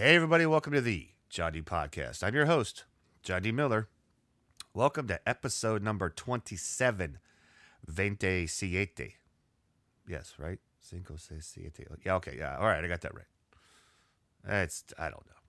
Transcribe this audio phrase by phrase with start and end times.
[0.00, 2.22] Hey, everybody, welcome to the John D Podcast.
[2.22, 2.84] I'm your host,
[3.24, 3.50] John D.
[3.50, 3.88] Miller.
[4.72, 7.18] Welcome to episode number 27,
[7.84, 9.16] Veinte Siete.
[10.06, 10.60] Yes, right?
[10.78, 11.88] Cinco, seis, siete.
[12.06, 12.56] Yeah, okay, yeah.
[12.58, 14.62] All right, I got that right.
[14.62, 15.42] It's, I don't know.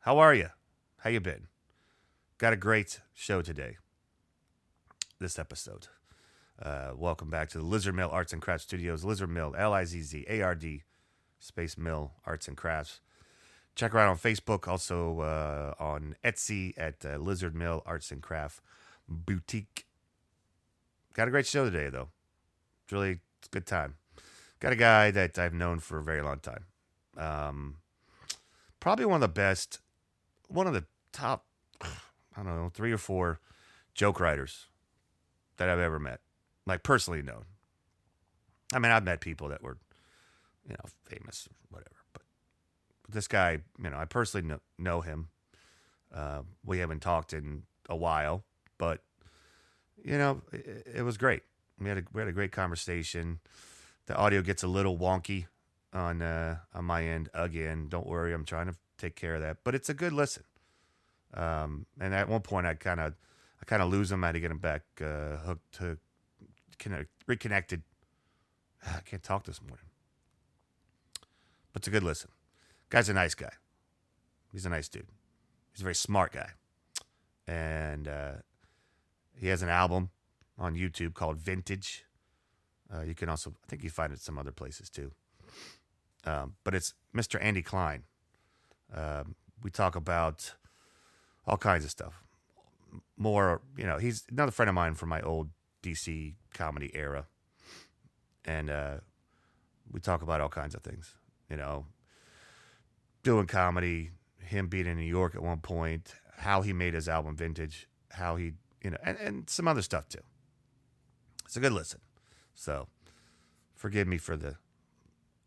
[0.00, 0.48] How are you?
[0.96, 1.46] How you been?
[2.36, 3.76] Got a great show today.
[5.20, 5.86] This episode.
[6.60, 9.04] Uh, welcome back to the Lizard Mill Arts and Crafts Studios.
[9.04, 10.82] Lizard Mill, L I Z Z A R D,
[11.38, 12.98] Space Mill Arts and Crafts.
[13.74, 18.20] Check her out on Facebook, also uh, on Etsy at uh, Lizard Mill Arts and
[18.20, 18.60] Craft
[19.08, 19.86] Boutique.
[21.14, 22.08] Got a great show today, though.
[22.84, 23.94] It's really it's a good time.
[24.60, 26.66] Got a guy that I've known for a very long time.
[27.16, 27.76] Um,
[28.78, 29.78] probably one of the best,
[30.48, 31.46] one of the top,
[31.80, 31.88] I
[32.36, 33.40] don't know, three or four
[33.94, 34.66] joke writers
[35.56, 36.20] that I've ever met,
[36.66, 37.44] like personally known.
[38.72, 39.78] I mean, I've met people that were,
[40.68, 41.99] you know, famous, whatever,
[43.12, 45.28] this guy, you know, I personally know, know him.
[46.12, 48.44] Uh, we haven't talked in a while,
[48.78, 49.02] but
[50.02, 51.42] you know, it, it was great.
[51.78, 53.40] We had a we had a great conversation.
[54.06, 55.46] The audio gets a little wonky
[55.92, 57.88] on uh, on my end again.
[57.88, 60.44] Don't worry, I'm trying to take care of that, but it's a good listen.
[61.32, 63.14] Um, and at one point, I kind of
[63.60, 64.24] I kind of lose him.
[64.24, 65.98] I had to get him back uh, hooked to
[66.78, 67.82] connect, reconnected.
[68.86, 69.86] I can't talk this morning,
[71.72, 72.30] but it's a good listen.
[72.90, 73.52] Guy's a nice guy.
[74.52, 75.06] He's a nice dude.
[75.72, 76.50] He's a very smart guy,
[77.46, 78.32] and uh,
[79.38, 80.10] he has an album
[80.58, 82.04] on YouTube called Vintage.
[82.92, 85.12] Uh, you can also, I think you find it some other places too.
[86.24, 87.42] Um, but it's Mr.
[87.42, 88.02] Andy Klein.
[88.94, 90.54] Um, we talk about
[91.46, 92.24] all kinds of stuff.
[93.16, 95.50] More, you know, he's another friend of mine from my old
[95.82, 97.26] DC comedy era.
[98.44, 98.96] And uh,
[99.90, 101.14] we talk about all kinds of things,
[101.48, 101.86] you know,
[103.22, 107.36] doing comedy, him being in New York at one point, how he made his album
[107.36, 110.20] Vintage, how he, you know, and, and some other stuff too.
[111.44, 112.00] It's a good listen.
[112.54, 112.88] So
[113.74, 114.56] forgive me for the,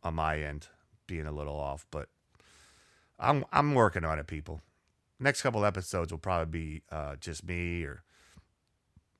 [0.03, 0.67] on my end,
[1.07, 2.09] being a little off, but
[3.19, 4.61] I'm I'm working on it, people.
[5.19, 8.03] Next couple episodes will probably be uh, just me, or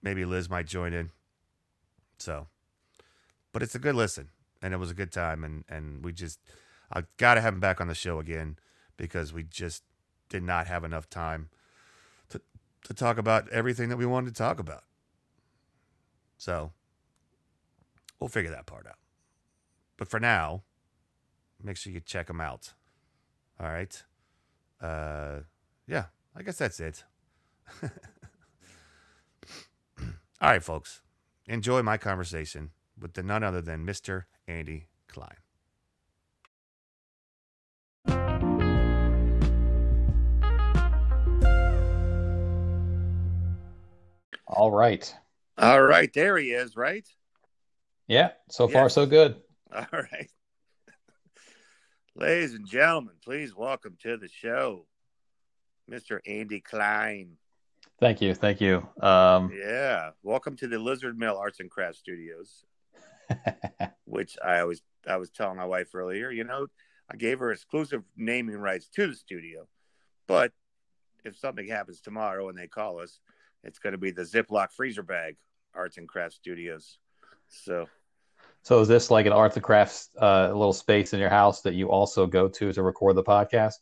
[0.02, 1.12] maybe Liz might join in.
[2.18, 2.48] So,
[3.52, 4.30] but it's a good listen,
[4.62, 6.40] and it was a good time, and and we just
[6.94, 8.58] I got to have him back on the show again
[8.98, 9.84] because we just
[10.30, 11.50] did not have enough time
[12.30, 12.42] to
[12.86, 14.84] to talk about everything that we wanted to talk about.
[16.38, 16.74] So,
[18.20, 18.98] we'll figure that part out.
[19.98, 20.64] But for now,
[21.64, 22.74] make sure you check them out.
[23.60, 24.04] All right.
[24.82, 25.40] Uh,
[25.88, 26.06] yeah,
[26.36, 27.04] I guess that's it.
[27.82, 27.90] All
[30.42, 31.02] right, folks.
[31.48, 34.26] Enjoy my conversation with the none other than Mr.
[34.48, 35.43] Andy Klein.
[44.56, 45.12] All right.
[45.58, 47.08] All right, there he is, right?
[48.08, 49.42] Yeah, so far so good.
[49.74, 50.30] All right.
[52.16, 54.86] Ladies and gentlemen, please welcome to the show
[55.90, 56.20] Mr.
[56.28, 57.38] Andy Klein.
[58.00, 58.36] Thank you.
[58.36, 58.88] Thank you.
[59.02, 60.12] Um, Yeah.
[60.22, 62.64] Welcome to the Lizard Mill Arts and Crafts Studios,
[64.06, 66.68] which I always I was telling my wife earlier, you know,
[67.12, 69.68] I gave her exclusive naming rights to the studio.
[70.28, 70.52] But
[71.26, 73.20] if something happens tomorrow and they call us,
[73.64, 75.36] it's going to be the Ziploc freezer bag
[75.74, 76.98] Arts and Crafts Studios.
[77.50, 77.88] So
[78.64, 81.74] so is this like an arts and crafts uh, little space in your house that
[81.74, 83.76] you also go to to record the podcast?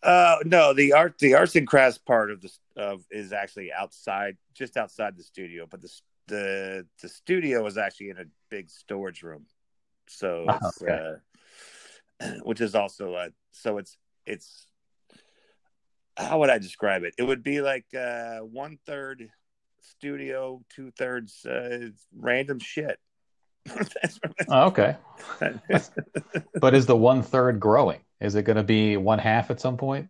[0.00, 4.36] Uh, no, the art, the arts and crafts part of the of is actually outside,
[4.54, 5.66] just outside the studio.
[5.68, 9.46] But the the the studio is actually in a big storage room,
[10.06, 11.16] so it's, okay.
[12.20, 14.67] uh, which is also uh, so it's it's
[16.18, 17.14] how would I describe it?
[17.16, 19.30] It would be like uh, one third
[19.80, 22.98] studio, two thirds uh, random shit.
[24.48, 24.96] Oh, okay.
[26.60, 28.00] But is the one third growing?
[28.20, 30.08] Is it going to be one half at some point?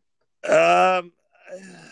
[0.49, 1.13] um,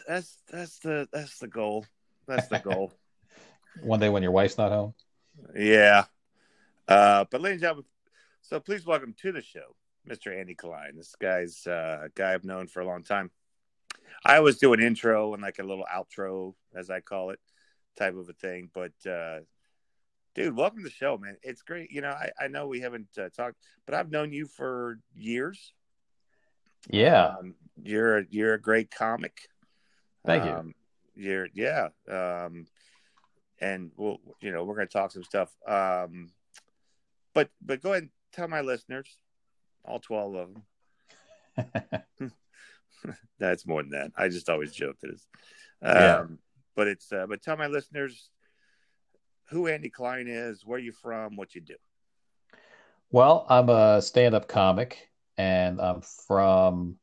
[0.07, 1.85] that's that's the that's the goal.
[2.29, 2.93] That's the goal.
[3.83, 4.95] One day when your wife's not home?
[5.55, 6.05] Yeah.
[6.89, 7.85] Uh, but ladies and gentlemen,
[8.43, 9.77] so please welcome to the show,
[10.09, 10.39] Mr.
[10.39, 10.93] Andy Klein.
[10.97, 13.31] This guy's uh, a guy I've known for a long time.
[14.25, 17.39] I always do an intro and like a little outro, as I call it,
[17.97, 18.71] type of a thing.
[18.73, 19.41] But uh,
[20.35, 21.37] dude, welcome to the show, man.
[21.43, 21.91] It's great.
[21.91, 23.57] You know, I, I know we haven't uh, talked,
[23.87, 25.73] but I've known you for years.
[26.89, 27.37] Yeah.
[27.39, 29.49] Um, you're you're a great comic.
[30.25, 30.51] Thank you.
[30.51, 30.75] Um,
[31.15, 31.89] you're yeah.
[32.09, 32.67] Um,
[33.61, 35.51] and we'll you know we're gonna talk some stuff.
[35.67, 36.31] Um,
[37.35, 39.19] but but go ahead and tell my listeners,
[39.85, 40.55] all twelve of
[41.59, 42.03] them,
[43.39, 44.13] That's more than that.
[44.17, 45.27] I just always joke that it's.
[45.83, 46.25] Um, Yeah.
[46.75, 47.13] But it's.
[47.13, 48.31] Uh, but tell my listeners
[49.51, 51.77] who Andy Klein is, where you from, what you do.
[53.11, 56.97] Well, I'm a stand-up comic, and I'm from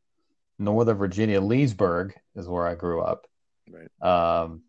[0.60, 1.40] Northern Virginia.
[1.40, 3.26] Leesburg is where I grew up.
[3.72, 3.90] Right.
[4.42, 4.64] Um,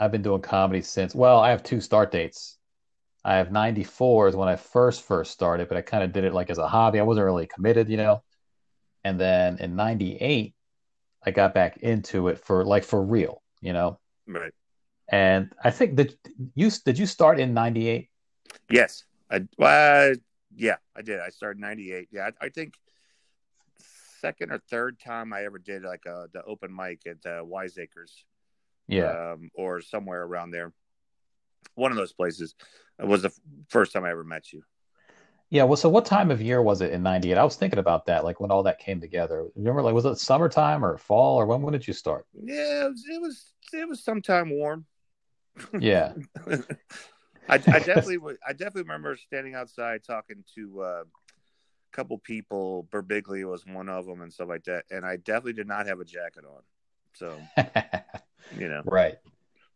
[0.00, 2.58] I've been doing comedy since, well, I have two start dates.
[3.24, 6.34] I have 94 is when I first first started, but I kind of did it
[6.34, 7.00] like as a hobby.
[7.00, 8.22] I wasn't really committed, you know.
[9.04, 10.54] And then in 98,
[11.24, 13.98] I got back into it for like for real, you know.
[14.26, 14.52] Right.
[15.08, 16.14] And I think that
[16.54, 18.08] you did you start in 98?
[18.70, 19.04] Yes.
[19.30, 19.46] I.
[19.58, 20.14] Well,
[20.54, 21.20] yeah, I did.
[21.20, 22.08] I started '98.
[22.10, 22.74] Yeah, I, I think
[24.20, 28.24] second or third time I ever did like a the open mic at uh, Wiseacres.
[28.88, 29.32] Yeah.
[29.32, 30.72] um, or somewhere around there.
[31.74, 32.54] One of those places
[33.00, 34.62] It was the f- first time I ever met you.
[35.50, 37.38] Yeah, well, so what time of year was it in 98?
[37.38, 39.46] I was thinking about that, like when all that came together.
[39.54, 42.26] Remember, like, was it summertime or fall or when, when did you start?
[42.34, 44.86] Yeah, it was it was, it was sometime warm.
[45.78, 46.14] Yeah.
[47.48, 52.88] I, I definitely I definitely remember standing outside talking to uh, a couple people.
[52.90, 54.84] Birbiglia was one of them and stuff like that.
[54.90, 56.62] And I definitely did not have a jacket on.
[57.14, 57.40] So
[58.58, 59.14] you know, Right.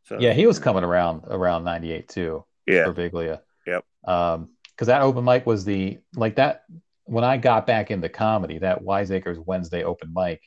[0.04, 3.40] so Yeah, he was coming around around 98 too, yeah, Birbiglia.
[3.66, 3.84] Yep.
[4.04, 4.50] Um,
[4.80, 6.64] because that open mic was the like that
[7.04, 10.40] when I got back into comedy, that Wiseacres Wednesday open mic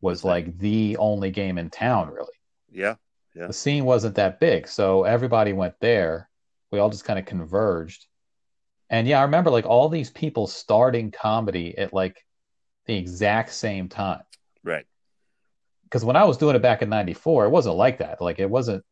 [0.00, 2.34] was like the only game in town, really.
[2.70, 2.94] yeah,
[3.34, 3.48] Yeah.
[3.48, 6.28] The scene wasn't that big, so everybody went there.
[6.70, 8.06] We all just kind of converged.
[8.90, 12.24] And yeah, I remember like all these people starting comedy at like
[12.86, 14.22] the exact same time.
[14.62, 14.86] right,
[15.82, 18.20] Because when I was doing it back in 94, it wasn't like that.
[18.20, 18.84] Like it wasn't,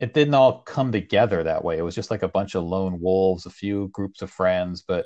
[0.00, 1.76] it didn't all come together that way.
[1.76, 5.04] It was just like a bunch of lone wolves, a few groups of friends, but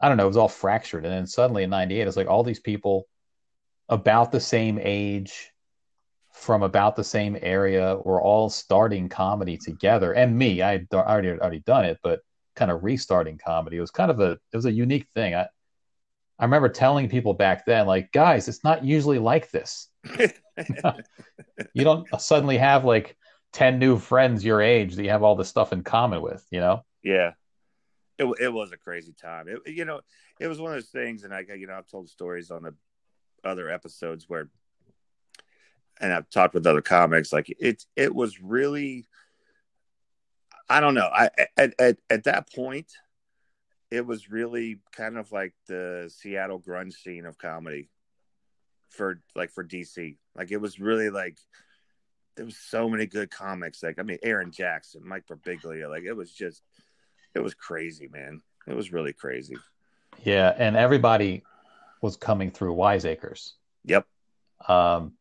[0.00, 1.04] I don't know, it was all fractured.
[1.04, 3.08] And then suddenly in 98, it's like all these people
[3.88, 5.50] about the same age
[6.32, 10.12] from about the same area were all starting comedy together.
[10.12, 12.20] And me, I had already, already done it, but
[12.54, 13.78] kind of restarting comedy.
[13.78, 15.34] It was kind of a, it was a unique thing.
[15.34, 15.48] I,
[16.38, 19.88] I remember telling people back then, like, guys, it's not usually like this.
[21.72, 23.16] You don't suddenly have like
[23.52, 26.60] 10 new friends your age that you have all this stuff in common with, you
[26.60, 26.84] know?
[27.02, 27.32] yeah.
[28.18, 29.46] It, it was a crazy time.
[29.48, 30.00] It, you know,
[30.40, 32.74] it was one of those things, and I, you know, I've told stories on the
[33.44, 34.48] other episodes where,
[36.00, 37.32] and I've talked with other comics.
[37.32, 39.06] Like it, it was really,
[40.68, 41.08] I don't know.
[41.12, 42.92] I at at, at that point,
[43.90, 47.88] it was really kind of like the Seattle grunge scene of comedy
[48.90, 50.16] for like for DC.
[50.36, 51.38] Like it was really like
[52.38, 53.82] there was so many good comics.
[53.82, 55.90] Like I mean, Aaron Jackson, Mike Birbiglia.
[55.90, 56.62] Like it was just,
[57.34, 58.40] it was crazy, man.
[58.66, 59.56] It was really crazy.
[60.22, 60.54] Yeah.
[60.56, 61.42] And everybody
[62.00, 63.54] was coming through Wiseacres.
[63.84, 64.06] Yep.
[64.68, 65.14] Um,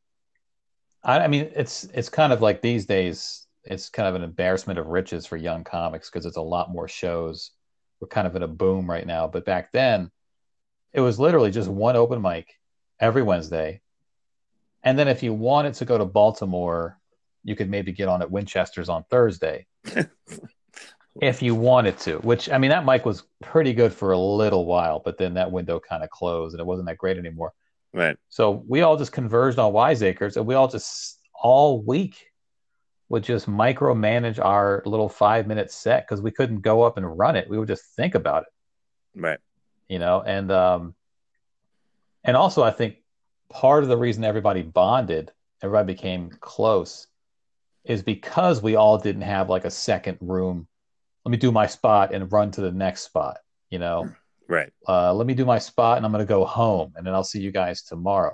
[1.03, 4.77] I, I mean, it's it's kind of like these days, it's kind of an embarrassment
[4.77, 7.51] of riches for young comics because it's a lot more shows.
[7.99, 10.11] We're kind of in a boom right now, but back then,
[10.93, 12.59] it was literally just one open mic
[12.99, 13.81] every Wednesday,
[14.83, 16.99] and then if you wanted to go to Baltimore,
[17.47, 19.65] you could maybe get on at Winchester's on Thursday.
[21.21, 24.65] if you wanted to, which I mean, that mic was pretty good for a little
[24.65, 27.53] while, but then that window kind of closed and it wasn't that great anymore.
[27.93, 28.17] Right.
[28.27, 32.17] So we all just converged on Wiseacres and we all just all week
[33.07, 37.37] would just micromanage our little five minute set because we couldn't go up and run
[37.37, 37.49] it.
[37.49, 38.49] We would just think about it,
[39.21, 39.39] Right.
[39.87, 40.95] you know, and um
[42.25, 42.97] and also I think
[43.49, 45.31] part of the reason everybody bonded,
[45.63, 47.07] everybody became close,
[47.87, 50.67] is because we all didn't have like a second room.
[51.25, 53.37] Let me do my spot and run to the next spot,
[53.69, 54.09] you know
[54.49, 54.71] Right.
[54.87, 57.23] uh, let me do my spot and I'm going to go home and then I'll
[57.23, 58.33] see you guys tomorrow.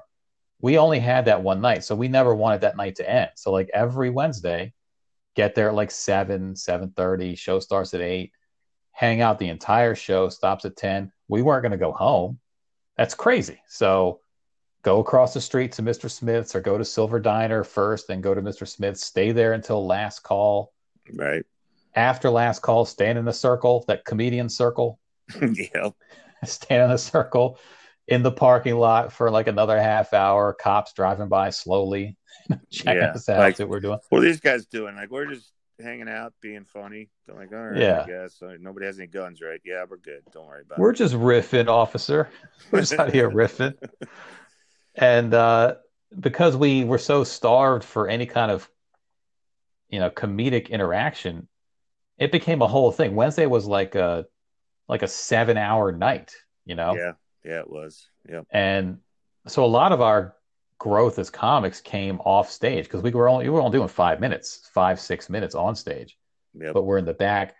[0.61, 3.31] We only had that one night, so we never wanted that night to end.
[3.35, 4.73] So like every Wednesday,
[5.35, 7.35] get there at like seven, seven thirty.
[7.35, 8.31] Show starts at eight.
[8.91, 10.29] Hang out the entire show.
[10.29, 11.11] Stops at ten.
[11.27, 12.39] We weren't going to go home.
[12.95, 13.59] That's crazy.
[13.67, 14.19] So
[14.83, 16.09] go across the street to Mr.
[16.11, 18.67] Smith's or go to Silver Diner first, then go to Mr.
[18.67, 19.03] Smith's.
[19.03, 20.71] Stay there until last call.
[21.13, 21.43] Right.
[21.95, 24.99] After last call, stand in the circle, that comedian circle
[25.41, 25.93] yep.
[26.45, 27.57] stand in a circle
[28.07, 30.53] in the parking lot for like another half hour.
[30.53, 32.17] Cops driving by slowly,
[32.71, 33.99] checking Yeah, us out, like- what we're doing.
[34.09, 34.95] What are these guys doing?
[34.95, 37.09] Like we're just hanging out, being funny.
[37.25, 38.01] They're like, all right, Yeah.
[38.03, 39.61] I guess Uh, nobody has any guns, right?
[39.63, 40.21] Yeah, we're good.
[40.33, 40.97] Don't worry about We're it.
[40.97, 42.29] just riffing, officer.
[42.71, 43.75] We're just out here riffing.
[44.95, 45.75] And uh,
[46.19, 48.69] because we were so starved for any kind of,
[49.89, 51.47] you know, comedic interaction,
[52.17, 53.15] it became a whole thing.
[53.15, 54.25] Wednesday was like a
[54.87, 56.33] like a seven hour night,
[56.65, 56.95] you know.
[56.95, 57.13] Yeah.
[57.43, 58.07] Yeah, it was.
[58.29, 58.99] Yeah, And
[59.47, 60.35] so a lot of our
[60.77, 64.21] growth as comics came off stage because we were only we were only doing five
[64.21, 66.17] minutes, five six minutes on stage,
[66.53, 66.73] Yep.
[66.73, 67.55] but we're in the back.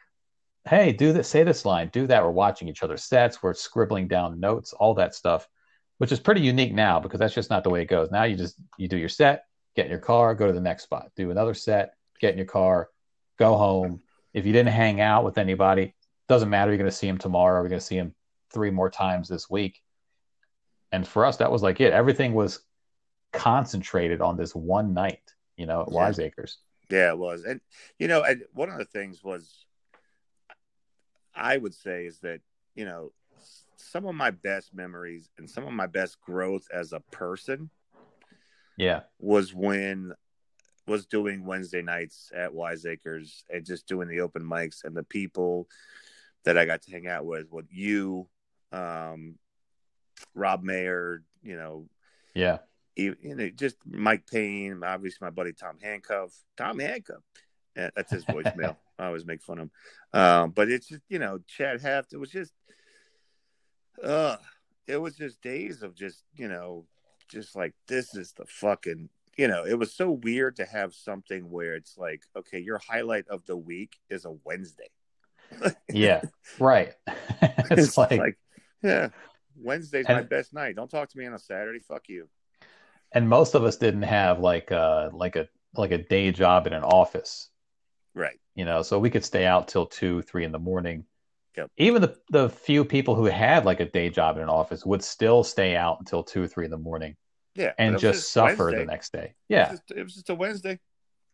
[0.65, 2.23] Hey, do this, say this line, do that.
[2.23, 5.49] We're watching each other's sets, we're scribbling down notes, all that stuff,
[6.03, 8.11] which is pretty unique now because that's just not the way it goes.
[8.11, 10.83] Now you just you do your set, get in your car, go to the next
[10.83, 12.89] spot, do another set, get in your car,
[13.39, 14.01] go home.
[14.33, 15.95] If you didn't hang out with anybody,
[16.27, 16.71] doesn't matter.
[16.71, 17.61] You're going to see him tomorrow.
[17.61, 18.13] We're going to see him
[18.53, 19.81] three more times this week.
[20.91, 21.93] And for us, that was like it.
[21.93, 22.59] Everything was
[23.31, 25.23] concentrated on this one night,
[25.55, 25.93] you know, at Yeah.
[25.93, 26.57] Wiseacres.
[26.89, 27.45] Yeah, it was.
[27.45, 27.61] And
[27.97, 29.65] you know, and one of the things was
[31.33, 32.41] I would say is that,
[32.75, 33.13] you know,
[33.83, 37.69] some of my best memories and some of my best growth as a person
[38.77, 39.01] Yeah.
[39.19, 40.13] was when
[40.87, 45.69] was doing Wednesday nights at Wiseacres and just doing the open mics and the people
[46.43, 48.27] that I got to hang out with with you,
[48.73, 49.37] um,
[50.35, 51.87] Rob Mayer, you know,
[52.33, 52.59] Yeah.
[52.95, 56.33] you know, just Mike Payne, obviously my buddy Tom Handcuff.
[56.57, 57.23] Tom Handcuff.
[57.75, 58.75] That's his voicemail.
[58.99, 59.71] I always make fun of him.
[60.19, 62.13] Um, but it's just, you know, Chad Heft.
[62.13, 62.53] It was just,
[64.01, 64.37] uh,
[64.87, 66.85] it was just days of just, you know,
[67.29, 71.49] just like, this is the fucking, you know, it was so weird to have something
[71.49, 74.89] where it's like, okay, your highlight of the week is a Wednesday.
[75.89, 76.21] Yeah.
[76.59, 76.93] right.
[77.71, 78.37] it's, like,
[78.81, 79.09] yeah,
[79.55, 80.75] Wednesday's my best night.
[80.75, 81.79] Don't talk to me on a Saturday.
[81.79, 82.27] Fuck you.
[83.11, 86.73] and most of us didn't have like uh like a like a day job in
[86.73, 87.49] an office
[88.15, 88.39] Right.
[88.55, 91.05] you know so we could stay out till two three in the morning
[91.55, 91.69] Yep.
[91.77, 95.03] even the the few people who had like a day job in an office would
[95.03, 97.15] still stay out until two or three in the morning
[97.55, 97.73] Yeah.
[97.77, 98.79] and it was just suffer Wednesday.
[98.79, 100.79] the next day It yeah was, just, it was just a Wednesday.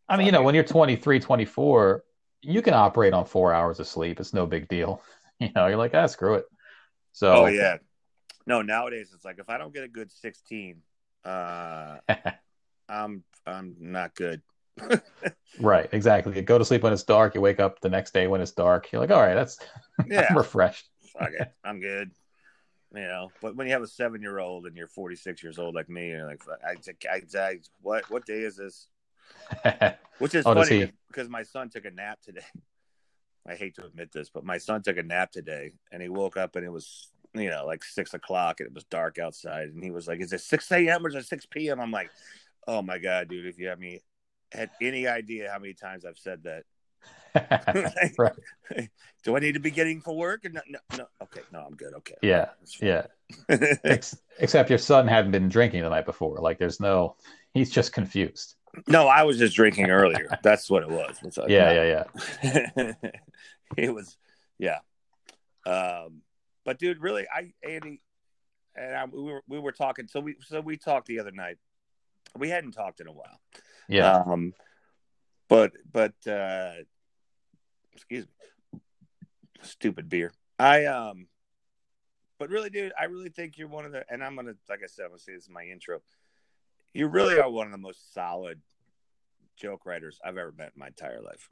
[0.10, 2.04] i mean you know when you're 23 24
[2.42, 5.02] you can operate on four hours of sleep it's no big deal
[5.40, 6.46] you know you're like ah screw it
[7.14, 7.78] so Oh yeah.
[8.46, 10.82] No, nowadays it's like if I don't get a good sixteen,
[11.24, 11.98] uh,
[12.90, 14.42] I'm I'm not good.
[15.60, 18.28] Right exactly you go to sleep when it's dark you wake up the next day
[18.28, 19.60] when it's dark you're like all right that's
[20.08, 22.12] Yeah, i'm refreshed fuck it, I'm good.
[22.94, 25.76] You know, but when you have a seven year old and you're 46 years old
[25.76, 26.76] like me, you're like, I,
[27.08, 28.88] I, I, what what day is this?
[30.18, 32.42] Which is Oh, funny because my son took a nap today.
[33.48, 36.36] I hate to admit this, but my son took a nap today, and he woke
[36.36, 39.84] up and it was you know like six o'clock and it was dark outside, and
[39.84, 41.06] he was like, "Is it six a.m.
[41.06, 42.10] or is it six p.m.?" I'm like,
[42.68, 43.46] "Oh my god, dude!
[43.46, 44.02] If you have me
[44.52, 46.64] had any idea how many times I've said that,
[48.18, 48.90] right
[49.24, 50.46] do I need to be getting for work?
[50.52, 51.06] No, no, no.
[51.24, 51.94] Okay, no, I'm good.
[51.96, 53.06] Okay, yeah yeah.
[53.84, 56.38] Ex- except your son hadn't been drinking the night before.
[56.40, 57.16] Like, there's no,
[57.54, 58.56] he's just confused.
[58.88, 60.30] no, I was just drinking earlier.
[60.44, 61.18] That's what it was.
[61.38, 62.06] Like, Yeah, yeah,
[62.44, 62.94] yeah.
[63.78, 64.18] it was,
[64.58, 64.80] yeah.
[65.66, 66.22] Um,
[66.66, 68.02] but dude, really, I Andy
[68.76, 70.08] and I, we were we were talking.
[70.08, 71.58] So we so we talked the other night.
[72.38, 73.40] We hadn't talked in a while.
[73.90, 74.24] Yeah.
[74.26, 74.54] Um,
[75.50, 76.74] but but uh,
[77.94, 78.80] excuse me,
[79.62, 80.32] stupid beer.
[80.58, 81.28] I um,
[82.38, 84.06] but really, dude, I really think you're one of the.
[84.10, 86.00] And I'm gonna, like I said, I'm gonna say this in my intro.
[86.94, 88.62] You really are one of the most solid
[89.60, 91.50] joke writers I've ever met in my entire life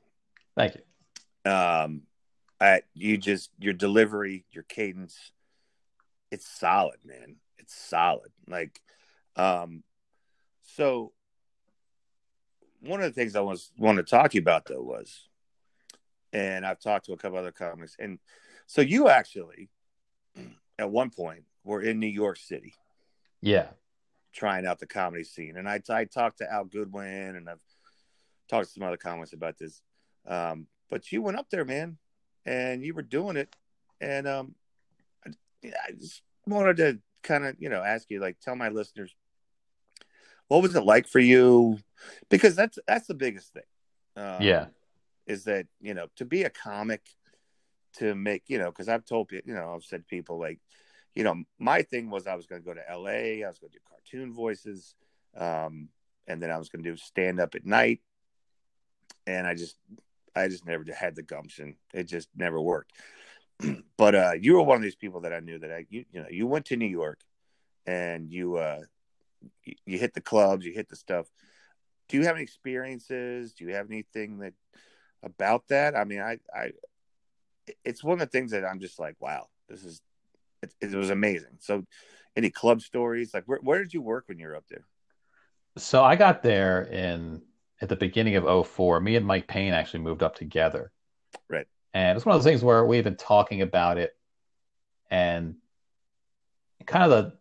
[0.56, 1.52] Thank you.
[1.52, 2.04] um
[2.60, 5.32] I, you just your delivery your cadence
[6.32, 8.82] it's solid man it's solid like
[9.36, 9.84] um
[10.64, 11.12] so
[12.82, 15.28] one of the things i was want to talk to you about though was
[16.34, 18.20] and i've talked to a couple other comics and
[18.66, 19.70] so you actually
[20.78, 22.74] at one point were in new york city
[23.42, 23.68] Yeah.
[24.34, 25.58] trying out the comedy scene.
[25.58, 27.62] And I, I talked to Al Goodwin and I've
[28.48, 29.82] talked to some other comics about this.
[30.28, 31.98] Um, but you went up there, man,
[32.46, 33.56] and you were doing it.
[34.00, 34.56] And um,
[35.26, 35.32] I,
[35.66, 39.16] I just wanted to kind of, you know, ask you, like, tell my listeners,
[40.48, 41.80] what was it like for you?
[42.30, 43.64] Because that's that's the biggest thing.
[44.16, 44.66] Um, Yeah.
[45.28, 47.02] is that you know to be a comic
[47.98, 50.60] to make you know because i've told people you know i've said people like
[51.16, 53.72] you know my thing was i was going to go to la i was going
[53.72, 54.96] to do cartoon voices
[55.36, 55.90] um,
[56.28, 58.02] and then i was going to do stand up at night
[59.26, 59.78] and i just
[60.36, 62.94] i just never had the gumption it just never worked
[63.98, 66.22] but uh you were one of these people that i knew that i you, you
[66.22, 67.20] know you went to new york
[67.86, 68.82] and you uh
[69.86, 71.28] you, hit the clubs you hit the stuff
[72.10, 74.54] do you have any experiences do you have anything that
[75.24, 76.72] about that i mean i i
[77.84, 80.02] it's one of the things that i'm just like wow this is
[80.64, 81.84] it, it was amazing so
[82.36, 84.86] any club stories like where, where did you work when you were up there
[85.78, 87.42] So I got there in
[87.82, 89.00] at the beginning of 04.
[89.00, 90.92] Me and Mike Payne actually moved up together.
[91.50, 91.68] Right.
[91.94, 94.16] And it's one of those things where we've been talking about it
[95.10, 95.56] and
[96.86, 97.37] kind of the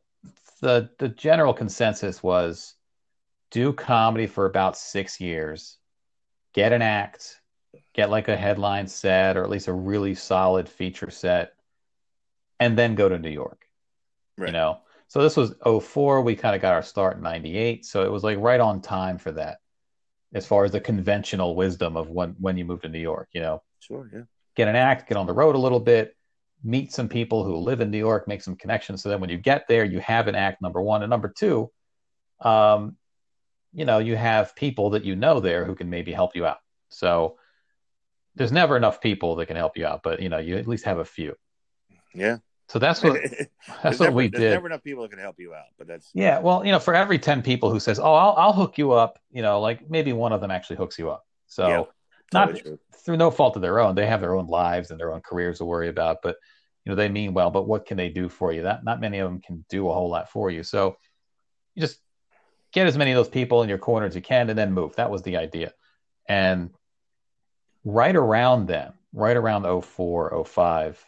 [0.60, 2.74] the the general consensus was
[3.50, 5.78] do comedy for about six years,
[6.52, 7.40] get an act,
[7.94, 11.52] get like a headline set or at least a really solid feature set,
[12.58, 13.66] and then go to New York.
[14.38, 14.48] Right.
[14.48, 16.22] You know, so this was 04.
[16.22, 17.84] We kind of got our start in 98.
[17.84, 19.58] So it was like right on time for that
[20.34, 23.40] as far as the conventional wisdom of when, when you move to New York, you
[23.40, 23.62] know.
[23.80, 24.22] Sure, yeah.
[24.56, 26.15] Get an act, get on the road a little bit,
[26.62, 29.02] meet some people who live in New York, make some connections.
[29.02, 31.02] So then when you get there, you have an act, number one.
[31.02, 31.70] And number two,
[32.40, 32.96] um,
[33.72, 36.58] you know, you have people that you know there who can maybe help you out.
[36.88, 37.36] So
[38.34, 40.84] there's never enough people that can help you out, but you know, you at least
[40.84, 41.34] have a few.
[42.14, 42.38] Yeah.
[42.68, 43.20] So that's what
[43.82, 44.40] that's what never, we did.
[44.40, 46.38] There's never enough people that can help you out, but that's yeah.
[46.38, 49.18] Well, you know, for every ten people who says, "Oh, I'll I'll hook you up,"
[49.30, 51.24] you know, like maybe one of them actually hooks you up.
[51.46, 51.88] So
[52.32, 52.58] not
[53.04, 53.94] through no fault of their own.
[53.94, 56.36] They have their own lives and their own careers to worry about, but
[56.84, 57.50] you know, they mean well.
[57.50, 58.62] But what can they do for you?
[58.62, 60.62] That not many of them can do a whole lot for you.
[60.62, 60.96] So
[61.74, 61.98] you just
[62.72, 64.96] get as many of those people in your corner as you can, and then move.
[64.96, 65.72] That was the idea.
[66.28, 66.70] And
[67.84, 71.04] right around then, right around 04, 05,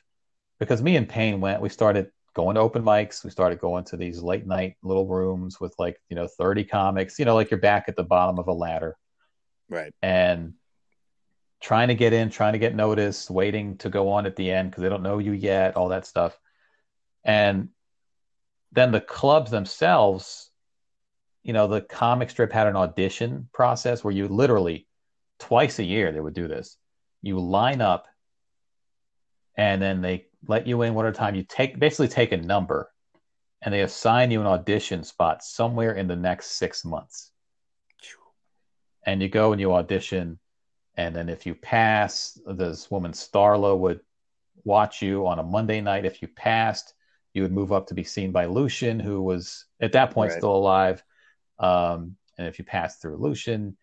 [0.58, 3.24] because me and Payne went, we started going to open mics.
[3.24, 7.18] We started going to these late night little rooms with like, you know, 30 comics,
[7.18, 8.96] you know, like you're back at the bottom of a ladder.
[9.68, 9.92] Right.
[10.02, 10.54] And
[11.60, 14.70] trying to get in, trying to get noticed, waiting to go on at the end
[14.70, 16.38] because they don't know you yet, all that stuff.
[17.24, 17.68] And
[18.72, 20.50] then the clubs themselves,
[21.42, 24.86] you know, the comic strip had an audition process where you literally
[25.38, 26.76] twice a year they would do this.
[27.22, 28.06] You line up
[29.56, 31.34] and then they let you in one at a time.
[31.34, 32.92] You take basically take a number
[33.62, 37.32] and they assign you an audition spot somewhere in the next six months.
[39.04, 40.38] And you go and you audition.
[40.98, 44.00] And then if you pass, this woman Starla would
[44.64, 46.04] watch you on a Monday night.
[46.04, 46.92] If you passed,
[47.34, 50.38] you would move up to be seen by Lucien, who was at that point right.
[50.38, 51.04] still alive.
[51.60, 53.76] Um, and if you passed through Lucien,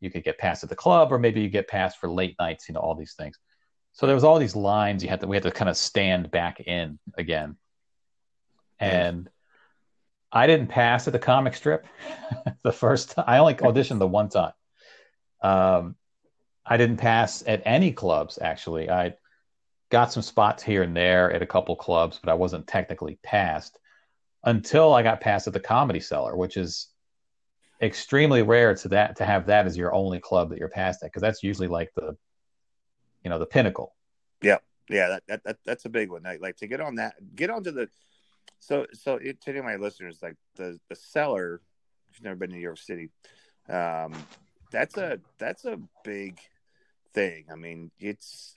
[0.00, 2.70] you could get passed at the club, or maybe you get passed for late nights.
[2.70, 3.38] You know, all these things.
[3.92, 6.30] So there was all these lines you had to we had to kind of stand
[6.30, 7.56] back in again.
[8.80, 9.28] And
[10.32, 11.86] I didn't pass at the comic strip
[12.62, 13.26] the first time.
[13.28, 14.54] I only auditioned the one time.
[15.42, 15.96] Um,
[16.64, 18.90] I didn't pass at any clubs actually.
[18.90, 19.14] I
[19.90, 23.78] got some spots here and there at a couple clubs, but I wasn't technically passed
[24.44, 26.88] until I got passed at the Comedy Cellar, which is
[27.80, 31.08] extremely rare to that to have that as your only club that you're passed at
[31.08, 32.16] because that's usually like the
[33.24, 33.94] you know the pinnacle.
[34.40, 36.22] Yeah, yeah, that, that, that that's a big one.
[36.22, 37.88] Like, like to get on that, get onto the.
[38.60, 41.60] So so it, to any of my listeners, like the the cellar,
[42.10, 43.10] if you've never been to New York City,
[43.68, 44.14] um,
[44.70, 46.38] that's a that's a big
[47.14, 47.46] thing.
[47.50, 48.54] I mean, it's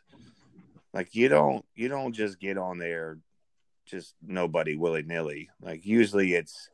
[0.94, 3.20] like you don't you don't just get on there
[3.86, 5.50] just nobody willy nilly.
[5.62, 6.70] Like usually it's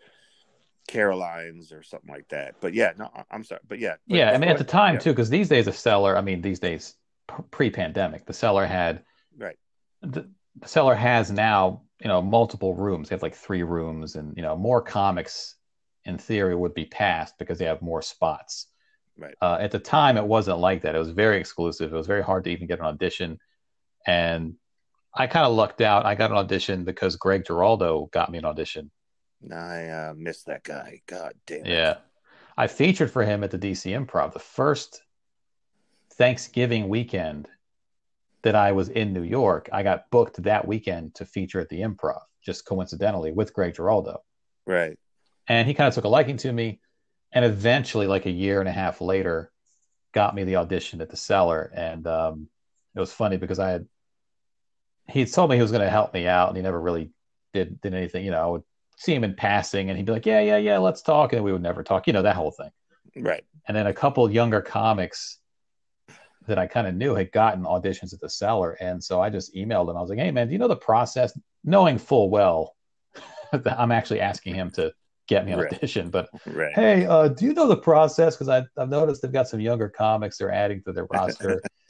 [0.87, 2.55] Caroline's or something like that.
[2.59, 4.31] But yeah, no, I'm sorry, but yeah, but, yeah.
[4.31, 4.99] I mean, at the time yeah.
[4.99, 6.17] too, because these days a cellar.
[6.17, 6.95] I mean, these days
[7.51, 8.25] pre-pandemic.
[8.25, 9.03] The cellar had
[9.37, 9.57] right.
[10.01, 13.09] The, the cellar has now you know multiple rooms.
[13.09, 15.55] They have like three rooms, and you know more comics
[16.05, 18.67] in theory would be passed because they have more spots.
[19.17, 19.35] Right.
[19.41, 20.95] Uh, at the time, it wasn't like that.
[20.95, 21.93] It was very exclusive.
[21.93, 23.39] It was very hard to even get an audition,
[24.07, 24.55] and
[25.13, 26.05] I kind of lucked out.
[26.05, 28.89] I got an audition because Greg Giraldo got me an audition.
[29.53, 31.01] I uh, missed that guy.
[31.07, 31.65] God damn.
[31.65, 31.67] It.
[31.67, 31.95] Yeah,
[32.57, 34.33] I featured for him at the DC Improv.
[34.33, 35.01] The first
[36.13, 37.47] Thanksgiving weekend
[38.43, 41.81] that I was in New York, I got booked that weekend to feature at the
[41.81, 44.21] improv, just coincidentally with Greg Giraldo.
[44.65, 44.97] Right.
[45.47, 46.79] And he kind of took a liking to me.
[47.33, 49.51] And eventually, like a year and a half later,
[50.13, 51.71] got me the audition at the cellar.
[51.73, 52.47] And um,
[52.95, 53.87] it was funny because I had,
[55.07, 57.11] he told me he was going to help me out and he never really
[57.53, 58.25] did, did anything.
[58.25, 58.63] You know, I would
[58.97, 61.33] see him in passing and he'd be like, yeah, yeah, yeah, let's talk.
[61.33, 62.71] And we would never talk, you know, that whole thing.
[63.15, 63.43] Right.
[63.67, 65.39] And then a couple younger comics
[66.47, 68.73] that I kind of knew had gotten auditions at the cellar.
[68.73, 69.97] And so I just emailed him.
[69.97, 71.37] I was like, hey, man, do you know the process?
[71.63, 72.75] Knowing full well
[73.51, 74.93] that I'm actually asking him to
[75.27, 75.73] get me an right.
[75.73, 76.09] audition.
[76.09, 76.73] But right.
[76.73, 78.35] hey, uh, do you know the process?
[78.35, 81.61] Because I've noticed they've got some younger comics they're adding to their roster.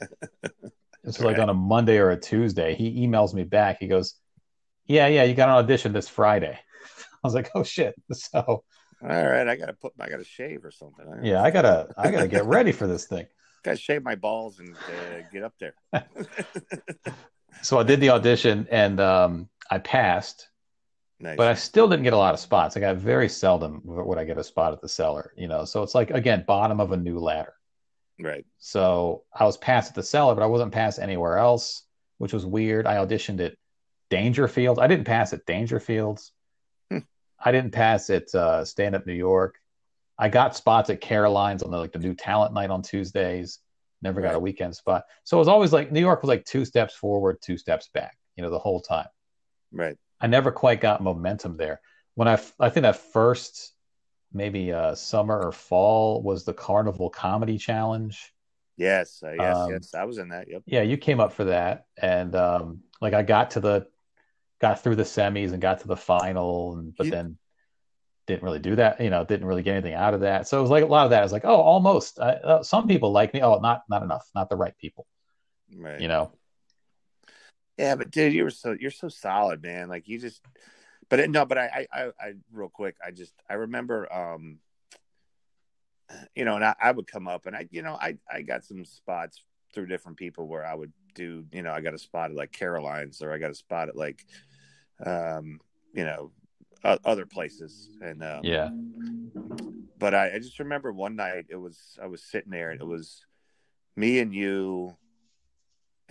[1.04, 1.20] it's right.
[1.20, 2.74] like on a Monday or a Tuesday.
[2.74, 3.78] He emails me back.
[3.80, 4.14] He goes,
[4.86, 6.58] yeah, yeah, you got an audition this Friday.
[6.98, 7.94] I was like, oh, shit.
[8.12, 8.64] So.
[9.04, 11.04] All right, I gotta put, I gotta shave or something.
[11.08, 13.26] I yeah, I gotta, I gotta get ready for this thing
[13.62, 15.74] gotta shave my balls and uh, get up there.
[17.62, 20.48] so I did the audition and um, I passed,
[21.22, 21.36] nice.
[21.36, 22.76] but I still didn't get a lot of spots.
[22.76, 25.64] I got very seldom would I get a spot at the cellar, you know.
[25.64, 27.54] So it's like again, bottom of a new ladder.
[28.20, 28.44] Right.
[28.58, 31.84] So I was passed at the cellar, but I wasn't passed anywhere else,
[32.18, 32.86] which was weird.
[32.86, 33.54] I auditioned at
[34.10, 34.78] Dangerfield.
[34.78, 36.30] I didn't pass at Dangerfields.
[36.90, 36.98] Hmm.
[37.42, 39.56] I didn't pass at uh, Stand Up New York.
[40.18, 43.58] I got spots at Caroline's on the like the new talent night on Tuesdays.
[44.02, 45.04] Never got a weekend spot.
[45.24, 48.16] So it was always like New York was like two steps forward, two steps back,
[48.36, 49.06] you know, the whole time.
[49.72, 49.96] Right.
[50.22, 51.80] I never quite got momentum there.
[52.14, 53.72] When I, I think that first
[54.32, 58.32] maybe uh, summer or fall was the Carnival Comedy Challenge.
[58.76, 59.22] Yes.
[59.22, 59.56] Uh, yes.
[59.56, 59.94] Um, yes.
[59.94, 60.48] I was in that.
[60.48, 60.62] Yep.
[60.66, 63.86] Yeah, you came up for that, and um, like I got to the,
[64.60, 67.38] got through the semis and got to the final, and but You- then
[68.28, 69.00] didn't really do that.
[69.00, 70.46] You know, didn't really get anything out of that.
[70.46, 71.20] So it was like a lot of that.
[71.20, 72.20] I was like, oh, almost.
[72.20, 73.42] I, uh, some people like me.
[73.42, 74.28] Oh, not not enough.
[74.34, 75.06] Not the right people.
[75.76, 76.00] Right.
[76.00, 76.32] You know.
[77.78, 79.88] Yeah, but dude, you were so you're so solid, man.
[79.88, 80.42] Like you just,
[81.08, 84.58] but it, no, but I, I, I, real quick, I just, I remember, um,
[86.34, 88.64] you know, and I, I would come up and I, you know, I, I got
[88.64, 89.42] some spots
[89.74, 92.52] through different people where I would do, you know, I got a spot at like
[92.52, 94.24] Caroline's or I got a spot at like,
[95.04, 95.60] um,
[95.94, 96.30] you know,
[96.84, 98.70] other places, and um, Yeah.
[99.98, 102.86] but I, I just remember one night it was I was sitting there and it
[102.86, 103.24] was
[103.94, 104.96] me and you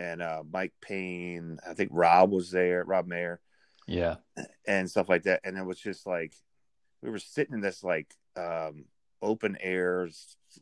[0.01, 1.59] and uh, Mike Payne.
[1.67, 3.39] I think Rob was there, Rob Mayer,
[3.87, 4.15] Yeah.
[4.67, 5.41] and stuff like that.
[5.43, 6.33] And it was just like
[7.01, 8.85] we were sitting in this like um,
[9.21, 10.09] open air,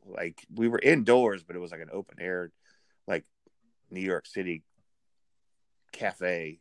[0.05, 2.51] like we were indoors, but it was like an open air,
[3.07, 3.23] like
[3.89, 4.63] New York City
[5.91, 6.59] cafe.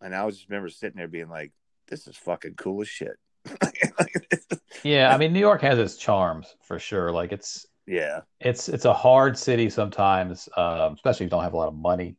[0.00, 1.52] And I was just remember sitting there being like,
[1.88, 3.16] "This is fucking cool as shit."
[4.82, 5.14] Yeah.
[5.14, 7.10] I mean, New York has its charms for sure.
[7.10, 11.54] Like it's yeah, it's it's a hard city sometimes, um, especially if you don't have
[11.54, 12.16] a lot of money.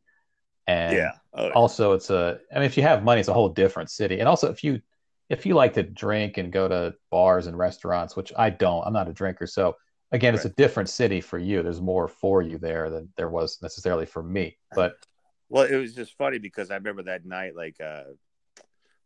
[0.68, 3.50] And yeah, oh, also it's a I mean if you have money it's a whole
[3.50, 4.20] different city.
[4.20, 4.82] And also if you
[5.30, 8.94] if you like to drink and go to bars and restaurants, which I don't, I'm
[8.94, 9.48] not a drinker.
[9.48, 9.76] So
[10.12, 11.64] again, it's a different city for you.
[11.64, 14.58] There's more for you there than there was necessarily for me.
[14.74, 14.96] But
[15.50, 18.04] Well, it was just funny because I remember that night, like, uh,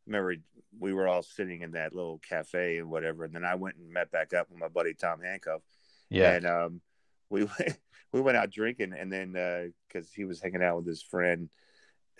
[0.06, 0.36] remember
[0.80, 3.89] we were all sitting in that little cafe and whatever, and then I went and
[3.89, 5.62] met back up with my buddy Tom Handcuff,
[6.10, 6.82] yeah, and um,
[7.30, 7.78] we went,
[8.12, 11.50] we went out drinking, and then because he was hanging out with his friend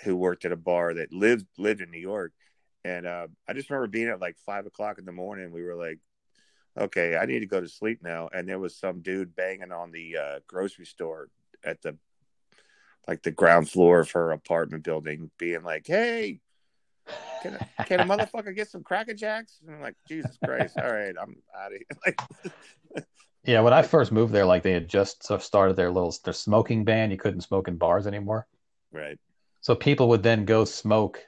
[0.04, 2.34] who worked at a bar that lived lived in New York,
[2.84, 5.52] and uh, I just remember being at like five o'clock in the morning.
[5.52, 5.99] We were like,
[6.78, 9.91] okay, I need to go to sleep now, and there was some dude banging on
[9.91, 11.30] the uh, grocery store
[11.63, 11.97] at the
[13.08, 16.39] like the ground floor of her apartment building, being like, "Hey,
[17.41, 20.78] can a, can a motherfucker get some Cracker Jacks?" And I'm like, "Jesus Christ!
[20.78, 22.15] All right, I'm out of here."
[22.95, 23.06] Like,
[23.43, 23.62] yeah.
[23.62, 26.34] When I first moved there, like they had just sort of started their little their
[26.34, 27.12] smoking ban.
[27.12, 28.47] You couldn't smoke in bars anymore.
[28.91, 29.17] right,
[29.62, 31.19] So people would then go smoke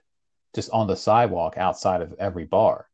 [0.54, 2.88] just on the sidewalk outside of every bar.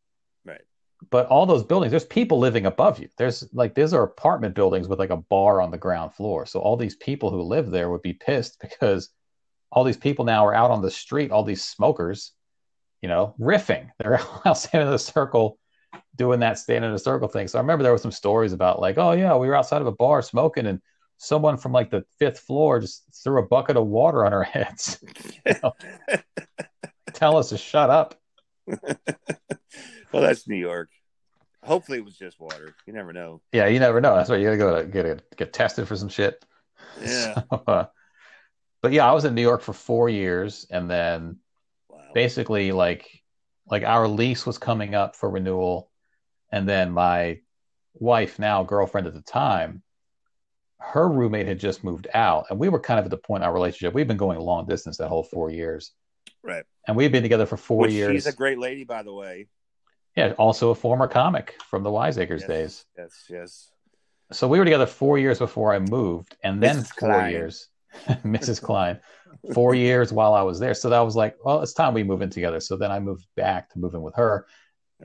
[0.45, 0.61] right,
[1.09, 3.09] But all those buildings, there's people living above you.
[3.17, 6.45] There's like these are apartment buildings with like a bar on the ground floor.
[6.45, 9.09] So all these people who live there would be pissed because
[9.71, 12.31] all these people now are out on the street, all these smokers,
[13.01, 13.89] you know, riffing.
[13.99, 15.59] They're out standing in a circle
[16.17, 17.47] doing that stand in a circle thing.
[17.47, 19.87] So I remember there were some stories about like, oh yeah, we were outside of
[19.87, 20.81] a bar smoking and
[21.17, 25.03] someone from like the fifth floor just threw a bucket of water on our heads.
[27.13, 28.19] Tell us to shut up.
[28.67, 30.89] well, that's New York.
[31.63, 32.75] Hopefully, it was just water.
[32.85, 33.41] You never know.
[33.51, 34.15] Yeah, you never know.
[34.15, 36.43] That's why you gotta go to get a, get tested for some shit.
[37.01, 37.33] Yeah.
[37.51, 37.85] So, uh,
[38.81, 41.37] but yeah, I was in New York for four years, and then
[41.89, 41.99] Wow.
[42.13, 43.23] basically like
[43.69, 45.91] like our lease was coming up for renewal,
[46.51, 47.39] and then my
[47.95, 49.81] wife, now girlfriend at the time,
[50.79, 53.47] her roommate had just moved out, and we were kind of at the point in
[53.47, 53.93] our relationship.
[53.93, 55.91] We've been going long distance that whole four years,
[56.43, 56.63] Right.
[56.87, 58.11] and we've been together for four Which years.
[58.13, 59.47] she's a great lady, by the way.
[60.15, 62.85] yeah, also a former comic from the Wiseacres Yes, days.
[62.97, 63.71] Yes, yes.
[64.31, 66.87] So we were together four years before I moved, and then Mrs.
[66.99, 67.31] four Klein.
[67.31, 67.69] years,
[68.07, 68.61] Mrs.
[68.61, 68.99] Klein,
[69.53, 70.73] four years while I was there.
[70.75, 72.59] So that was like, well, it's time we move in together.
[72.59, 74.45] So then I moved back to move in with her.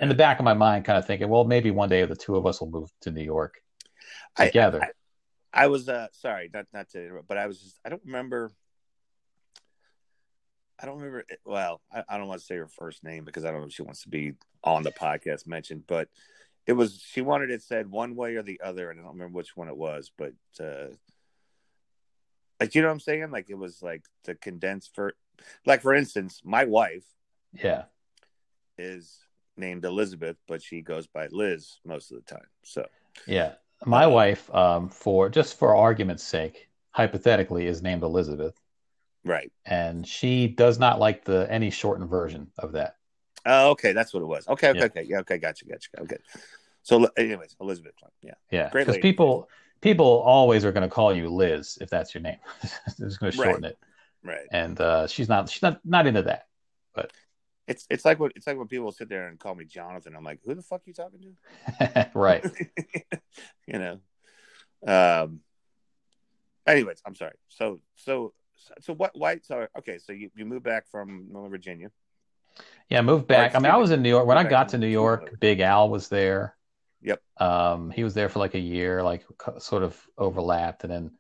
[0.00, 2.36] In the back of my mind, kind of thinking, well, maybe one day the two
[2.36, 3.62] of us will move to New York
[4.36, 4.92] I- together.
[5.52, 8.50] I was uh sorry, not not to interrupt, but I was just I don't remember
[10.80, 13.50] I don't remember well, I, I don't want to say her first name because I
[13.50, 14.32] don't know if she wants to be
[14.64, 16.08] on the podcast mentioned, but
[16.66, 19.36] it was she wanted it said one way or the other, and I don't remember
[19.36, 20.88] which one it was, but uh
[22.58, 23.30] like you know what I'm saying?
[23.30, 25.14] Like it was like the condensed for
[25.66, 27.04] like for instance, my wife
[27.52, 27.84] yeah,
[28.78, 29.18] is
[29.56, 32.46] named Elizabeth, but she goes by Liz most of the time.
[32.64, 32.86] So
[33.26, 33.54] yeah.
[33.84, 38.54] My wife, um, for just for argument's sake, hypothetically, is named Elizabeth,
[39.24, 39.50] right.
[39.66, 42.96] and she does not like the any shortened version of that.
[43.44, 44.46] Oh, okay, that's what it was.
[44.46, 44.84] Okay, okay, Yeah.
[44.84, 46.18] okay, yeah, okay, gotcha, gotcha, okay.
[46.84, 49.48] So, anyways, Elizabeth, yeah, Yeah, because people
[49.80, 52.38] people always are going to call you Liz if that's your name.
[52.98, 53.78] They're just going to shorten it,
[54.22, 54.46] right.
[54.52, 56.46] and uh, she's not she's not not into that.
[56.96, 57.08] And
[57.72, 60.14] it's it's like what it's like when people sit there and call me Jonathan.
[60.14, 62.10] I'm like, who the fuck you talking to?
[62.14, 62.44] right.
[63.66, 63.98] you know.
[64.86, 65.40] Um.
[66.66, 67.34] Anyways, I'm sorry.
[67.48, 68.34] So so
[68.80, 69.12] so what?
[69.14, 69.38] Why?
[69.42, 69.98] So okay.
[69.98, 71.90] So you you moved back from Northern Virginia.
[72.90, 73.54] Yeah, moved back.
[73.54, 74.86] I mean, I was in New York when I got to New.
[74.86, 75.40] York.
[75.40, 76.54] Big Al was there.
[77.00, 77.20] Yep.
[77.38, 79.24] Um, he was there for like a year, like
[79.58, 81.10] sort of overlapped, and then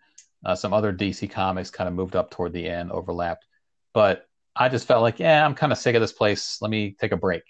[0.44, 3.46] uh, some other DC comics kind of moved up toward the end, overlapped.
[3.94, 6.58] But I just felt like, yeah, I'm kind of sick of this place.
[6.60, 7.42] Let me take a break.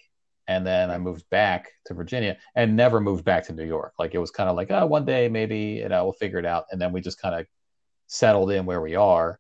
[0.49, 3.95] And then I moved back to Virginia and never moved back to New York.
[3.99, 6.47] Like it was kind of like, oh, one day maybe, you know, we'll figure it
[6.47, 6.67] out.
[6.71, 7.47] And then we just kind of
[8.07, 9.39] settled in where we are.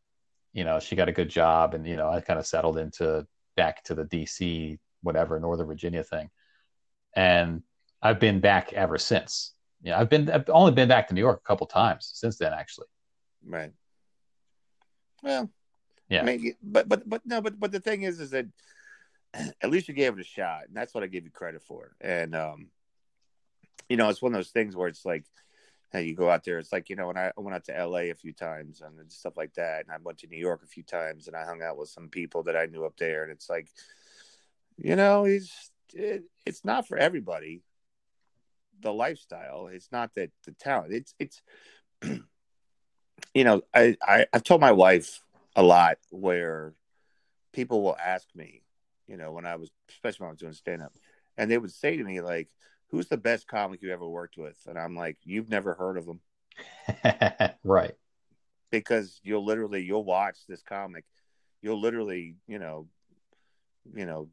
[0.52, 3.26] You know, she got a good job, and you know, I kind of settled into
[3.56, 6.28] back to the DC, whatever, Northern Virginia thing.
[7.16, 7.62] And
[8.02, 9.54] I've been back ever since.
[9.82, 12.52] Yeah, I've been I've only been back to New York a couple times since then,
[12.52, 12.86] actually.
[13.46, 13.72] Right.
[15.22, 15.50] Well,
[16.12, 16.24] Yeah.
[16.24, 18.46] maybe, but but but no, but but the thing is, is that
[19.34, 21.96] at least you gave it a shot, and that's what I give you credit for.
[22.00, 22.68] And um,
[23.88, 25.24] you know, it's one of those things where it's like,
[25.90, 26.58] hey, you go out there.
[26.58, 28.10] It's like you know, when I went out to L.A.
[28.10, 30.82] a few times and stuff like that, and I went to New York a few
[30.82, 33.48] times, and I hung out with some people that I knew up there, and it's
[33.48, 33.68] like,
[34.76, 37.62] you know, he's it, it's not for everybody.
[38.80, 40.92] The lifestyle, it's not that the talent.
[40.92, 41.42] It's it's
[43.34, 45.22] you know, I, I I've told my wife
[45.56, 46.74] a lot where
[47.52, 48.62] people will ask me,
[49.06, 50.92] you know, when I was especially when I was doing stand up,
[51.36, 52.48] and they would say to me like,
[52.88, 56.06] "Who's the best comic you ever worked with?" And I'm like, "You've never heard of
[56.06, 56.20] them
[57.64, 57.94] right.
[58.70, 61.04] because you'll literally you'll watch this comic,
[61.60, 62.88] you'll literally you know,
[63.94, 64.28] you know,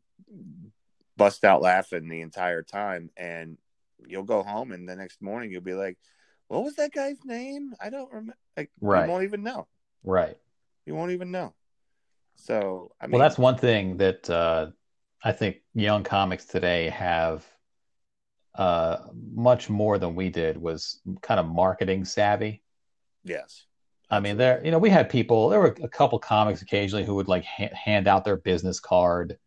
[1.18, 3.58] bust out laughing the entire time, and
[4.08, 5.98] you'll go home, and the next morning you'll be like."
[6.48, 7.76] What was that guy's name?
[7.80, 8.36] I don't remember.
[8.58, 9.06] Like, Right.
[9.06, 9.68] You won't even know.
[10.04, 10.36] Right.
[10.90, 11.54] You won't even know.
[12.36, 14.72] So I mean, Well, that's one thing that uh,
[15.24, 17.46] I think young comics today have
[18.56, 22.64] uh, much more than we did was kind of marketing savvy.
[23.24, 23.68] yes,
[24.10, 27.14] I mean, there, you know, we had people, there were a couple comics occasionally who
[27.14, 29.38] would like ha- hand out their business card,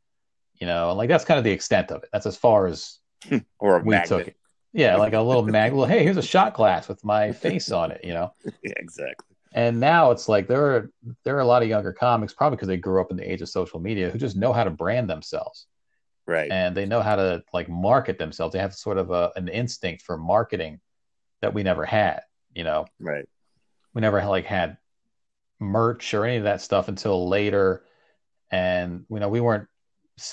[0.55, 2.09] you know, and like that's kind of the extent of it.
[2.13, 3.01] That's as far as
[3.59, 4.09] or a we magnet.
[4.09, 4.37] took it.
[4.73, 7.91] Yeah, like a little mag, well, hey, here's a shot glass with my face on
[7.91, 8.33] it, you know.
[8.63, 9.32] Yeah, exactly.
[9.55, 10.91] And now it's like there are
[11.25, 13.43] there are a lot of younger comics, probably because they grew up in the age
[13.43, 15.67] of social media, who just know how to brand themselves
[16.27, 16.51] Right.
[16.51, 18.53] and they know how to like market themselves.
[18.53, 20.81] They have sort of a, an instinct for marketing
[21.41, 22.21] that we never had.
[22.55, 23.27] You know, right.
[23.95, 24.79] we never like had
[25.59, 27.85] merch or any of that stuff until later,
[28.51, 29.69] and you know we weren't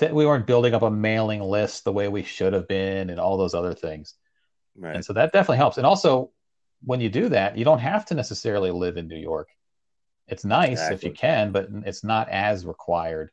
[0.01, 3.38] we weren't building up a mailing list the way we should have been, and all
[3.38, 4.13] those other things.
[4.77, 4.95] Right.
[4.95, 5.77] And so that definitely helps.
[5.77, 6.32] And also,
[6.83, 9.49] when you do that, you don't have to necessarily live in New York.
[10.27, 13.31] It's nice if you can, but it's not as required.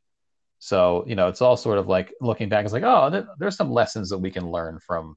[0.58, 3.56] So, you know, it's all sort of like looking back, it's like, oh, there, there's
[3.56, 5.16] some lessons that we can learn from,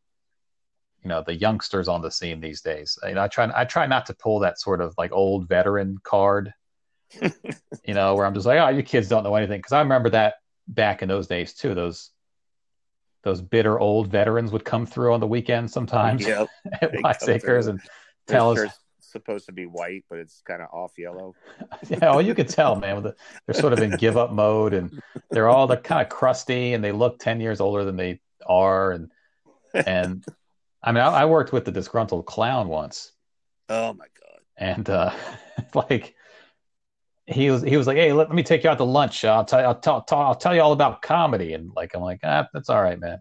[1.02, 3.00] you know, the youngsters on the scene these days.
[3.08, 5.98] You know, I try, I try not to pull that sort of like old veteran
[6.04, 6.54] card,
[7.22, 9.62] you know, where I'm just like, oh, you kids don't know anything.
[9.62, 10.36] Cause I remember that
[10.68, 11.74] back in those days too.
[11.74, 12.10] Those,
[13.24, 16.48] those bitter old veterans would come through on the weekend sometimes Yep.
[16.82, 17.82] at Wiseacres and
[18.30, 21.36] tell us, supposed to be white, but it's kind of off yellow.
[21.90, 23.04] yeah, well, you could tell, man.
[23.46, 26.84] They're sort of in give up mode, and they're all they're kind of crusty, and
[26.84, 29.12] they look ten years older than they are, and
[29.74, 30.26] and
[30.82, 33.12] I mean, I, I worked with the disgruntled clown once,
[33.68, 34.40] Oh my god.
[34.58, 35.14] and uh,
[35.74, 36.16] like
[37.26, 39.24] he was he was like, hey, let, let me take you out to lunch.
[39.26, 42.20] I'll tell I'll tell, tell I'll tell you all about comedy, and like I'm like,
[42.24, 43.20] ah, that's all right, man.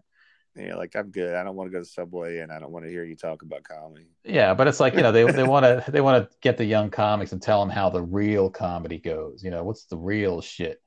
[0.59, 1.35] Yeah, like I'm good.
[1.35, 3.41] I don't want to go to Subway, and I don't want to hear you talk
[3.41, 4.07] about comedy.
[4.23, 6.65] Yeah, but it's like you know they they want to they want to get the
[6.65, 9.43] young comics and tell them how the real comedy goes.
[9.43, 10.81] You know, what's the real shit.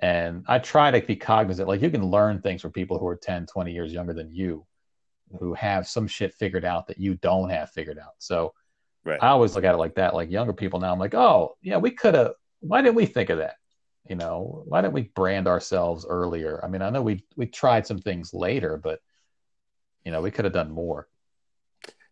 [0.00, 1.68] And I try to be cognizant.
[1.68, 4.66] Like you can learn things from people who are 10, 20 years younger than you,
[5.38, 8.14] who have some shit figured out that you don't have figured out.
[8.18, 8.52] So
[9.04, 9.22] Right.
[9.22, 10.14] I always look at it like that.
[10.14, 12.32] Like younger people now, I'm like, oh yeah, we could have.
[12.60, 13.56] Why didn't we think of that?
[14.08, 16.60] You know, why don't we brand ourselves earlier?
[16.62, 19.00] I mean, I know we we tried some things later, but
[20.04, 21.08] you know, we could have done more.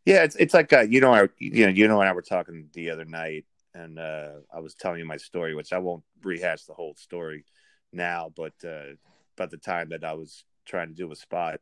[0.05, 2.22] Yeah, it's it's like uh, you know, I you know, you know, and I were
[2.22, 6.02] talking the other night, and uh, I was telling you my story, which I won't
[6.22, 7.44] rehash the whole story
[7.92, 8.94] now, but uh,
[9.37, 11.61] about the time that I was trying to do a spot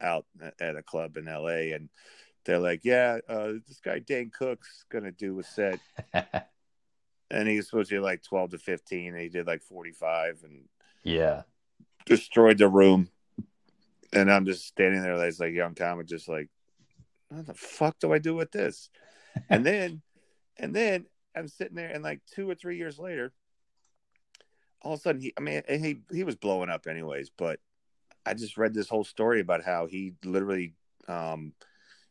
[0.00, 0.26] out
[0.60, 1.72] at a club in L.A.
[1.72, 1.88] and
[2.44, 5.80] they're like, "Yeah, uh, this guy Dane Cook's gonna do a set,"
[7.30, 9.92] and he was supposed to be like twelve to fifteen, and he did like forty
[9.92, 10.64] five, and
[11.02, 11.42] yeah.
[12.06, 13.08] destroyed the room.
[14.12, 16.48] And I'm just standing there as like young comic, just like,
[17.28, 18.90] what the fuck do I do with this?
[19.48, 20.02] and then,
[20.56, 23.32] and then I'm sitting there, and like two or three years later,
[24.82, 27.60] all of a sudden he I mean he he was blowing up anyways, but
[28.26, 30.74] I just read this whole story about how he literally
[31.08, 31.52] um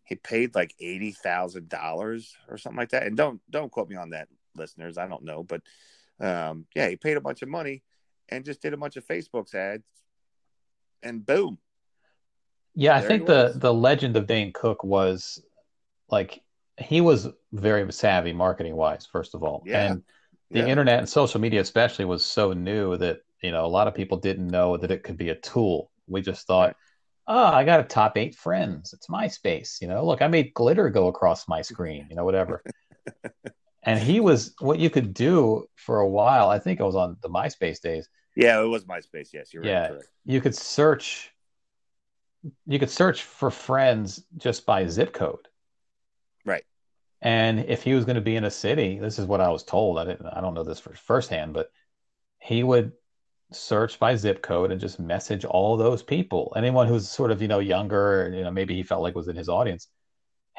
[0.03, 3.03] he paid like eighty thousand dollars or something like that.
[3.03, 4.97] And don't don't quote me on that, listeners.
[4.97, 5.61] I don't know, but
[6.19, 7.83] um yeah, he paid a bunch of money
[8.29, 9.83] and just did a bunch of Facebook's ads
[11.01, 11.57] and boom.
[12.75, 15.41] Yeah, I think the the legend of Dane Cook was
[16.09, 16.41] like
[16.77, 19.63] he was very savvy marketing wise, first of all.
[19.65, 19.91] Yeah.
[19.91, 20.03] And
[20.51, 20.67] the Yeah.
[20.67, 24.17] internet and social media especially was so new that, you know, a lot of people
[24.17, 25.91] didn't know that it could be a tool.
[26.07, 26.75] We just thought, Right.
[27.27, 28.93] oh, I got a top eight friends.
[28.93, 29.81] It's MySpace.
[29.81, 32.63] You know, look, I made glitter go across my screen, you know, whatever.
[33.83, 36.49] and he was what you could do for a while.
[36.49, 38.07] I think it was on the MySpace days.
[38.35, 39.29] Yeah, it was MySpace.
[39.33, 39.81] Yes, you're Yeah.
[39.81, 39.89] right.
[39.91, 40.07] Correct.
[40.25, 41.31] You could search
[42.65, 45.47] you could search for friends just by zip code.
[46.45, 46.63] Right.
[47.21, 49.63] And if he was going to be in a city, this is what I was
[49.63, 49.99] told.
[49.99, 51.69] I didn't I don't know this for firsthand, but
[52.39, 52.93] he would
[53.51, 56.53] search by zip code and just message all those people.
[56.55, 59.35] Anyone who's sort of, you know, younger, you know, maybe he felt like was in
[59.35, 59.87] his audience.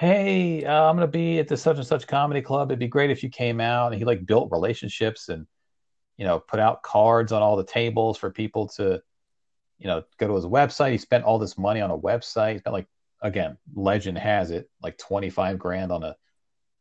[0.01, 2.71] Hey, uh, I'm going to be at the such and such comedy club.
[2.71, 3.93] It'd be great if you came out.
[3.93, 5.47] And he like built relationships and,
[6.17, 9.03] you know, put out cards on all the tables for people to,
[9.79, 10.93] you know, go to his website.
[10.93, 12.55] He spent all this money on a website.
[12.55, 12.87] He spent like,
[13.21, 16.17] again, legend has it, like 25 grand on a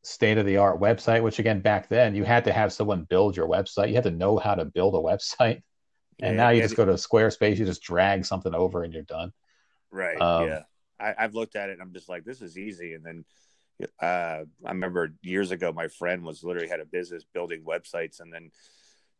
[0.02, 3.36] state of the art website, which again, back then you had to have someone build
[3.36, 3.90] your website.
[3.90, 5.62] You had to know how to build a website.
[6.22, 8.94] And Yeah, now you yeah, just go to Squarespace, you just drag something over and
[8.94, 9.34] you're done.
[9.92, 10.22] Right.
[10.22, 10.62] Um, yeah.
[11.00, 12.94] I, I've looked at it and I'm just like, this is easy.
[12.94, 13.26] And then
[14.02, 18.20] uh, I remember years ago, my friend was literally had a business building websites.
[18.20, 18.52] And then,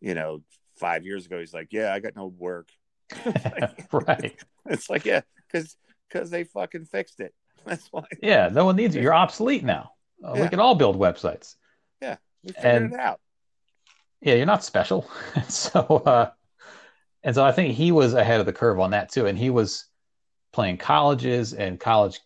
[0.02, 0.42] you know,
[0.78, 2.70] five years ago, he's like, yeah, I got no work.
[3.92, 4.36] right.
[4.66, 5.76] It's like, yeah, because
[6.12, 7.34] because they fucking fixed it.
[7.66, 8.50] That's why Yeah.
[8.52, 9.02] No one needs you.
[9.02, 9.92] You're obsolete now.
[10.24, 11.56] Uh, We can all build websites.
[12.02, 13.20] Yeah, we figured And- it out.
[14.22, 15.10] Yeah, you're not special.
[15.48, 16.32] so, uh,
[17.24, 19.28] and so I think he was ahead of the curve on that too.
[19.28, 19.86] And he was
[20.52, 22.20] playing colleges, and college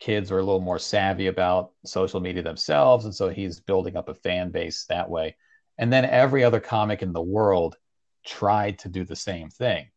[0.00, 3.04] kids are a little more savvy about social media themselves.
[3.04, 5.36] And so he's building up a fan base that way.
[5.76, 7.76] And then every other comic in the world
[8.24, 9.90] tried to do the same thing,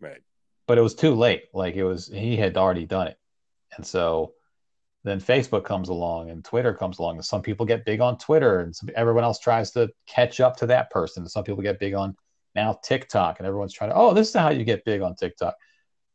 [0.00, 0.22] Right.
[0.66, 1.44] but it was too late.
[1.52, 3.18] Like it was, he had already done it.
[3.76, 4.34] And so
[5.04, 8.60] then Facebook comes along and Twitter comes along, and some people get big on Twitter,
[8.60, 11.22] and some, everyone else tries to catch up to that person.
[11.22, 12.16] And Some people get big on
[12.56, 15.54] now TikTok, and everyone's trying to, oh, this is how you get big on TikTok.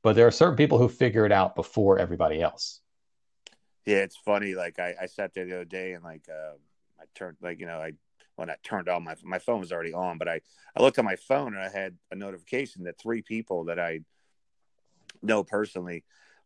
[0.03, 2.81] But there are certain people who figure it out before everybody else.
[3.85, 4.55] Yeah, it's funny.
[4.55, 6.53] Like I, I sat there the other day and like uh,
[6.99, 7.93] I turned like you know I
[8.35, 10.41] when I turned on my my phone was already on, but I
[10.75, 14.01] I looked at my phone and I had a notification that three people that I
[15.21, 16.03] know personally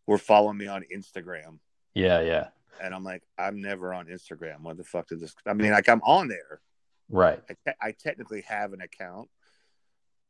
[0.07, 1.59] were following me on Instagram,
[1.93, 2.47] Yeah, yeah,
[2.81, 4.61] and I'm like, I'm never on Instagram.
[4.61, 5.33] What the fuck did this?
[5.45, 6.61] I mean, like I'm on there.
[7.09, 7.41] right.
[7.49, 9.29] I, te- I technically have an account,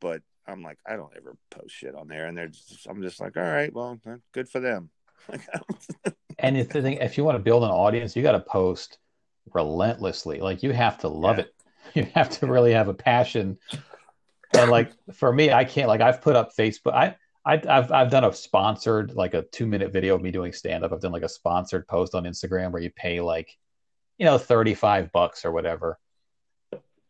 [0.00, 3.20] but I'm like I don't ever post shit on there, and they're just I'm just
[3.20, 3.98] like, all right, well,
[4.32, 4.90] good for them.
[5.28, 8.22] Like, I don't- And if the thing, if you want to build an audience, you
[8.22, 8.98] got to post
[9.54, 10.38] relentlessly.
[10.40, 11.44] Like you have to love Yeah.
[11.44, 11.52] it.
[11.94, 13.58] You have to really have a passion.
[14.56, 15.88] And like for me, I can't.
[15.88, 16.92] Like I've put up Facebook.
[16.92, 20.52] I, I I've I've done a sponsored like a two minute video of me doing
[20.52, 20.92] stand up.
[20.92, 23.56] I've done like a sponsored post on Instagram where you pay like,
[24.18, 25.98] you know, thirty five bucks or whatever.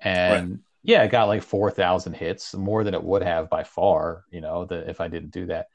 [0.01, 4.25] And yeah, it got like four thousand hits, more than it would have by far.
[4.31, 5.67] You know, the, if I didn't do that.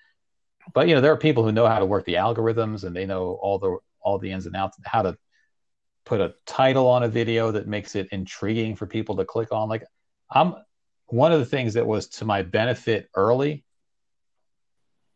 [0.73, 3.05] But you know there are people who know how to work the algorithms and they
[3.05, 5.17] know all the all the ins and outs how to
[6.05, 9.67] put a title on a video that makes it intriguing for people to click on.
[9.67, 9.83] Like
[10.31, 10.55] i'm
[11.07, 13.65] one of the things that was to my benefit early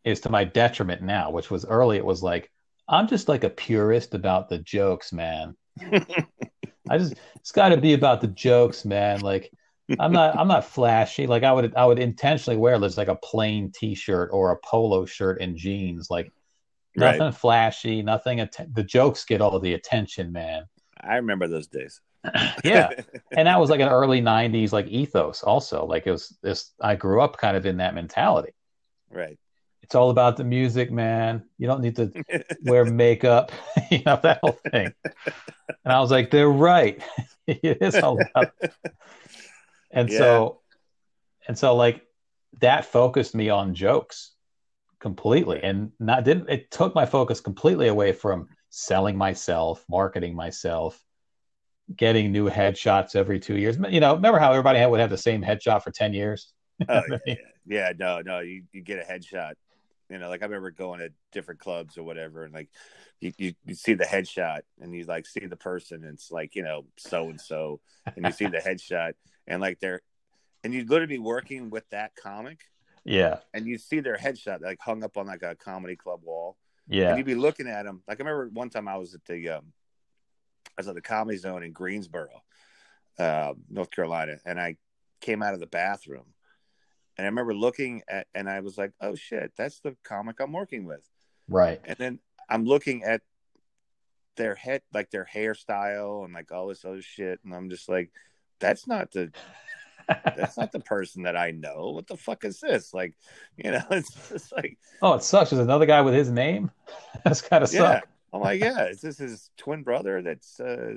[0.04, 2.50] is to my detriment now which was early it was like
[2.86, 5.56] i'm just like a purist about the jokes man.
[6.88, 9.20] I just it's got to be about the jokes man.
[9.20, 9.52] Like
[10.00, 11.26] I'm not I'm not flashy.
[11.26, 15.06] Like I would I would intentionally wear this like a plain t-shirt or a polo
[15.06, 16.10] shirt and jeans.
[16.10, 16.32] Like
[16.98, 17.18] Right.
[17.18, 20.64] nothing flashy, nothing att- the jokes get all the attention, man.
[20.98, 22.00] I remember those days.
[22.64, 22.88] Yeah.
[23.36, 25.84] and that was like an early 90s like ethos also.
[25.84, 28.52] Like it was this I grew up kind of in that mentality.
[29.10, 29.38] right.
[29.82, 31.44] It's all about the music, man.
[31.58, 32.10] You don't need to
[32.64, 33.52] wear makeup,
[33.90, 34.92] you know, that whole thing.
[35.84, 37.00] And I was like, they're right.
[37.46, 38.50] it is all about.
[39.96, 40.18] And Yeah.
[40.18, 40.60] so,
[41.48, 42.02] and so, like
[42.60, 44.32] that focused me on jokes
[45.00, 46.48] completely, and not didn't.
[46.48, 51.02] It took my focus completely away from selling myself, marketing myself,
[51.94, 53.78] getting new headshots every two years.
[53.88, 56.52] You know, remember how everybody had, would have the same headshot for ten years?
[56.88, 57.34] Oh, yeah, yeah.
[57.66, 59.54] yeah, no, no, you, you get a headshot.
[60.10, 62.68] You know, like I remember going to different clubs or whatever, and like
[63.20, 66.54] you, you, you see the headshot and you like see the person, and it's like,
[66.54, 67.80] you know, so and so,
[68.14, 69.14] and you see the headshot,
[69.46, 70.02] and like they're
[70.64, 72.60] and you'd literally be working with that comic,
[73.04, 73.38] Yeah.
[73.54, 76.56] and you'd see their headshot like hung up on like a comedy club wall,
[76.88, 77.08] Yeah.
[77.10, 78.02] and you'd be looking at them.
[78.08, 79.72] Like I remember one time I was at the um,
[80.70, 82.42] I was at the Comedy Zone in Greensboro,
[83.18, 84.76] uh, North Carolina, and I
[85.20, 86.34] came out of the bathroom,
[87.16, 90.52] and I remember looking at, and I was like, "Oh shit, that's the comic I'm
[90.52, 91.08] working with."
[91.48, 91.80] Right.
[91.84, 92.18] And then
[92.48, 93.22] I'm looking at
[94.36, 98.10] their head, like their hairstyle, and like all this other shit, and I'm just like,
[98.60, 99.32] "That's not the
[100.08, 101.90] that's not the person that I know.
[101.90, 103.14] What the fuck is this?" Like,
[103.56, 105.50] you know, it's just like, oh, it sucks.
[105.50, 106.70] There's another guy with his name.
[107.24, 107.78] That's kind of yeah.
[107.78, 108.08] suck.
[108.32, 110.96] I'm like, yeah, is this his twin brother that's uh,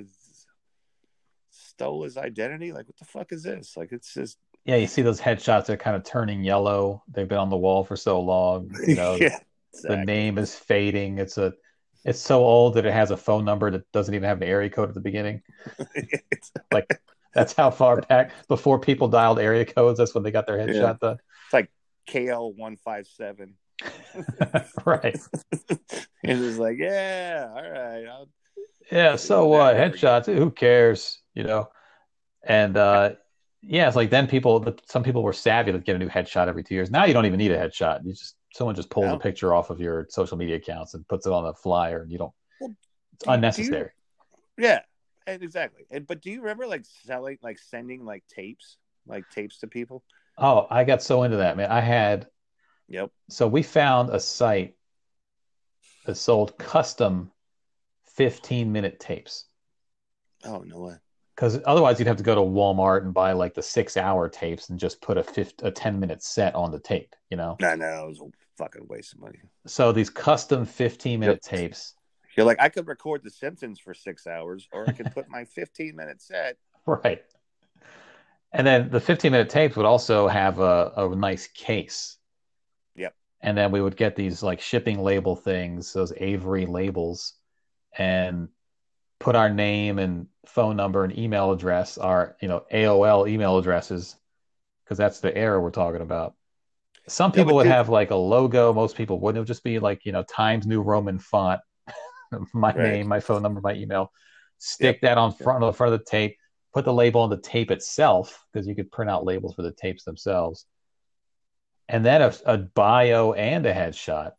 [1.52, 2.74] stole his identity?
[2.74, 3.78] Like, what the fuck is this?
[3.78, 5.68] Like, it's just, Yeah, you see those headshots.
[5.68, 7.04] They're kind of turning yellow.
[7.08, 8.72] They've been on the wall for so long.
[8.86, 9.40] You know, yeah,
[9.84, 11.18] the name is fading.
[11.20, 11.54] It's a,
[12.04, 14.70] it's so old that it has a phone number that doesn't even have an area
[14.70, 15.42] code at the beginning.
[15.96, 17.00] It's Like
[17.40, 19.98] that's how far back before people dialed area codes.
[19.98, 21.18] That's when they got their headshot done.
[21.46, 21.72] It's like
[22.08, 23.56] KL one five seven.
[24.86, 25.18] right.
[25.72, 25.80] And
[26.24, 28.06] it's like, yeah, all right.
[28.08, 28.30] I'll,
[28.92, 29.16] Yeah.
[29.16, 29.76] So what?
[29.76, 29.96] Whatever.
[29.96, 30.26] headshots.
[30.38, 31.20] Who cares?
[31.34, 31.70] You know.
[32.44, 33.12] And uh,
[33.62, 34.76] yeah, it's like then people.
[34.88, 36.90] Some people were savvy to get a new headshot every two years.
[36.92, 38.04] Now you don't even need a headshot.
[38.06, 39.16] You just someone just pulls No.
[39.16, 42.12] a picture off of your social media accounts and puts it on a flyer, and
[42.12, 42.32] you don't.
[42.60, 42.76] Well,
[43.14, 43.92] It's do you- unnecessary.
[44.58, 44.82] yeah, and
[45.42, 45.86] exactly.
[45.92, 48.78] And but do you remember like selling, like sending like tapes,
[49.08, 50.04] like tapes to people?
[50.40, 51.70] Oh, I got so into that, man.
[51.72, 52.30] I had
[52.88, 53.12] Yep.
[53.30, 54.76] so we found a site
[56.04, 57.32] that sold custom
[58.04, 59.46] 15 minute tapes
[60.44, 60.96] Oh no way.
[61.36, 64.70] because otherwise you'd have to go to Walmart and buy like the six hour tapes
[64.70, 67.60] and just put a 50, a 10 minute set on the tape, you know?
[67.60, 69.42] No, no, it was a fucking waste of money.
[69.68, 71.94] So these custom 15 minute tapes,
[72.40, 75.44] You're like, I could record The Simpsons for six hours, or I could put my
[75.56, 76.56] 15 minute set.
[76.86, 77.22] right?
[78.54, 82.16] And then the 15 minute tapes would also have a, a nice case.
[82.96, 83.14] Yep.
[83.42, 87.34] And then we would get these like shipping label things, those Avery labels,
[87.98, 88.48] and
[89.20, 94.16] put our name and phone number and email address, our you know AOL email addresses,
[94.86, 96.36] because that's the era we're talking about.
[97.10, 98.72] Some people but would dude- have like a logo.
[98.72, 99.40] Most people wouldn't.
[99.40, 101.60] It would just be like you know Times New Roman font,
[102.54, 102.78] my Right.
[102.78, 104.12] name, my phone number, my email.
[104.58, 106.38] Stick that on front of the front of the tape.
[106.74, 109.72] Put the label on the tape itself because you could print out labels for the
[109.72, 110.66] tapes themselves,
[111.88, 114.34] and then a, a bio and a headshot,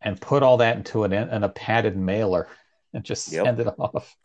[0.00, 2.48] and put all that into an in a padded mailer
[2.94, 3.42] and just Yep.
[3.42, 4.16] send it off.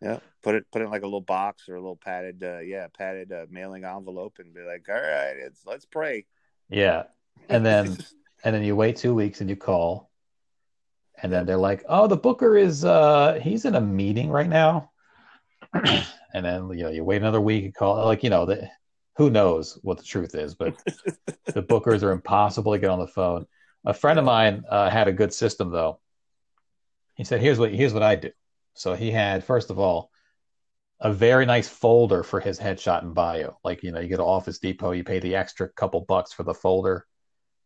[0.00, 2.58] Yeah, put it put it in like a little box or a little padded, uh,
[2.58, 6.26] yeah, padded uh, mailing envelope, and be like, all right, it's let's pray.
[6.68, 7.04] Yeah,
[7.48, 7.98] and then
[8.44, 10.10] and then you wait two weeks and you call,
[11.22, 14.90] and then they're like, "Oh, the booker is uh he's in a meeting right now,"
[15.72, 18.68] and then you know you wait another week and call like you know the,
[19.16, 20.76] who knows what the truth is, but
[21.46, 23.46] the bookers are impossible to get on the phone.
[23.84, 26.00] A friend of mine uh, had a good system though.
[27.14, 28.30] He said, "Here's what here's what I do."
[28.74, 30.10] So he had first of all
[31.00, 33.58] a very nice folder for his headshot and bio.
[33.62, 36.42] Like you know, you go to Office Depot, you pay the extra couple bucks for
[36.42, 37.06] the folder,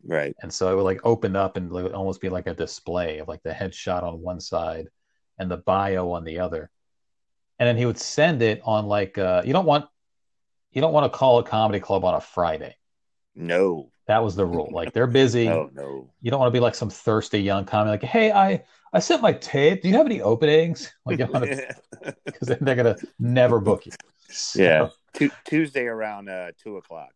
[0.04, 2.54] right, and so it would like open up and it would almost be like a
[2.54, 4.88] display of like the headshot on one side
[5.38, 6.70] and the bio on the other.
[7.58, 9.86] And then he would send it on like uh, you don't want
[10.72, 12.76] you don't want to call a comedy club on a Friday.
[13.34, 14.68] no, That was the rule.
[14.72, 15.46] Like they're busy.
[15.46, 18.64] no, no, You don't want to be like some thirsty young comic like, hey, I
[18.92, 19.82] I sent my tape.
[19.82, 20.92] Do you have any openings?
[21.04, 23.92] Like, because they're gonna never book you.
[24.28, 27.12] So- yeah, Tu- Tuesday around uh, two o'clock.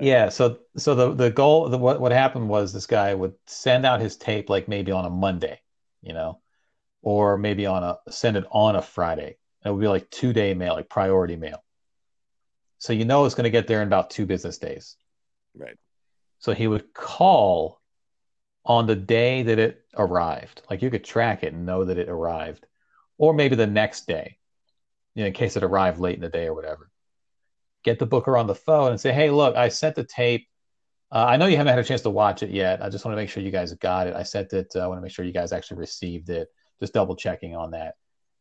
[0.00, 3.86] Yeah, so so the the goal the, what what happened was this guy would send
[3.86, 5.60] out his tape like maybe on a Monday,
[6.02, 6.40] you know,
[7.02, 9.36] or maybe on a send it on a Friday.
[9.64, 11.62] It would be like two day mail, like priority mail.
[12.78, 14.96] So you know it's going to get there in about two business days.
[15.54, 15.78] right,
[16.38, 17.80] So he would call
[18.66, 20.62] on the day that it arrived.
[20.70, 22.66] Like you could track it and know that it arrived,
[23.16, 24.38] or maybe the next day,
[25.14, 26.90] you know, in case it arrived late in the day or whatever.
[27.84, 30.48] Get the booker on the phone and say, "Hey, look, I sent the tape.
[31.12, 32.82] Uh, I know you haven't had a chance to watch it yet.
[32.82, 34.16] I just want to make sure you guys got it.
[34.16, 34.72] I sent it.
[34.74, 36.48] uh, I want to make sure you guys actually received it.
[36.80, 37.94] Just double checking on that."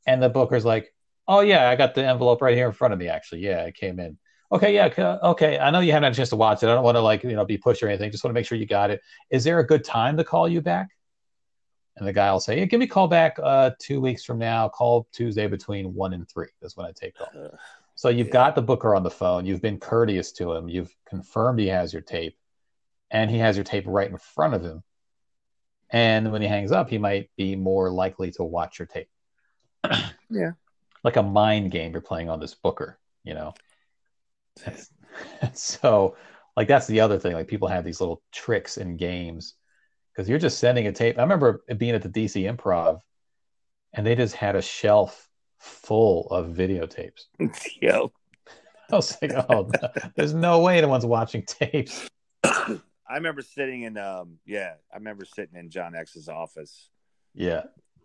[0.07, 0.93] And the booker's like,
[1.27, 3.09] "Oh yeah, I got the envelope right here in front of me.
[3.09, 4.17] Actually, yeah, it came in."
[4.51, 5.57] Okay, yeah, okay.
[5.57, 6.67] I know you haven't had a chance to watch it.
[6.67, 8.11] I don't want to like you know be pushed or anything.
[8.11, 9.01] Just want to make sure you got it.
[9.29, 10.89] Is there a good time to call you back?
[11.97, 14.39] And the guy will say, yeah, "Give me a call back uh, two weeks from
[14.39, 14.69] now.
[14.69, 16.49] Call Tuesday between one and three.
[16.61, 17.29] That's when I take call."
[18.03, 18.33] So you've Yeah.
[18.33, 19.45] got the booker on the phone.
[19.45, 20.67] You've been courteous to him.
[20.67, 22.37] You've confirmed he has your tape,
[23.09, 24.83] and he has your tape right in front of him.
[25.89, 29.07] And when he hangs up, he might be more likely to watch your tape.
[30.29, 30.51] Yeah.
[31.05, 33.53] Like a mind game you're playing on this booker, you know.
[35.53, 36.17] so,
[36.57, 37.31] like that's the other thing.
[37.31, 39.53] Like people have these little tricks in games
[40.11, 41.17] because you're just sending a tape.
[41.17, 42.99] I remember being at the DC Improv,
[43.93, 45.29] and they just had a shelf
[45.63, 47.25] full of videotapes.
[47.81, 48.11] Yo,
[48.91, 49.71] I was like, oh,
[50.15, 52.07] there's no way anyone's watching tapes.
[52.43, 56.89] I remember sitting in um yeah, I remember sitting in John X's office,
[57.33, 57.63] Yeah.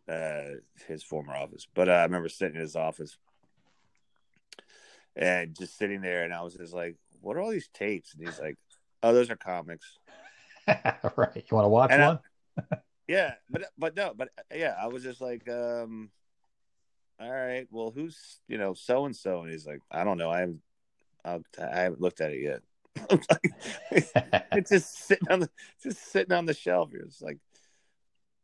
[0.08, 0.42] uh
[0.86, 1.66] his former office.
[1.74, 3.16] But uh, I remember sitting in his office
[5.16, 8.14] and just sitting there and I was just like, What are all these tapes?
[8.14, 8.56] And he's like,
[9.02, 9.98] Oh, those are comics.
[10.68, 11.34] right.
[11.36, 12.18] You want to watch And I- one?
[13.08, 16.10] Yeah, but but no, but yeah, I was just like, um
[17.20, 20.30] all right, well who's you know, so and so and he's like, I don't know,
[20.30, 20.60] I haven't
[21.24, 22.62] I haven't looked at it yet.
[23.90, 25.50] it's just sitting on the
[25.82, 26.90] just sitting on the shelf.
[26.92, 27.38] You're like,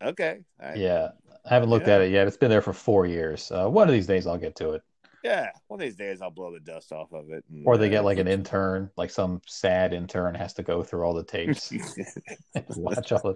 [0.03, 0.77] okay, right.
[0.77, 1.09] yeah.
[1.45, 1.95] I haven't looked Yeah.
[1.97, 2.27] at it yet.
[2.27, 3.51] It's been there for four years.
[3.51, 4.83] Uh, one of these days I'll get to it.
[5.23, 5.51] yeah.
[5.69, 7.45] One of these days I'll blow the dust off of it.
[7.51, 10.83] and, Or they uh, get like an intern, like some sad intern has to go
[10.83, 11.73] through all the tapes,
[12.77, 13.35] watch all.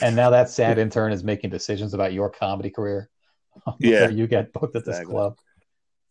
[0.00, 3.10] And now that sad intern is making decisions about your comedy career.
[3.78, 4.08] Yeah.
[4.08, 5.14] you get booked at this Exactly.
[5.14, 5.36] club.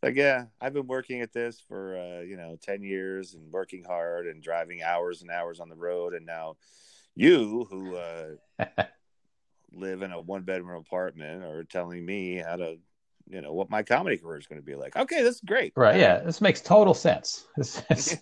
[0.03, 3.83] like, yeah, I've been working at this for uh, you know ten years and working
[3.83, 6.55] hard and driving hours and hours on the road, and now
[7.15, 8.29] you who uh,
[9.71, 12.77] live in a one bedroom apartment are telling me how to.
[13.31, 14.95] You know what my comedy career is going to be like.
[14.95, 15.73] Okay, this is great.
[15.75, 15.99] Right.
[15.99, 16.17] Yeah.
[16.17, 17.45] This makes total sense.
[17.57, 18.17] This, this,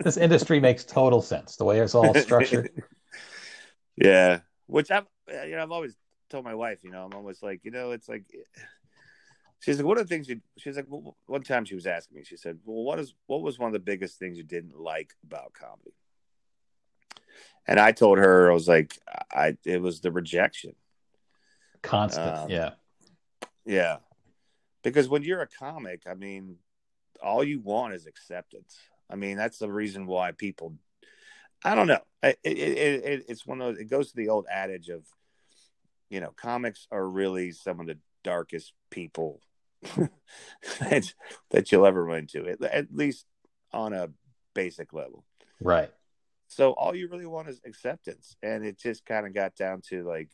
[0.00, 1.54] this industry makes total sense.
[1.54, 2.70] The way it's all structured.
[3.94, 5.94] yeah, which I've you know I've always
[6.30, 6.78] told my wife.
[6.82, 8.24] You know, I'm always like, you know, it's like
[9.60, 10.40] she's like, what are the things you?
[10.58, 12.24] She's like, well, one time she was asking me.
[12.24, 15.14] She said, well, what is what was one of the biggest things you didn't like
[15.24, 15.94] about comedy?
[17.66, 18.98] And I told her I was like,
[19.32, 20.74] I it was the rejection.
[21.82, 22.36] Constant.
[22.36, 22.70] Um, yeah.
[23.68, 23.96] Yeah,
[24.84, 26.58] because when you're a comic, I mean,
[27.20, 28.78] all you want is acceptance.
[29.10, 30.76] I mean, that's the reason why people.
[31.64, 31.98] I don't know.
[32.22, 33.80] It, it, it, it's one of those.
[33.80, 35.02] It goes to the old adage of,
[36.10, 39.40] you know, comics are really some of the darkest people
[40.80, 41.12] that
[41.50, 42.46] that you'll ever run into.
[42.48, 43.26] At, at least
[43.72, 44.10] on a
[44.54, 45.24] basic level.
[45.60, 45.90] Right.
[46.48, 50.04] So all you really want is acceptance, and it just kind of got down to
[50.04, 50.28] like,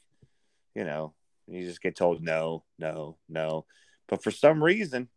[0.74, 1.14] you know,
[1.46, 3.66] you just get told no, no, no,
[4.08, 5.08] but for some reason,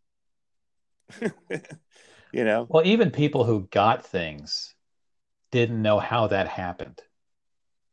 [1.20, 4.74] you know, Well, even people who got things
[5.50, 7.00] didn't know how that happened.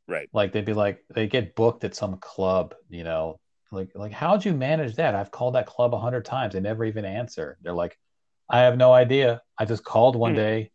[0.08, 0.30] Right?
[0.34, 3.40] Like they'd be like, they get booked at some club, you know,
[3.72, 5.16] like like how'd you manage that?
[5.16, 6.54] I've called that club a hundred times.
[6.54, 7.58] They never even answer.
[7.62, 7.98] They're like,
[8.50, 9.42] I have no idea.
[9.58, 10.38] I just called one Hmm.
[10.38, 10.72] day,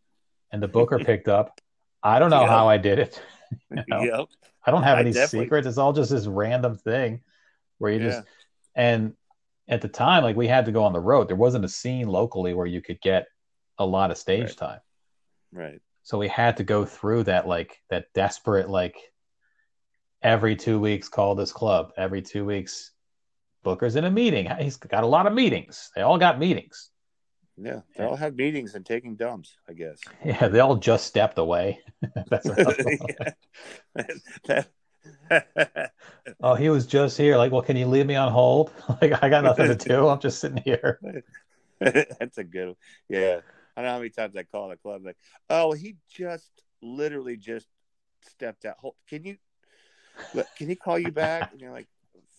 [0.53, 1.61] and the booker picked up.
[2.03, 2.49] I don't know Yeah.
[2.49, 3.23] how I did it.
[3.71, 4.03] You know?
[4.03, 4.27] Yep.
[4.67, 5.67] I don't have any definitely- secrets.
[5.67, 7.23] It's all just this random thing
[7.79, 8.07] where you Yeah.
[8.11, 8.27] just
[8.75, 9.15] and
[9.69, 11.29] at the time, like we had to go on the road.
[11.29, 13.27] There wasn't a scene locally where you could get
[13.79, 14.57] a lot of stage Right.
[14.57, 14.81] time.
[15.53, 15.81] Right.
[16.03, 18.97] So we had to go through that like that desperate like
[20.23, 21.93] every two weeks call this club.
[21.97, 22.93] Every two weeks
[23.63, 24.49] Booker's in a meeting.
[24.61, 25.91] He's got a lot of meetings.
[25.95, 26.91] They all got meetings.
[27.57, 27.81] Yeah.
[27.97, 30.01] They all have meetings and taking dumps, I guess.
[30.25, 31.81] Yeah, they all just stepped away.
[32.31, 34.07] That's another one.
[34.49, 34.63] Yeah.
[35.29, 35.93] That-
[36.41, 37.37] Oh, he was just here.
[37.37, 38.73] Like, well, can you leave me on hold?
[39.01, 40.07] Like, I got nothing to do.
[40.09, 41.01] I'm just sitting here.
[41.81, 42.77] That's a good one.
[43.09, 43.41] Yeah.
[43.77, 45.17] I don't know how many times I call the club like,
[45.51, 46.51] oh, he just
[46.83, 47.67] literally just
[48.29, 48.77] stepped out.
[48.79, 49.37] Hold, can you
[50.57, 51.53] can he call you back?
[51.53, 51.89] And you're like,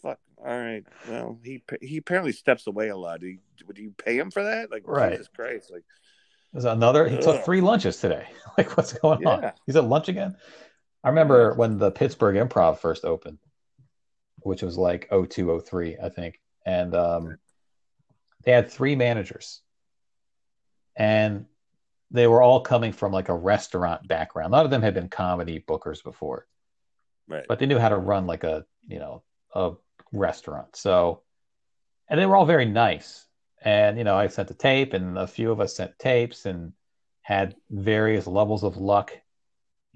[0.02, 0.20] fuck.
[0.38, 0.84] All right.
[1.08, 3.20] Well, he he apparently steps away a lot.
[3.20, 4.72] Do you, would you pay him for that?
[4.72, 5.12] Like, Right.
[5.12, 5.72] Jesus Christ.
[5.72, 5.84] Like,
[6.54, 7.08] There's another.
[7.08, 8.28] He took three lunches today.
[8.58, 9.42] Like, what's going on?
[9.42, 9.52] Yeah.
[9.66, 10.36] He's at lunch again.
[11.02, 13.38] I remember when the Pittsburgh Improv first opened,
[14.40, 17.38] which was like 0203, I think, and um,
[18.44, 19.62] they had three managers,
[20.98, 21.46] and
[22.12, 24.54] they were all coming from like a restaurant background.
[24.54, 26.46] A lot of them had been comedy bookers before,
[27.30, 27.46] right.
[27.48, 29.24] but they knew how to run like a you know
[29.54, 29.72] a
[30.12, 30.76] restaurant.
[30.76, 31.22] So,
[32.10, 33.26] and they were all very nice.
[33.62, 36.74] And you know, I sent a tape, and a few of us sent tapes, and
[37.22, 39.12] had various levels of luck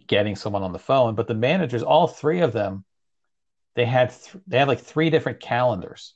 [0.07, 1.15] getting someone on the phone.
[1.15, 2.83] But the managers, all three of them,
[3.75, 6.13] they had th- they had like three different calendars.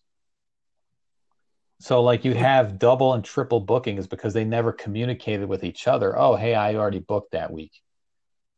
[1.80, 6.18] So like you'd have double and triple bookings because they never communicated with each other.
[6.18, 7.82] Oh, hey, I already booked that week.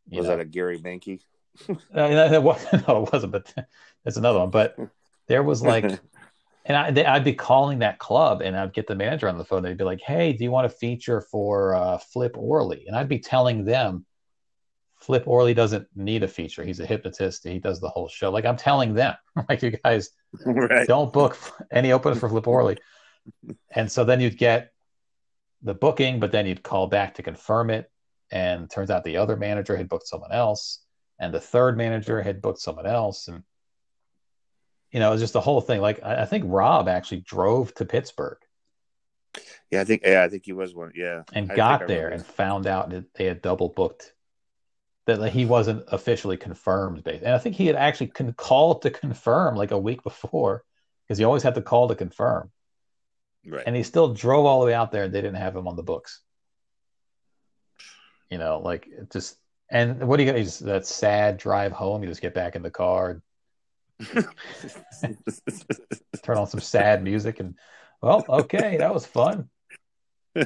[0.07, 0.37] You Was know?
[0.37, 1.19] that a Gary Mankey?
[1.93, 3.53] No, it wasn't, no, it wasn't, but
[4.03, 4.49] that's another one.
[4.49, 4.75] But
[5.27, 5.83] there was like,
[6.65, 9.45] and I, they, I'd be calling that club and I'd get the manager on the
[9.45, 9.63] phone.
[9.63, 12.85] They'd be like, hey, do you want a feature for uh, Flip Orley?
[12.87, 14.05] And I'd be telling them,
[14.99, 16.63] Flip Orley doesn't need a feature.
[16.63, 17.47] He's a hypnotist.
[17.47, 18.29] He does the whole show.
[18.29, 19.15] Like I'm telling them,
[19.49, 20.09] like you guys
[20.45, 20.87] right.
[20.87, 21.37] don't book
[21.71, 22.77] any openers for Flip Orley.
[23.71, 24.71] And so then you'd get
[25.61, 27.89] the booking, but then you'd call back to confirm it.
[28.31, 30.83] And turns out the other manager had booked someone else,
[31.19, 33.27] and the third manager had booked someone else.
[33.27, 33.43] And,
[34.91, 35.81] you know, it was just the whole thing.
[35.81, 38.37] Like, I, I think Rob actually drove to Pittsburgh
[39.71, 40.91] Yeah, I think yeah, I think he was one.
[40.95, 44.13] Yeah, and I got there and found out that they had double booked
[45.17, 48.91] that he wasn't officially confirmed based and i think he had actually con- called to
[48.91, 50.63] confirm like a week before
[51.07, 52.51] because he always had to call to confirm
[53.47, 53.63] right.
[53.65, 55.75] and he still drove all the way out there and they didn't have him on
[55.75, 56.21] the books
[58.29, 59.37] you know like just
[59.71, 62.61] and what do you got just that sad drive home you just get back in
[62.61, 63.21] the car
[66.23, 67.55] turn on some sad music and
[68.01, 69.49] well okay that was fun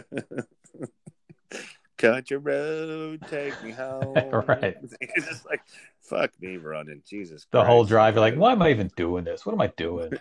[1.98, 4.30] Country road, take me home.
[4.48, 4.76] Right.
[5.00, 5.62] It's just like
[6.02, 7.46] fuck me running, Jesus.
[7.52, 10.12] the whole drive you're like why am i even doing this what am i doing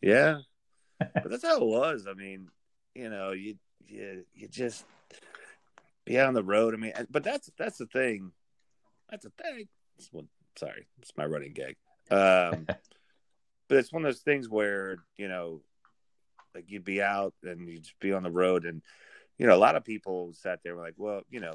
[0.00, 0.38] Yeah,
[0.98, 2.06] but that's how it was.
[2.08, 2.48] I mean,
[2.94, 3.56] you know, you
[3.86, 4.84] you you just
[6.04, 6.74] be out on the road.
[6.74, 8.32] I mean, but that's that's the thing.
[9.10, 9.68] That's the thing.
[9.98, 11.76] It's one, sorry, it's my running gag.
[12.10, 12.66] Um,
[13.68, 15.62] but it's one of those things where you know,
[16.54, 18.82] like you'd be out and you'd just be on the road, and
[19.38, 21.54] you know, a lot of people sat there and were like, well, you know.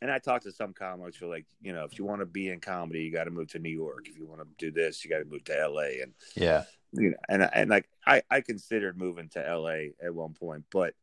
[0.00, 2.26] And I talked to some comics who are like, you know, if you want to
[2.26, 4.06] be in comedy, you got to move to New York.
[4.08, 6.02] If you want to do this, you got to move to LA.
[6.02, 10.34] And yeah you know, and and like I I considered moving to LA at one
[10.34, 10.94] point, but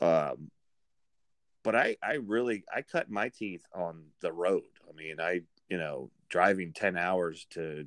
[0.00, 0.50] um,
[1.62, 4.62] but I I really I cut my teeth on the road.
[4.88, 7.86] I mean, I you know driving ten hours to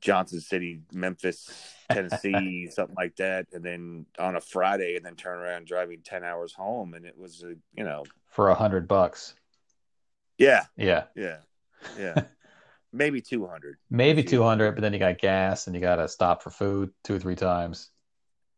[0.00, 5.38] Johnson City, Memphis, Tennessee, something like that, and then on a Friday, and then turn
[5.38, 9.34] around driving ten hours home, and it was a you know for a hundred bucks.
[10.38, 10.64] Yeah.
[10.76, 11.04] Yeah.
[11.16, 11.38] Yeah.
[11.98, 12.22] Yeah.
[12.92, 13.76] Maybe two hundred.
[13.90, 17.16] Maybe 200 but then you got gas and you got to stop for food two
[17.16, 17.90] or three times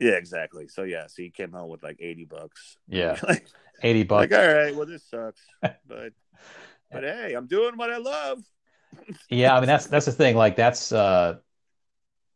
[0.00, 0.66] yeah exactly.
[0.68, 2.76] So yeah so you came home with like eighty bucks.
[2.88, 3.18] Yeah.
[3.28, 3.46] like,
[3.82, 4.30] 80 bucks.
[4.30, 6.12] like all right well this sucks but
[6.92, 8.42] but hey i'm doing what i love.
[9.30, 11.36] Yeah i mean that's that's the thing like that's uh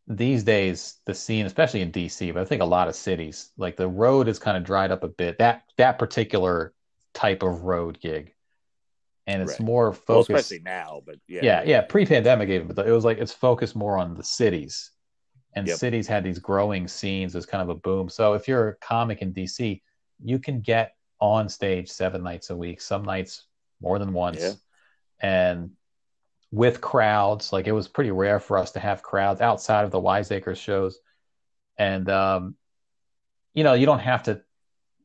[0.07, 3.77] these days the scene especially in dc but i think a lot of cities like
[3.77, 5.39] the road has kind of dried up a bit.
[5.39, 6.73] That that particular
[7.15, 8.33] type of road gig.
[9.27, 9.61] And it's Right.
[9.61, 9.93] more well,
[10.25, 11.63] focused especially now but yeah yeah.
[11.65, 14.91] yeah pre-pandemic even but it was like it's focused more on the cities
[15.55, 15.79] and Yep.
[15.79, 19.23] cities had these growing scenes as kind of a boom so if you're a comic
[19.23, 19.81] in dc
[20.23, 23.47] you can get on stage seven nights a week some nights
[23.81, 24.53] more than once Yeah.
[25.21, 25.71] and
[26.51, 30.01] with crowds like it was pretty rare for us to have crowds outside of the
[30.01, 30.99] wiseacres shows
[31.79, 32.55] and um
[33.55, 34.41] you know you don't have to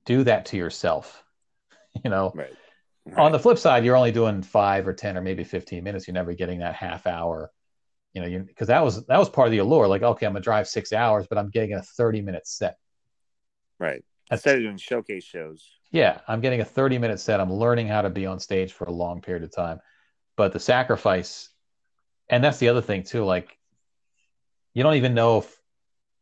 [0.05, 1.23] do that to yourself
[2.03, 2.55] you know right,
[3.17, 6.07] on the flip side, you're only doing five or ten or maybe fifteen minutes.
[6.07, 7.51] You're never getting that half hour,
[8.13, 9.87] you know, you because that was that was part of the allure.
[9.87, 12.77] Like, okay, I'm gonna drive six hours, but I'm getting a 30 minute set.
[13.79, 17.39] right That's- instead of doing showcase shows Yeah, I'm getting a 30 minute set.
[17.39, 19.79] I'm learning how to be on stage for a long period of time.
[20.35, 21.49] But the sacrifice,
[22.29, 23.25] and that's the other thing too.
[23.25, 23.57] Like,
[24.73, 25.59] you don't even know if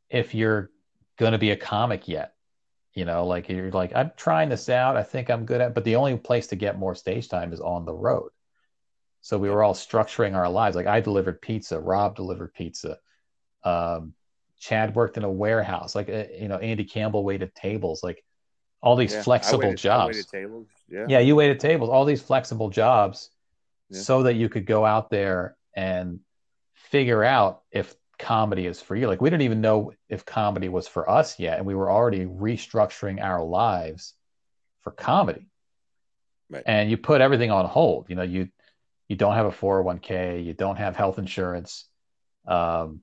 [0.10, 0.72] if you're
[1.18, 2.34] gonna be a comic yet.
[2.94, 4.98] You know, like you're like, I'm trying this out.
[4.98, 7.60] I think I'm good at, but the only place to get more stage time is
[7.60, 8.32] on the road.
[9.28, 10.78] So we were all structuring our lives.
[10.78, 12.98] Like I delivered pizza, Rob delivered pizza,
[13.66, 14.14] um,
[14.58, 15.96] Chad worked in a warehouse.
[15.96, 18.02] Like uh, you know, Andy Campbell waited tables.
[18.04, 18.24] Like
[18.82, 20.16] all these Yeah, flexible waited- jobs.
[20.16, 23.30] waited tables yeah Yeah, you waited tables, all these flexible jobs,
[23.90, 24.00] Yeah.
[24.00, 26.22] so that you could go out there and
[26.74, 29.08] figure out if comedy is for you.
[29.08, 32.24] Like we didn't even know if comedy was for us yet, and we were already
[32.26, 34.14] restructuring our lives
[34.84, 35.50] for comedy.
[36.50, 36.64] Right.
[36.66, 38.06] And you put everything on hold.
[38.08, 38.48] You know, you
[39.08, 41.86] you don't have a 401k, you don't have health insurance,
[42.48, 43.02] um,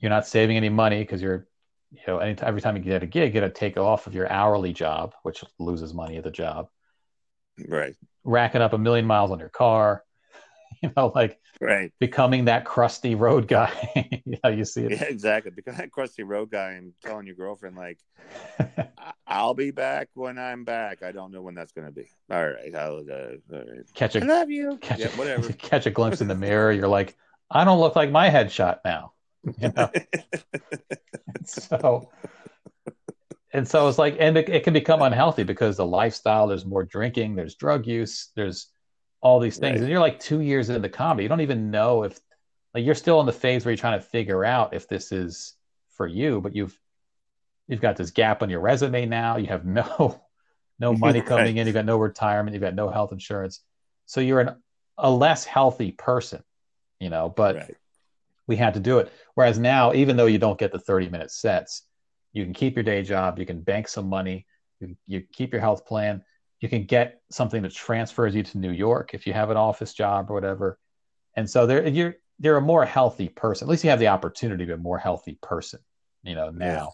[0.00, 1.46] you're not saving any money because you're
[1.92, 4.14] you know, any, every time you get a gig, you got to take off of
[4.14, 6.68] your hourly job, which loses money at the job.
[7.68, 7.94] Right.
[8.24, 10.02] Racking up a million miles on your car,
[10.82, 13.72] you know, like right becoming that crusty road guy.
[14.26, 14.92] you know, you see it.
[14.92, 17.98] yeah exactly because that crusty road guy and telling your girlfriend like
[18.58, 22.08] "I- i'll be back when i'm back i don't know when that's going to be
[22.30, 23.12] all right i'll uh,
[23.52, 23.94] all right.
[23.94, 26.72] catch i a love you catch, yeah a, whatever catch a glimpse in the mirror.
[26.72, 27.16] You're like,
[27.50, 29.12] I don't look like my headshot now.
[29.58, 29.90] You know?
[31.44, 32.10] so,
[33.52, 36.46] and so it's like, and it, it can become unhealthy because the lifestyle.
[36.46, 37.34] There's more drinking.
[37.34, 38.30] There's drug use.
[38.36, 38.68] There's
[39.22, 39.82] all these things, Right.
[39.82, 41.24] and you're like two years into the comedy.
[41.24, 42.20] You don't even know if,
[42.74, 45.54] like, you're still in the phase where you're trying to figure out if this is
[45.96, 46.78] for you, but you've
[47.68, 49.36] you've got this gap on your resume now.
[49.36, 50.20] You have no
[50.78, 51.58] no money coming Right.
[51.58, 51.66] in.
[51.66, 52.54] You've got no retirement.
[52.54, 53.60] You've got no health insurance.
[54.06, 54.62] So you're an,
[54.98, 56.42] a less healthy person,
[57.00, 57.28] you know.
[57.28, 57.76] But right
[58.46, 59.12] we had to do it.
[59.34, 61.84] Whereas now, even though you don't get the 30 minute sets,
[62.32, 63.38] You can keep your day job.
[63.38, 64.46] You can bank some money.
[64.80, 66.24] You, you keep your health plan.
[66.62, 69.92] You can get something that transfers you to New York if you have an office
[69.92, 70.78] job or whatever.
[71.34, 73.66] And so there, you're you're a more healthy person.
[73.66, 75.80] At least you have the opportunity to be a more healthy person,
[76.22, 76.92] you know, now.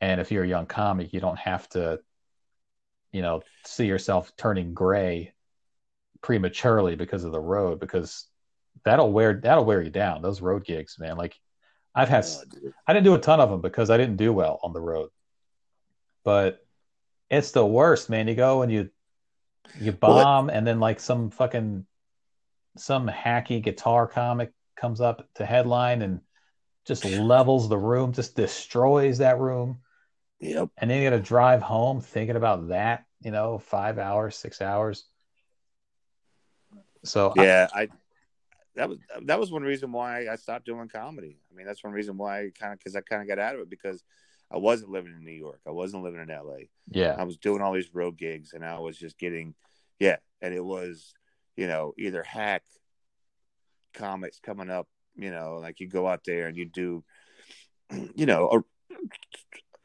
[0.00, 0.10] Yeah.
[0.10, 2.00] And if you're a young comic, you don't have to,
[3.10, 5.32] you know, see yourself turning gray
[6.20, 8.26] prematurely because of the road because
[8.84, 10.20] that'll wear that'll wear you down.
[10.20, 11.16] Those road gigs, man.
[11.16, 11.34] Like
[11.94, 14.60] I've had oh, I didn't do a ton of them because I didn't do well
[14.62, 15.08] on the road.
[16.24, 16.60] But
[17.30, 18.28] it's the worst, man.
[18.28, 18.90] You go and you
[19.80, 21.86] you bomb well, and then like some fucking
[22.76, 26.20] some hacky guitar comic comes up to headline and
[26.84, 29.78] just levels the room, just destroys that room.
[30.40, 30.70] Yep.
[30.78, 34.62] And then you got to drive home thinking about that, you know, five hours, six
[34.62, 35.04] hours.
[37.04, 37.88] So yeah, I, I
[38.76, 41.38] that was that was one reason why I stopped doing comedy.
[41.50, 43.56] I mean, that's one reason why I kind of because I kind of got out
[43.56, 44.02] of it because
[44.50, 46.70] I wasn't living in New York, I wasn't living in L.A.
[46.90, 49.54] Yeah, I was doing all these road gigs, and I was just getting
[49.98, 51.14] yeah, and it was
[51.56, 52.62] you know either hack
[53.94, 57.04] comics coming up, you know, like you go out there and you do,
[58.14, 58.64] you know,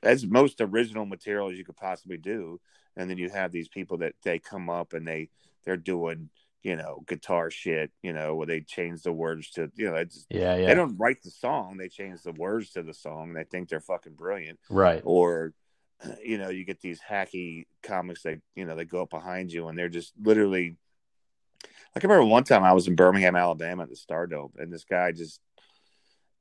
[0.01, 2.59] as most original material as you could possibly do,
[2.95, 5.30] and then you have these people that they come up and they
[5.66, 6.30] they're doing
[6.64, 10.26] you know, guitar shit, you know, where they change the words to, you know, it's,
[10.30, 10.68] yeah, yeah.
[10.68, 13.30] They don't write the song; they change the words to the song.
[13.30, 15.01] And they think they're fucking brilliant, right?
[15.03, 15.53] Or,
[16.24, 19.68] you know, you get these hacky comics that you know they go up behind you
[19.68, 20.78] and they're just literally.
[21.95, 24.84] Like I remember one time I was in Birmingham, Alabama, at the Stardome, and this
[24.84, 25.39] guy just,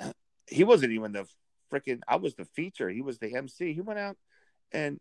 [0.47, 1.27] he wasn't even the
[1.71, 2.01] freaking.
[2.09, 2.89] I was the feature.
[2.89, 3.75] He was the MC.
[3.75, 4.17] He went out,
[4.71, 4.99] and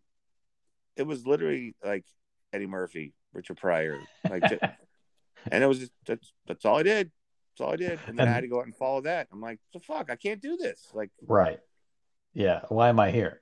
[0.98, 2.06] it was literally like
[2.52, 4.44] Eddie Murphy, Richard Pryor, like.
[5.52, 7.12] and it was just that's that's all I did.
[7.52, 9.28] That's all I did, and then and, I had to go out and follow that.
[9.32, 10.88] I'm like, the fuck, I can't do this.
[10.94, 11.60] Like, right?
[12.34, 12.62] Yeah.
[12.70, 13.42] Why am I here?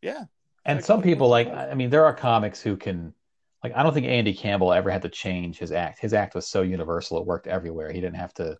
[0.00, 0.24] Yeah.
[0.64, 3.14] And some people like, I mean, there are comics who can,
[3.62, 5.98] like, I don't think Andy Campbell ever had to change his act.
[5.98, 7.90] His act was so universal; it worked everywhere.
[7.90, 8.56] He didn't have to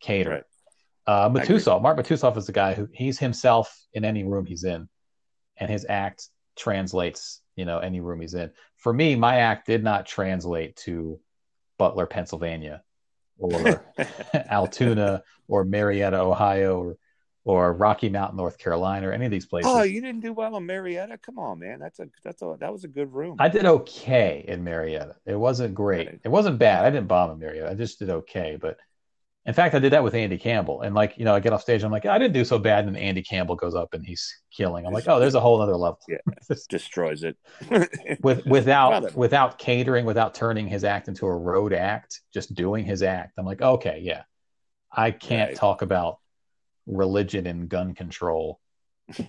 [0.00, 0.30] cater.
[0.30, 0.44] Right.
[1.06, 4.88] Uh, Matusoff, Mark Matusoff is the guy who he's himself in any room he's in,
[5.56, 8.50] and his act translates, you know, any room he's in.
[8.76, 11.18] For me, my act did not translate to
[11.78, 12.82] Butler, Pennsylvania,
[13.38, 13.84] or
[14.34, 16.96] Altoona, or Marietta, Ohio, or,
[17.44, 19.72] or Rocky Mount, North Carolina, or any of these places.
[19.74, 21.18] Oh, you didn't do well in Marietta.
[21.18, 21.78] Come on, man.
[21.80, 23.36] That's a that's a that was a good room.
[23.38, 25.16] I did okay in Marietta.
[25.26, 26.20] It wasn't great.
[26.24, 26.84] It wasn't bad.
[26.84, 27.70] I didn't bomb in Marietta.
[27.70, 28.78] I just did okay, but
[29.44, 30.82] in fact, I did that with Andy Campbell.
[30.82, 32.86] And like, you know, I get off stage, I'm like, I didn't do so bad.
[32.86, 34.86] And Andy Campbell goes up and he's killing.
[34.86, 35.98] I'm like, oh, there's a whole other level.
[36.08, 36.18] Yeah,
[36.68, 37.36] destroys it.
[38.22, 43.02] with without without catering, without turning his act into a road act, just doing his
[43.02, 43.34] act.
[43.38, 44.22] I'm like, okay, yeah.
[44.94, 45.56] I can't right.
[45.56, 46.18] talk about
[46.86, 48.60] religion and gun control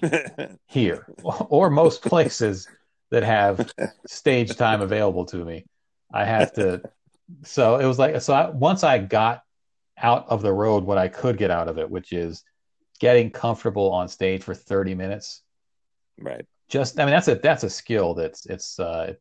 [0.67, 2.67] here or most places
[3.11, 3.71] that have
[4.05, 5.65] stage time available to me.
[6.13, 6.81] I have to
[7.43, 9.41] so it was like so I, once I got
[9.97, 12.43] out of the road what I could get out of it, which is
[12.99, 15.41] getting comfortable on stage for 30 minutes.
[16.19, 16.45] Right.
[16.69, 19.13] Just, I mean, that's a, that's a skill that's, it's, uh,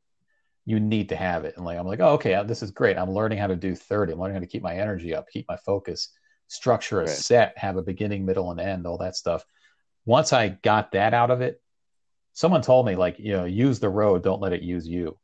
[0.64, 1.54] you need to have it.
[1.56, 2.96] And like, I'm like, oh, okay, this is great.
[2.96, 4.12] I'm learning how to do 30.
[4.12, 6.10] I'm learning how to keep my energy up, keep my focus,
[6.48, 7.08] structure a right.
[7.08, 9.44] set, have a beginning, middle, and end, all that stuff.
[10.04, 11.60] Once I got that out of it,
[12.32, 15.18] someone told me, like, you know, use the road, don't let it use you.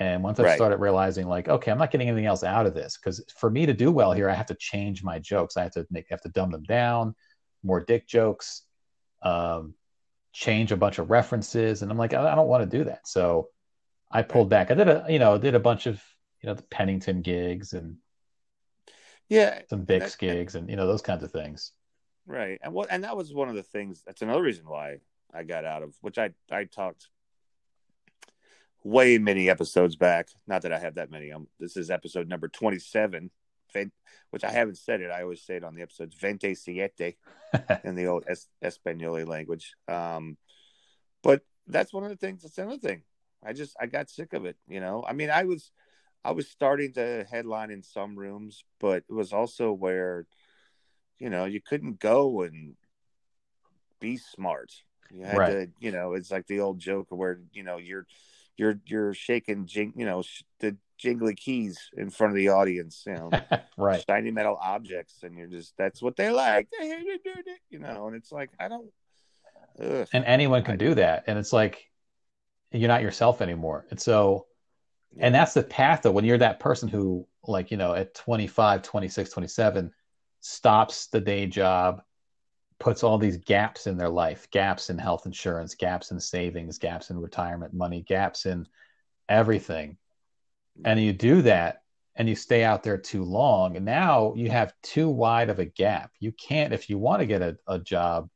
[0.00, 0.56] And once I right.
[0.56, 3.66] started realizing, like, okay, I'm not getting anything else out of this because for me
[3.66, 5.58] to do well here, I have to change my jokes.
[5.58, 7.14] I have to make, have to dumb them down,
[7.62, 8.62] more dick jokes,
[9.22, 9.74] um,
[10.32, 13.06] change a bunch of references, and I'm like, I, I don't want to do that.
[13.06, 13.48] So
[14.10, 14.70] I pulled back.
[14.70, 16.02] I did a, you know, did a bunch of,
[16.40, 17.96] you know, the Pennington gigs and
[19.28, 21.72] yeah, some Bix gigs and you know those kinds of things.
[22.26, 24.02] Right, and what, and that was one of the things.
[24.06, 24.96] That's another reason why
[25.34, 27.08] I got out of which I I talked
[28.84, 30.28] way many episodes back.
[30.46, 31.32] Not that I have that many.
[31.32, 33.30] Um, this is episode number 27,
[34.30, 35.10] which I haven't said it.
[35.10, 37.16] I always say it on the episodes, Vente Siete
[37.84, 39.74] in the old es- Espanol language.
[39.88, 40.36] Um,
[41.22, 42.42] but that's one of the things.
[42.42, 43.02] That's another thing.
[43.44, 44.56] I just, I got sick of it.
[44.68, 45.70] You know, I mean, I was,
[46.24, 50.26] I was starting to headline in some rooms, but it was also where,
[51.18, 52.76] you know, you couldn't go and
[54.00, 54.72] be smart.
[55.10, 55.52] You had right.
[55.52, 58.06] to, you know, it's like the old joke where, you know, you're,
[58.56, 60.22] you're you're shaking jing, you know
[60.60, 63.30] the jingly keys in front of the audience you know
[63.78, 66.68] right shiny metal objects and you're just that's what they like
[67.70, 68.90] you know and it's like i don't
[69.82, 70.06] ugh.
[70.12, 71.90] and anyone can do that and it's like
[72.70, 74.46] you're not yourself anymore and so
[75.16, 75.26] yeah.
[75.26, 78.82] and that's the path though when you're that person who like you know at 25
[78.82, 79.90] 26 27
[80.40, 82.02] stops the day job
[82.80, 87.10] puts all these gaps in their life gaps in health insurance gaps in savings gaps
[87.10, 88.66] in retirement money gaps in
[89.28, 89.96] everything.
[90.84, 91.82] And you do that
[92.16, 93.76] and you stay out there too long.
[93.76, 96.10] And now you have too wide of a gap.
[96.18, 98.30] You can't if you want to get a, a job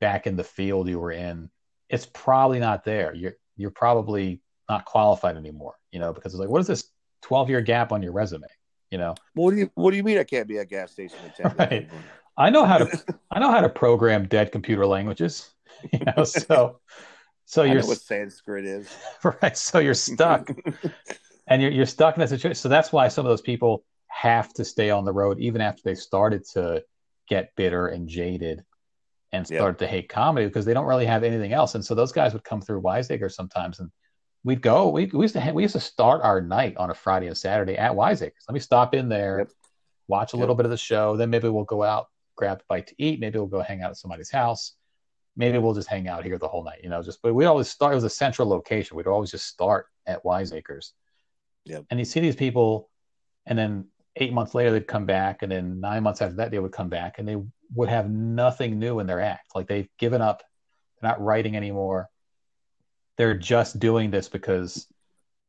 [0.00, 1.50] back in the field you were in
[1.90, 3.12] it's probably not there.
[3.14, 6.90] You're you're probably not qualified anymore you know because it's like what is this
[7.22, 8.46] 12 year gap on your resume?
[8.90, 9.14] You know?
[9.34, 11.90] What do you what do you mean i can't be a gas station attendant right.
[12.36, 15.50] I know how to i know how to program dead computer languages
[15.92, 16.80] you know so
[17.44, 18.88] so you're what sanskrit is
[19.42, 20.50] right so you're stuck
[21.46, 24.52] and you're, you're stuck in that situation so that's why some of those people have
[24.54, 26.82] to stay on the road even after they started to
[27.28, 28.62] get bitter and jaded
[29.32, 29.58] and Yeah.
[29.58, 32.32] started to hate comedy because they don't really have anything else and so those guys
[32.32, 33.90] would come through wiseacre sometimes and
[34.44, 36.94] we'd go we, we used to ha- we used to start our night on a
[36.94, 39.48] friday and saturday at wiseacres let me stop in there Yep.
[40.06, 40.40] watch a Yep.
[40.40, 42.06] little bit of the show then maybe we'll go out
[42.36, 43.20] grab a bite to eat.
[43.20, 44.74] Maybe we'll go hang out at somebody's house.
[45.36, 47.68] Maybe we'll just hang out here the whole night you know just but we always
[47.68, 48.96] start it was a central location.
[48.96, 50.92] We'd always just start at wiseacres.
[51.66, 51.86] Yep.
[51.90, 52.90] and you see these people
[53.46, 56.58] and then eight months later they'd come back and then nine months after that they
[56.58, 57.36] would come back and they
[57.74, 59.54] would have nothing new in their act.
[59.54, 60.42] Like they've given up.
[61.00, 62.08] They're not writing anymore.
[63.16, 64.86] They're just doing this because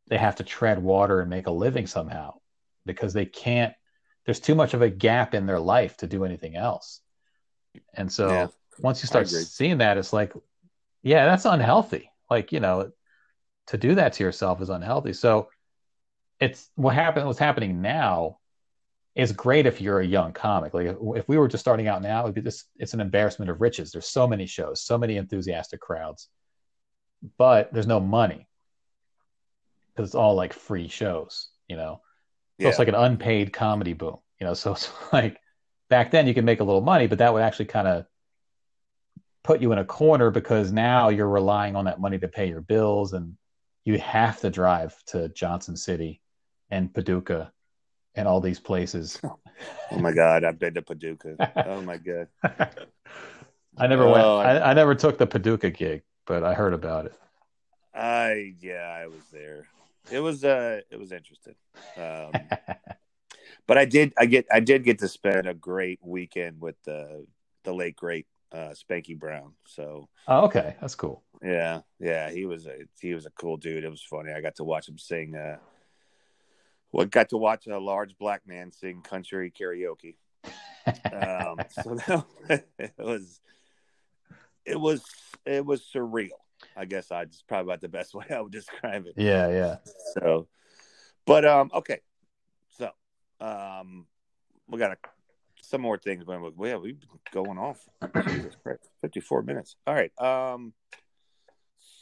[0.07, 2.35] they have to tread water and make a living somehow
[2.85, 3.73] because they can't
[4.25, 7.01] there's too much of a gap in their life to do anything else.
[7.93, 8.47] And so Yeah.
[8.79, 10.33] once you start seeing that it's like
[11.03, 12.11] yeah that's unhealthy.
[12.29, 12.91] Like you know
[13.67, 15.13] to do that to yourself is unhealthy.
[15.13, 15.49] So
[16.39, 18.39] it's what happened what's happening now
[19.15, 20.73] is great if you're a young comic.
[20.73, 23.61] Like if, we were just starting out now it'd be this it's an embarrassment of
[23.61, 23.91] riches.
[23.91, 26.29] There's so many shows so many enthusiastic crowds
[27.37, 28.47] but there's no money
[29.93, 32.01] because it's all like free shows you know
[32.59, 32.69] so yeah.
[32.69, 35.39] it's like an unpaid comedy boom you know so it's like
[35.89, 38.05] back then you could make a little money but that would actually kind of
[39.43, 42.61] put you in a corner because now you're relying on that money to pay your
[42.61, 43.35] bills and
[43.83, 46.21] you have to drive to johnson city
[46.71, 47.51] and paducah
[48.15, 49.19] and all these places.
[49.91, 51.37] Oh my god i've been to paducah.
[51.65, 52.27] Oh my god.
[53.77, 54.25] I never went.
[54.25, 57.13] Oh, I- I, I never took the paducah gig but i heard about it.
[57.93, 59.67] I yeah i was there
[60.11, 61.55] it was uh it was interesting
[61.97, 62.31] um
[63.67, 67.25] but I did I get I did get to spend a great weekend with the
[67.63, 69.53] the late great uh Spanky Brown.
[69.65, 73.83] So oh, okay that's cool yeah, yeah, he was a he was a cool dude.
[73.83, 74.31] It was funny.
[74.31, 75.57] I got to watch him sing uh
[76.91, 80.15] well got to watch a large black man sing country karaoke.
[81.11, 83.39] Um so that, it was
[84.65, 85.03] it was
[85.45, 86.29] it was surreal.
[86.75, 89.13] I guess I just probably about the best way I would describe it.
[89.17, 89.75] yeah yeah
[90.13, 90.47] So,
[91.25, 92.01] but um, okay.
[92.77, 92.89] So,
[93.39, 94.05] um,
[94.67, 94.97] we got a,
[95.61, 96.23] some more things.
[96.25, 97.87] But we yeah, we've been going off.
[98.27, 99.75] Jesus Christ, fifty-four minutes.
[99.87, 100.11] All right.
[100.19, 100.73] Um.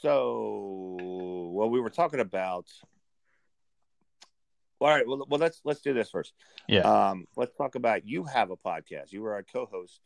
[0.02, 0.98] So,
[1.52, 2.68] well, we were talking about.
[4.80, 5.08] All right.
[5.08, 6.34] Well, well, let's let's do this first.
[6.68, 9.12] yeah Um, let's talk about you have a podcast.
[9.12, 10.02] You were a co-host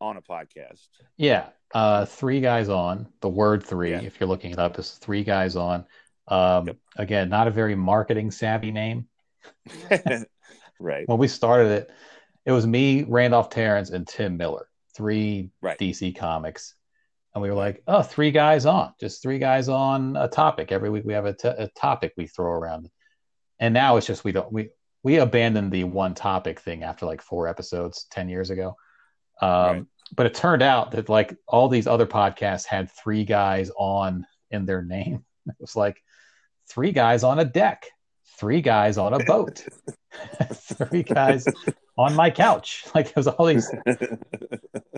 [0.00, 0.86] on a podcast.
[1.16, 3.06] Yeah, uh, three guys on.
[3.20, 4.00] The word three, Yeah.
[4.00, 5.84] if you're looking it up, is three guys on.
[6.28, 6.76] Um, Yep.
[6.96, 9.08] Again, not a very marketing savvy name.
[10.80, 11.08] right.
[11.08, 11.90] When we started it,
[12.46, 15.78] it was me, Randolph Terrence, and Tim Miller, three Right.
[15.78, 16.74] DC comics.
[17.34, 20.72] And we were like, oh, three guys on, just three guys on a topic.
[20.72, 22.88] Every week we have a, t- a topic we throw around.
[23.60, 24.70] And now it's just we don't we
[25.02, 28.74] we abandoned the one topic thing after like four episodes ten years ago.
[29.40, 29.84] Um, Right.
[30.12, 34.66] But it turned out that like all these other podcasts had three guys on in
[34.66, 35.24] their name.
[35.46, 36.02] It was like
[36.68, 37.86] three guys on a deck,
[38.38, 39.66] three guys on a boat,
[40.52, 41.46] three guys
[41.96, 42.84] on my couch.
[42.94, 43.72] Like was all these,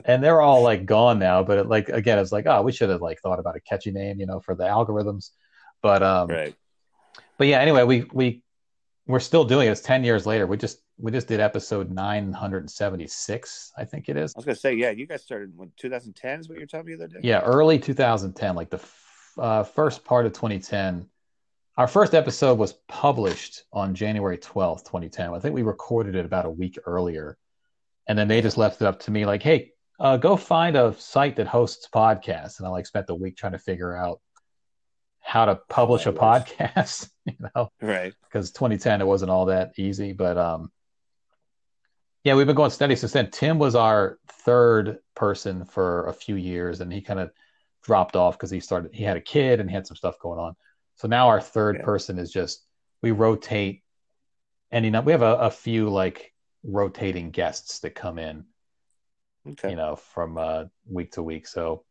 [0.04, 1.42] and they're all like gone now.
[1.42, 3.92] But it, like again, it's like oh, we should have like thought about a catchy
[3.92, 5.30] name, you know, for the algorithms.
[5.80, 6.54] But um, right.
[7.38, 8.42] but yeah, anyway, we we
[9.06, 9.72] we're still doing it.
[9.72, 10.46] It's ten years later.
[10.46, 14.32] We just we just did episode nine hundred and seventy six, I think it is.
[14.36, 16.86] I was gonna say, yeah, you guys started when 2010 is what you were telling
[16.86, 17.20] me the other day.
[17.22, 21.08] Yeah, early 2010, like the f- uh, first part of 2010.
[21.78, 25.32] Our first episode was published on January 12th, 2010.
[25.32, 27.38] I think we recorded it about a week earlier.
[28.06, 30.94] And then they just left it up to me like, hey, uh, go find a
[30.98, 32.58] site that hosts podcasts.
[32.58, 34.20] And I like spent the week trying to figure out
[35.22, 38.12] how to publish a podcast, you know, Right.
[38.24, 40.12] because 2010 it wasn't all that easy.
[40.12, 40.70] But um,
[42.24, 43.30] yeah, we've been going steady since then.
[43.30, 47.30] Tim was our third person for a few years, and he kind of
[47.82, 50.38] dropped off because he started he had a kid and he had some stuff going
[50.38, 50.54] on.
[50.96, 51.84] So now our third Yeah.
[51.84, 52.64] person is just
[53.02, 53.82] we rotate,
[54.70, 58.44] and you know we have a, a few like rotating guests that come in.
[59.44, 59.70] Okay.
[59.70, 61.48] you know, from uh, week to week.
[61.48, 61.84] So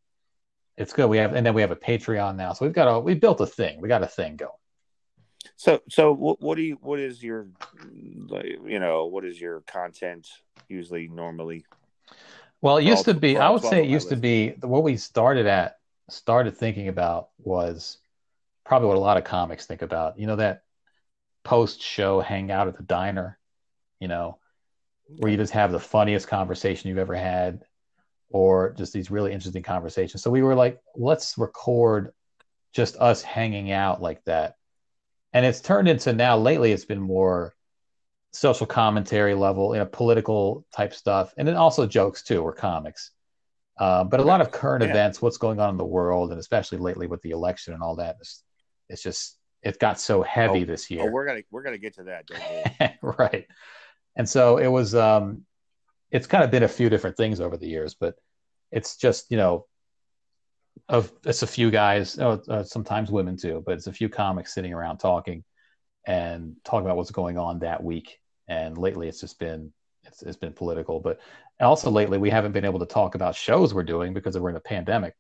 [0.78, 1.10] it's good.
[1.10, 2.54] We have, and then we have a Patreon now.
[2.54, 3.82] So we've got a, we built a thing.
[3.82, 4.52] We got a thing going.
[5.56, 6.78] So, so what, what do you?
[6.82, 7.48] What is your,
[8.28, 10.28] like, you know, what is your content
[10.68, 11.66] usually normally?
[12.62, 15.48] Well, it used to be, I would say it used to be what we started
[15.48, 15.78] at,
[16.10, 17.98] started thinking about was
[18.64, 20.20] probably what a lot of comics think about.
[20.20, 20.64] You know, that
[21.44, 23.40] post show hangout at the diner,
[24.00, 24.38] you know,
[25.08, 27.64] where you just have the funniest conversation you've ever had
[28.34, 30.24] or just these really interesting conversations.
[30.24, 32.14] So we were like, let's record
[32.74, 34.56] just us hanging out like that.
[35.34, 37.54] And it's turned into now lately it's been more
[38.34, 43.12] social commentary level, you know, political type stuff, and then also jokes too, or comics.
[43.80, 44.92] Uh, but a lot of current Yeah.
[44.92, 47.96] events, what's going on in the world, and especially lately with the election and all
[47.98, 48.44] that, it's,
[48.90, 51.14] it's just it got so heavy this Oh, year.
[51.14, 52.26] we're gonna we're gonna get to that.
[53.02, 53.48] Right.
[54.16, 55.46] And so it was um
[56.12, 58.16] it's kind of been a few different things over the years, but
[58.72, 59.66] it's just, you know,
[60.90, 64.54] of it's a few guys, oh, uh, sometimes women too, but it's a few comics
[64.54, 65.44] sitting around talking
[66.06, 68.20] and talking about what's going on that week.
[68.48, 69.72] And lately it's just been
[70.04, 71.20] it's, it's been political, but
[71.60, 74.56] also lately we haven't been able to talk about shows we're doing because we're in
[74.56, 75.14] a pandemic.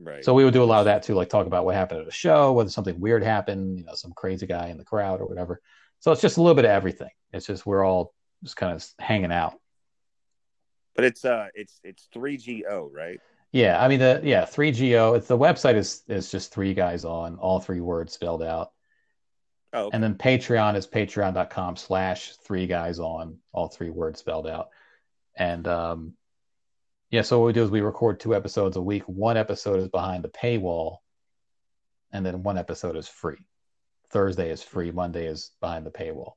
[0.00, 0.24] right.
[0.24, 2.08] So we would do a lot of that too, like talk about what happened at
[2.08, 5.26] a show, whether something weird happened, you know, some crazy guy in the crowd or
[5.26, 5.60] whatever.
[6.00, 7.10] So it's just a little bit of everything.
[7.32, 9.54] It's just we're all just kind of hanging out.
[10.94, 13.20] but it's uh it's it's three G O right?
[13.52, 15.14] Yeah, I mean the yeah three GO.
[15.14, 18.72] It's the website is is just three guys on all three words spelled out,
[19.72, 19.94] Oh, okay.
[19.94, 24.68] and then Patreon is patreon.com slash three guys on all three words spelled out,
[25.34, 26.12] and um,
[27.10, 27.22] yeah.
[27.22, 29.04] So what we do is we record two episodes a week.
[29.04, 30.98] One episode is behind the paywall,
[32.12, 33.38] and then one episode is free.
[34.10, 34.90] Thursday is free.
[34.90, 36.32] Monday is behind the paywall.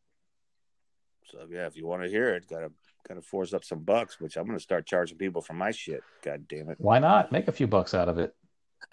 [1.32, 2.72] So yeah, if you want to hear it, gotta
[3.08, 6.04] gotta force up some bucks, which I'm gonna start charging people for my shit.
[6.24, 6.78] God damn it.
[6.80, 8.36] Why not make a few bucks out of it?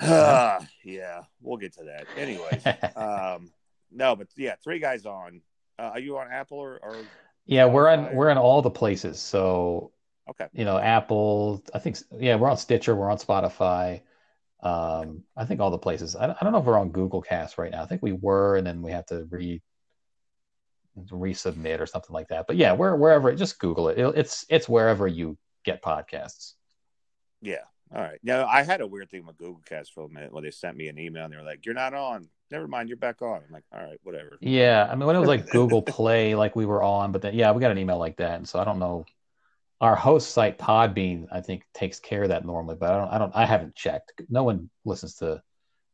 [0.00, 2.06] Ah, yeah, we'll get to that.
[2.16, 2.62] Anyways,
[2.96, 3.50] um,
[3.90, 5.42] no, but yeah, three guys on.
[5.78, 6.96] Uh, are you on Apple or, or
[7.46, 9.20] Yeah, we're on we're in all the places.
[9.20, 9.92] So
[10.30, 10.46] okay?
[10.52, 11.62] you know, Apple.
[11.74, 14.02] I think yeah, we're on Stitcher, we're on Spotify.
[14.60, 16.16] Um, I think all the places.
[16.16, 17.82] I, I don't know if we're on Google Cast right now.
[17.82, 19.62] I think we were, and then we have to re
[21.10, 22.46] resubmit or something like that.
[22.46, 23.32] But yeah, we're wherever.
[23.34, 23.98] Just Google it.
[23.98, 26.54] It- It's it's wherever you get podcasts.
[27.40, 27.62] Yeah.
[27.94, 28.18] All right.
[28.22, 30.76] Now I had a weird thing with Google Cast for a minute when they sent
[30.76, 32.28] me an email and they were like, "You're not on.
[32.50, 35.20] Never mind, you're back on." I'm like, "All right, whatever." Yeah, I mean when it
[35.20, 37.98] was like Google Play, like we were on, but then yeah, we got an email
[37.98, 39.06] like that, and so I don't know.
[39.80, 43.08] Our host site Podbean, I think, takes care of that normally, but I don't.
[43.10, 43.36] I don't.
[43.36, 44.12] I haven't checked.
[44.28, 45.40] No one listens to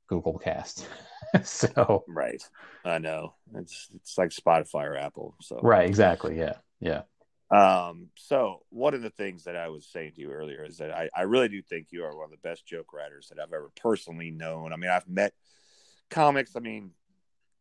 [0.08, 0.88] Google Cast,
[1.44, 2.42] so Right.
[2.84, 3.34] I know.
[3.54, 5.34] It's it's like Spotify or Apple.
[5.40, 6.38] So right, exactly.
[6.38, 7.02] Yeah, yeah,
[7.50, 10.90] Um, so one of the things that I was saying to you earlier is that
[10.90, 13.52] I, I really do think you are one of the best joke writers that I've
[13.52, 14.72] ever personally known.
[14.72, 15.32] I mean, I've met
[16.10, 16.56] comics.
[16.56, 16.90] I mean,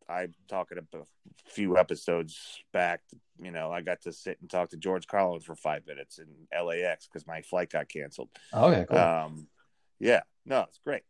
[0.08, 0.98] I'm talking a
[1.46, 3.00] few episodes back.
[3.42, 6.26] You know, I got to sit and talk to George Carlin for five minutes in
[6.64, 8.28] LAX because my flight got canceled.
[8.52, 8.98] okay, cool.
[8.98, 9.46] Um,
[9.98, 11.02] yeah, no, it's great.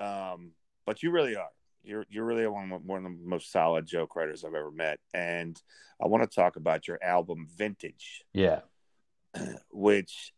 [0.00, 0.52] Um,
[0.84, 1.48] but you really are.
[1.84, 4.98] You're you're really one of, one of the most solid joke writers I've ever met,
[5.12, 5.60] and
[6.02, 8.60] I want to talk about your album Vintage, yeah,
[9.70, 10.32] which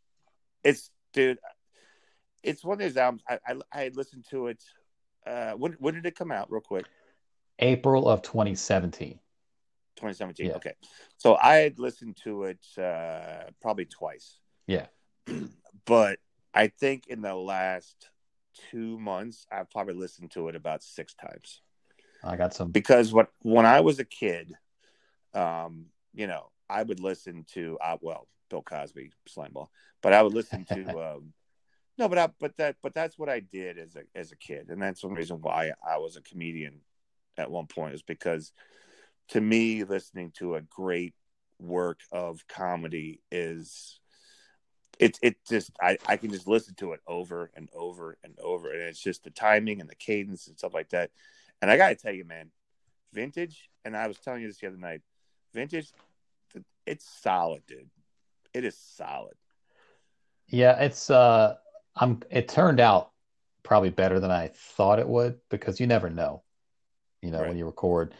[0.63, 1.39] it's dude,
[2.43, 3.23] it's one of those albums.
[3.29, 4.63] I I, I listened to it.
[5.27, 6.51] Uh, when when did it come out?
[6.51, 6.87] Real quick,
[7.59, 9.19] April of 2017.
[9.97, 10.47] 2017.
[10.47, 10.53] Yeah.
[10.55, 10.73] Okay,
[11.17, 14.39] so I had listened to it uh, probably twice.
[14.67, 14.87] Yeah.
[15.87, 16.19] but
[16.53, 18.11] I think in the last
[18.71, 21.61] two months, I've probably listened to it about six times.
[22.23, 22.71] I got some.
[22.71, 24.55] because what when I was a kid,
[25.35, 29.69] um, you know, I would listen to uh, well, Bill Cosby, Slimeball,
[30.03, 31.33] but I would listen to um,
[31.99, 34.69] no, but I, but that but that's what I did as a as a kid,
[34.69, 36.81] and that's one reason why I was a comedian
[37.37, 38.53] at one point is because
[39.29, 41.15] to me, listening to a great
[41.59, 44.01] work of comedy is
[44.99, 48.71] it it just I, I can just listen to it over and over and over
[48.71, 51.11] and it's just the timing and the cadence and stuff like that
[51.61, 52.51] and i gotta tell you man
[53.13, 55.03] vintage and i was telling you this the other night
[55.53, 55.93] vintage
[56.87, 57.91] it's solid dude
[58.53, 59.35] it is solid
[60.49, 61.57] Yeah, it's uh,
[61.97, 62.21] I'm.
[62.31, 63.11] It turned out
[63.63, 66.43] probably better than I thought it would because you never know,
[67.23, 67.49] you know, Right.
[67.49, 68.15] when you record.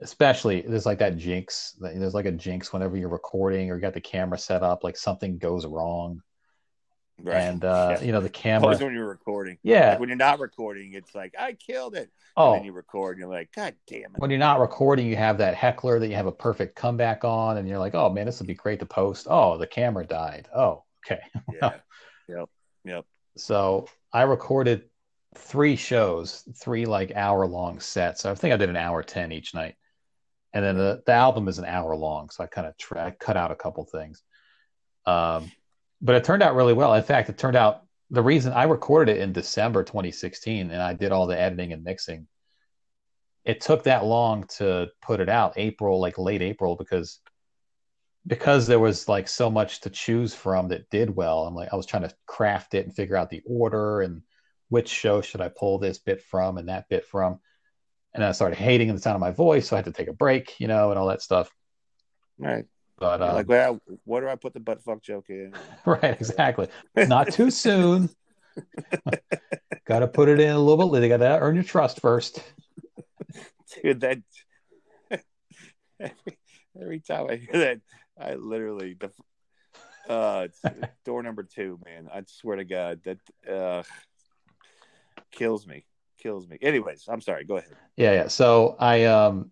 [0.00, 1.74] Especially there's like that jinx.
[1.80, 4.96] There's like a jinx whenever you're recording or you got the camera set up, like
[4.96, 6.20] something goes wrong,
[7.22, 8.04] right and uh, Yeah.
[8.04, 8.64] you know the camera.
[8.66, 9.90] Always when you're recording Yeah.
[9.92, 13.12] like when you're not recording it's like i killed it and Oh, then you record
[13.16, 16.08] and you're like god damn it when you're not recording, you have that heckler that
[16.08, 18.80] you have a perfect comeback on, and you're like, oh man, this would be great
[18.80, 19.26] to post.
[19.30, 20.46] Oh, the camera died.
[20.54, 21.20] Oh, Okay.
[21.54, 21.72] Yeah.
[22.28, 22.50] yep.
[22.84, 23.04] Yep.
[23.38, 24.90] So I recorded
[25.36, 28.26] three shows, three like hour long sets.
[28.26, 29.76] I think I did an hour 10 each night.
[30.56, 32.30] And then the, the album is an hour long.
[32.30, 34.22] So I kind of tra- cut out a couple things.
[35.04, 35.52] Um,
[36.00, 36.94] but it turned out really well.
[36.94, 40.94] In fact, it turned out the reason I recorded it in December 2016 and I
[40.94, 42.26] did all the editing and mixing.
[43.44, 47.20] It took that long to put it out, April, like late April, because
[48.26, 51.44] because there was like so much to choose from that did well.
[51.44, 54.22] I'm like I was trying to craft it and figure out the order and
[54.70, 57.40] which show should I pull this bit from and that bit from.
[58.16, 60.12] And I started hating the sound of my voice, so I had to take a
[60.12, 61.50] break, you know, and all that stuff.
[62.38, 62.64] Right.
[62.98, 65.52] But um, like, where, where do I put the butt fuck joke in?
[65.86, 66.68] right, exactly.
[66.96, 68.08] Not too soon.
[69.86, 71.00] got to put it in a little bit.
[71.00, 72.42] They got to earn your trust first.
[73.82, 74.18] Dude, that
[76.00, 76.38] every,
[76.80, 77.80] every time I hear that,
[78.18, 79.10] I literally the
[80.10, 80.48] uh
[81.04, 82.08] door number two, man.
[82.10, 83.18] I swear to God that
[83.50, 83.82] uh
[85.32, 85.84] kills me,
[86.18, 86.58] kills me.
[86.60, 87.44] Anyways, I'm sorry.
[87.44, 87.76] Go ahead.
[87.96, 88.28] Yeah, yeah.
[88.28, 89.50] So I um,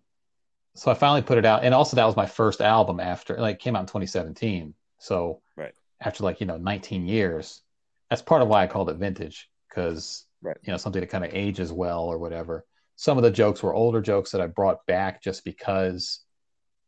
[0.75, 3.59] so I finally put it out, and also that was my first album after like
[3.59, 4.73] came out in 2017.
[4.99, 7.61] So right after like you know 19 years,
[8.09, 11.25] that's part of why I called it vintage because right you know something that kind
[11.25, 12.65] of ages well or whatever.
[12.97, 16.21] Some of the jokes were older jokes that I brought back just because.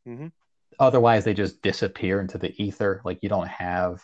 [0.07, 0.27] Mm-hmm.
[0.79, 3.01] Otherwise, they just disappear into the ether.
[3.03, 4.01] Like you don't have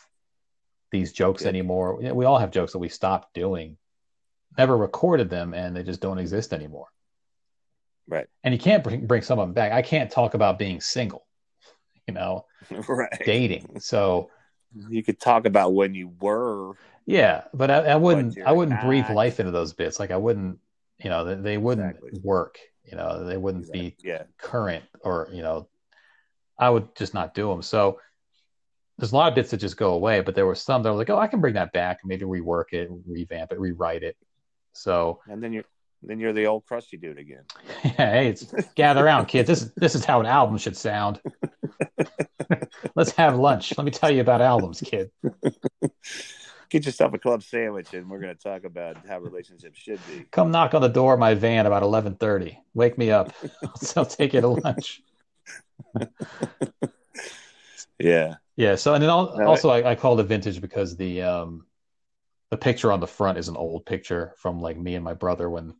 [0.91, 1.49] these jokes Good.
[1.49, 1.97] anymore.
[2.13, 3.77] We all have jokes that we stopped doing
[4.57, 6.87] never recorded them and they just don't exist anymore.
[8.07, 8.27] Right.
[8.43, 9.71] And you can't bring, bring some of them back.
[9.71, 11.25] I can't talk about being single,
[12.07, 12.45] you know,
[12.87, 13.21] right.
[13.25, 13.79] dating.
[13.79, 14.29] So
[14.89, 16.73] you could talk about when you were.
[17.05, 18.37] Yeah, but I, I wouldn't.
[18.45, 19.99] I wouldn't breathe life into those bits.
[19.99, 20.59] Like I wouldn't.
[21.03, 22.19] You know, they, they wouldn't Exactly.
[22.23, 22.57] work.
[22.85, 24.23] You know, they wouldn't be Yeah.
[24.37, 25.67] current or you know,
[26.57, 27.61] I would just not do them.
[27.61, 27.99] So
[28.97, 30.97] there's a lot of bits that just go away, but there were some that were
[30.97, 34.15] like, oh, I can bring that back and maybe rework it, revamp it, rewrite it.
[34.73, 35.63] So And then you're
[36.05, 37.43] then you're the old crusty dude again.
[37.83, 39.47] yeah, hey, it's gather around, kids.
[39.47, 41.21] This is this is how an album should sound.
[42.95, 43.73] Let's have lunch.
[43.77, 45.11] Let me tell you about albums, kid.
[46.69, 50.25] Get yourself a club sandwich, and we're going to talk about how relationships should be.
[50.31, 52.59] Come knock on the door of my van about eleven thirty.
[52.73, 53.31] Wake me up.
[53.95, 55.01] I'll take you to lunch.
[57.99, 58.35] Yeah.
[58.55, 58.75] Yeah.
[58.75, 61.65] So and then also I, I called it vintage because the um
[62.53, 65.49] the picture on the front is an old picture from like me and my brother
[65.49, 65.73] when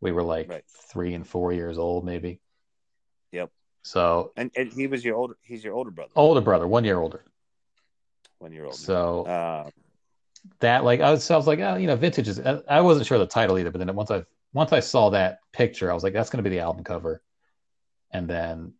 [0.00, 0.64] we were like Right.
[0.90, 2.40] three and four years old, maybe.
[3.32, 3.50] Yep.
[3.82, 5.36] So And and he was your older.
[5.42, 6.12] He's your older brother.
[6.16, 7.22] older brother, one year older.
[8.38, 8.78] When you're older.
[8.78, 9.70] So Uh,
[10.60, 12.40] that like I was, I was like, oh, you know, vintage is.
[12.40, 15.10] I I wasn't sure of the title either, but then once I once I saw
[15.10, 17.22] that picture, I was like, that's going to be the album cover,
[18.10, 18.72] and then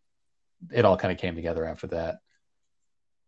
[0.71, 2.17] it all kind of came together after that.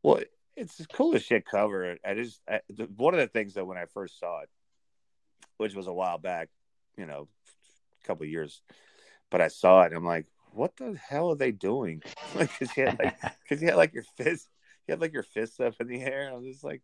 [0.01, 0.20] well,
[0.60, 1.97] it's the coolest shit cover.
[2.05, 4.49] I just I, the, one of the things that when I first saw it,
[5.57, 6.49] which was a while back,
[6.97, 7.28] you know,
[8.03, 8.62] a couple of years,
[9.30, 9.93] but I saw it.
[9.93, 12.01] I'm like, what the hell are they doing?
[12.36, 14.47] Like, cause you had like, cause you had like your fist,
[14.88, 16.28] you had like your fists up in the air.
[16.28, 16.84] And I was just like,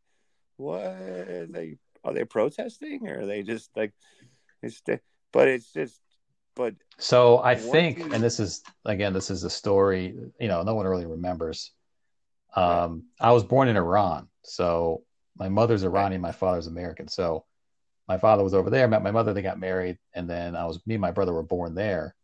[0.57, 0.81] what?
[0.81, 3.93] Are they are they protesting or are they just like,
[4.63, 4.81] it's?
[5.31, 5.99] But it's just,
[6.55, 10.15] but So I think, you- and this is again, this is a story.
[10.39, 11.71] You know, no one really remembers.
[12.55, 15.03] Um, I was born in Iran, so
[15.37, 17.07] my mother's Iranian, my father's American.
[17.07, 17.45] So
[18.07, 20.79] my father was over there, met my mother, they got married, and then I was
[20.85, 22.15] me and my brother were born there.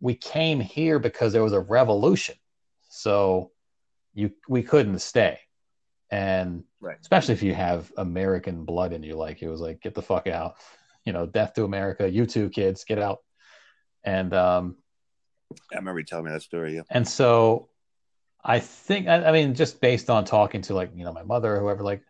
[0.00, 2.36] We came here because there was a revolution,
[2.88, 3.50] so
[4.14, 5.38] you we couldn't stay,
[6.10, 6.98] and Right.
[7.00, 10.26] especially if you have American blood in you, like it was like get the fuck
[10.26, 10.54] out,
[11.04, 12.08] you know, death to America.
[12.08, 13.18] You two kids, get out.
[14.04, 14.76] And um,
[15.72, 16.76] I remember you telling me that story.
[16.76, 16.82] Yeah.
[16.90, 17.69] and so
[18.44, 21.56] I think, I, I mean, just based on talking to like, you know, my mother
[21.56, 22.02] or whoever, like,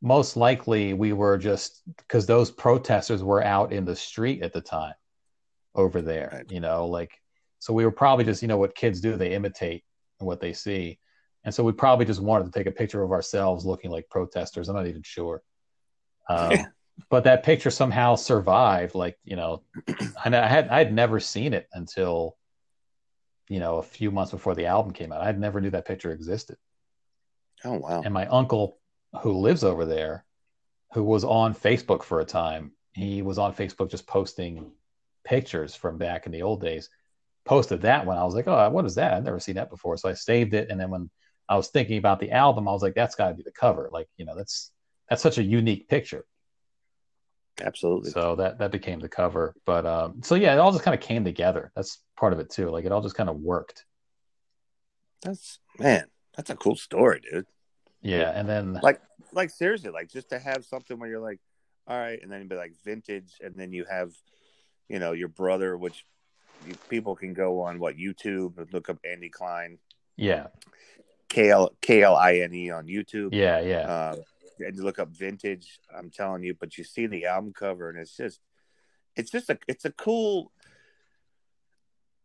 [0.00, 4.60] most likely we were just because those protesters were out in the street at the
[4.60, 4.94] time
[5.74, 6.50] over there, Right.
[6.50, 7.12] you know, like,
[7.60, 9.84] so we were probably just, you know, what kids do, they imitate
[10.18, 10.98] what they see.
[11.44, 14.68] And so we probably just wanted to take a picture of ourselves looking like protesters.
[14.68, 15.42] I'm not even sure.
[16.28, 16.66] Um.
[17.08, 18.94] But that picture somehow survived.
[18.94, 19.62] Like, you know,
[20.24, 22.36] I had, I had never seen it until,
[23.52, 25.20] you know, a few months before the album came out.
[25.20, 26.56] I never knew that picture existed.
[27.64, 28.00] Oh wow.
[28.02, 28.78] And my uncle,
[29.20, 30.24] who lives over there,
[30.94, 34.72] who was on Facebook for a time, he was on Facebook just posting
[35.24, 36.88] pictures from back in the old days.
[37.44, 38.16] Posted that one.
[38.16, 39.12] I was like, oh, what is that?
[39.12, 39.98] I've never seen that before.
[39.98, 40.70] So I saved it.
[40.70, 41.10] And then when
[41.46, 43.90] I was thinking about the album, I was like, that's got to be the cover.
[43.92, 44.70] Like, you know, that's
[45.10, 46.24] that's such a unique picture.
[47.60, 48.10] Absolutely.
[48.10, 49.54] So that that became the cover.
[49.66, 51.70] But um, so yeah, it all just kind of came together.
[51.76, 52.70] That's part of it too.
[52.70, 53.84] Like it all just kind of worked.
[55.22, 56.06] That's man.
[56.36, 57.46] That's a cool story, dude.
[58.00, 59.00] Yeah, and then Like-
[59.34, 61.38] like seriously, like just to have something where you're like,
[61.86, 64.12] all right, and then be like vintage, and then you have,
[64.88, 66.04] you know, your brother, which
[66.66, 69.78] you, people can go on what YouTube and look up Andy Kline,
[70.16, 70.48] Yeah,
[71.28, 73.30] K L K L I N E on YouTube.
[73.32, 73.78] yeah, yeah.
[73.88, 74.16] Uh,
[74.66, 75.78] and you look up vintage.
[75.96, 78.40] I'm telling you, but you see the album cover, and it's just,
[79.16, 80.52] it's just a, it's a cool.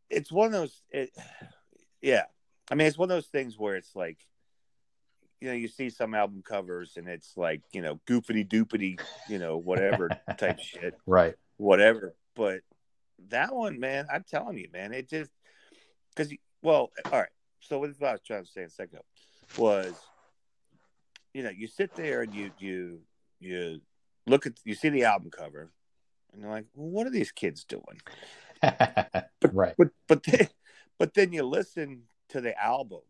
[0.10, 1.12] It's one of those, it,
[2.02, 2.24] yeah.
[2.72, 4.18] I mean, it's one of those things where it's like,
[5.40, 9.00] you know, you see some album covers, and it's like, you know, goofity doopity,
[9.30, 11.36] you know, whatever type shit, right.
[11.58, 12.16] whatever.
[12.36, 12.62] But
[13.30, 15.32] that one, man, I'm telling you, man, it just
[16.16, 17.30] because, well, all right.
[17.60, 19.04] So what I was trying to say a second ago
[19.58, 19.94] was
[21.38, 23.00] you know, you sit there and you you
[23.40, 23.80] you
[24.26, 25.70] look at you see the album cover,
[26.34, 28.02] and you're like, well, what are these kids doing?
[28.62, 29.76] but, right.
[29.78, 30.48] But but then,
[30.98, 33.02] but then you listen to the album,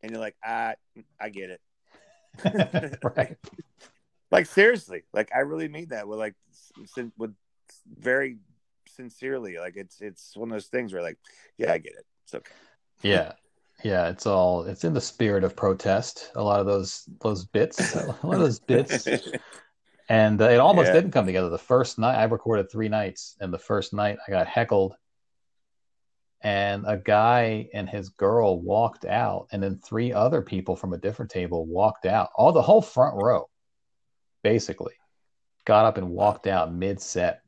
[0.00, 0.76] and you're like, I
[1.20, 2.98] I get it.
[3.16, 3.36] right.
[4.30, 6.36] Like seriously, like I really mean that with like
[7.18, 7.34] with
[7.98, 8.38] very
[8.96, 9.58] sincerely.
[9.58, 11.18] Like it's it's one of those things where like,
[11.58, 12.06] yeah, I get it.
[12.24, 12.54] It's okay.
[13.02, 13.32] Yeah.
[13.84, 16.32] Yeah, it's all it's in the spirit of protest.
[16.34, 19.06] A lot of those those bits, a lot of those bits,
[20.08, 20.94] and uh, it almost Yeah.
[20.94, 21.48] didn't come together.
[21.48, 24.96] The first night I recorded three nights, and the first night I got heckled,
[26.40, 30.98] and a guy and his girl walked out, and then three other people from a
[30.98, 32.30] different table walked out.
[32.34, 33.48] All the whole front row,
[34.42, 34.94] basically,
[35.64, 37.42] got up and walked out mid set.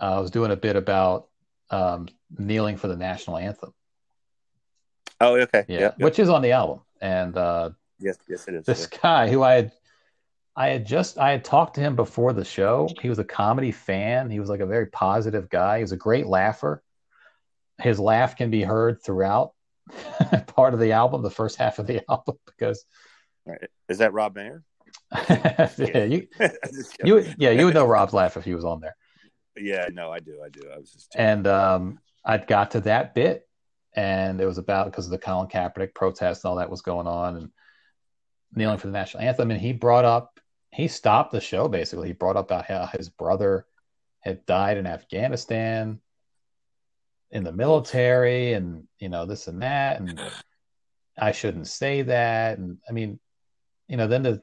[0.00, 1.28] I was doing a bit about
[1.70, 3.72] um, kneeling for the national anthem.
[5.20, 5.64] Oh, okay.
[5.68, 5.98] Yeah, yep.
[5.98, 6.80] which is on the album.
[7.00, 8.66] And uh, yes, yes, it is.
[8.66, 9.72] this guy who I had,
[10.56, 12.88] I had just I had talked to him before the show.
[13.00, 14.30] He was a comedy fan.
[14.30, 15.78] He was like a very positive guy.
[15.78, 16.82] He was a great laugher.
[17.80, 19.52] His laugh can be heard throughout
[20.48, 22.84] part of the album, the first half of the album, because
[23.46, 23.70] Right.
[23.88, 24.62] Is that Rob Mayer?
[25.28, 26.26] yeah, you
[27.04, 28.96] you yeah you would know Rob's laugh if he was on there.
[29.56, 30.62] yeah, no, I do, I do.
[30.72, 33.48] I was just And um, I got to that bit,
[33.94, 37.06] and it was about because of the Colin Kaepernick protest and all that was going
[37.06, 37.50] on, and
[38.54, 39.50] kneeling for the national anthem.
[39.50, 40.40] And he brought up,
[40.72, 42.08] he stopped the show basically.
[42.08, 43.66] He brought up about how his brother
[44.20, 46.00] had died in Afghanistan
[47.30, 50.18] in the military, and you know this and that, and
[51.18, 52.58] I shouldn't say that.
[52.58, 53.20] And I mean,
[53.88, 54.42] you know, then the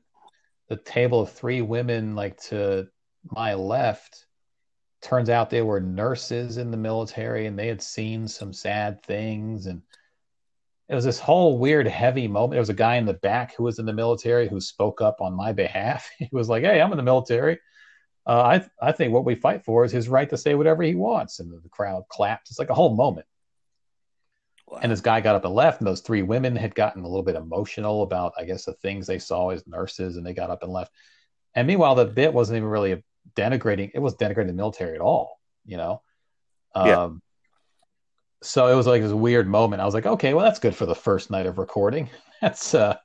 [0.69, 2.87] the table of three women like to
[3.23, 4.26] my left
[5.01, 9.67] turns out they were nurses in the military and they had seen some sad things.
[9.67, 9.81] And
[10.89, 12.51] it was this whole weird heavy moment.
[12.51, 15.21] There was a guy in the back who was in the military who spoke up
[15.21, 16.09] on my behalf.
[16.17, 17.59] He was like hey i'm in the military.
[18.25, 20.95] Uh, I, I think what we fight for is his right to say whatever he
[20.95, 21.39] wants.
[21.39, 22.49] And the crowd clapped.
[22.49, 23.25] It's like a whole moment.
[24.67, 24.79] Wow.
[24.81, 25.79] and this guy got up and left.
[25.79, 29.07] And those three women had gotten a little bit emotional about i guess the things
[29.07, 30.91] they saw as nurses and they got up and left.
[31.55, 33.01] And meanwhile the bit wasn't even really
[33.35, 36.01] denigrating it was denigrating the military at all you know?
[36.75, 37.03] Yeah.
[37.03, 37.21] um
[38.43, 39.81] so it was like this weird moment.
[39.81, 42.09] I was like okay well that's good for the first night of recording.
[42.41, 42.95] That's uh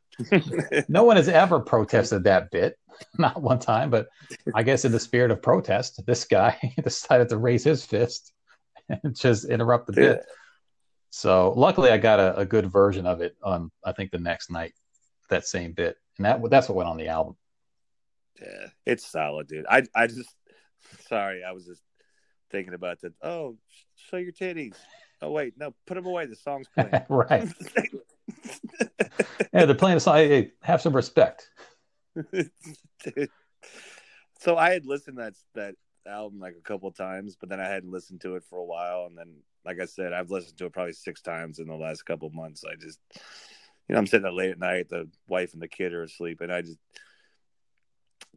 [0.88, 2.76] no one has ever protested that bit
[3.18, 4.08] not one time but
[4.54, 6.54] i guess in the spirit of protest this guy
[6.84, 8.30] decided to raise his fist
[8.88, 10.24] and just interrupt the bit.
[11.10, 14.50] So luckily, I got a, a good version of it on I think the next
[14.50, 14.72] night,
[15.28, 17.36] that same bit, and that that's what went on the album.
[18.40, 19.66] Yeah, it's solid, dude.
[19.68, 20.34] I I just
[21.08, 21.82] sorry, I was just
[22.50, 23.12] thinking about that.
[23.22, 23.56] Oh,
[23.96, 24.74] show your titties.
[25.20, 26.26] Oh wait, no, put them away.
[26.26, 27.04] The song's playing.
[27.08, 27.48] right?
[29.52, 30.16] Yeah, they're playing a song.
[30.16, 31.50] Hey, have some respect.
[34.40, 35.74] So I had listened to that that
[36.10, 39.06] album like a couple times, but then I hadn't listened to it for a while,
[39.06, 42.04] and then like I said, I've listened to it probably six times in the last
[42.04, 42.64] couple months.
[42.68, 42.98] I just,
[43.88, 46.40] you know, I'm sitting there late at night, the wife and the kid are asleep,
[46.40, 46.78] and I just,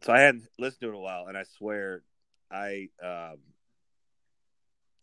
[0.02, 2.02] so I hadn't listened to it in a while, and I swear,
[2.50, 3.38] I um,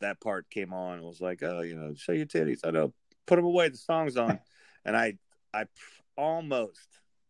[0.02, 2.60] that part came on and was like, oh, you know, show your titties.
[2.64, 2.94] I know,
[3.26, 3.70] put them away.
[3.70, 4.40] The song's on,
[4.86, 5.18] and I,
[5.54, 5.66] I
[6.18, 6.88] almost,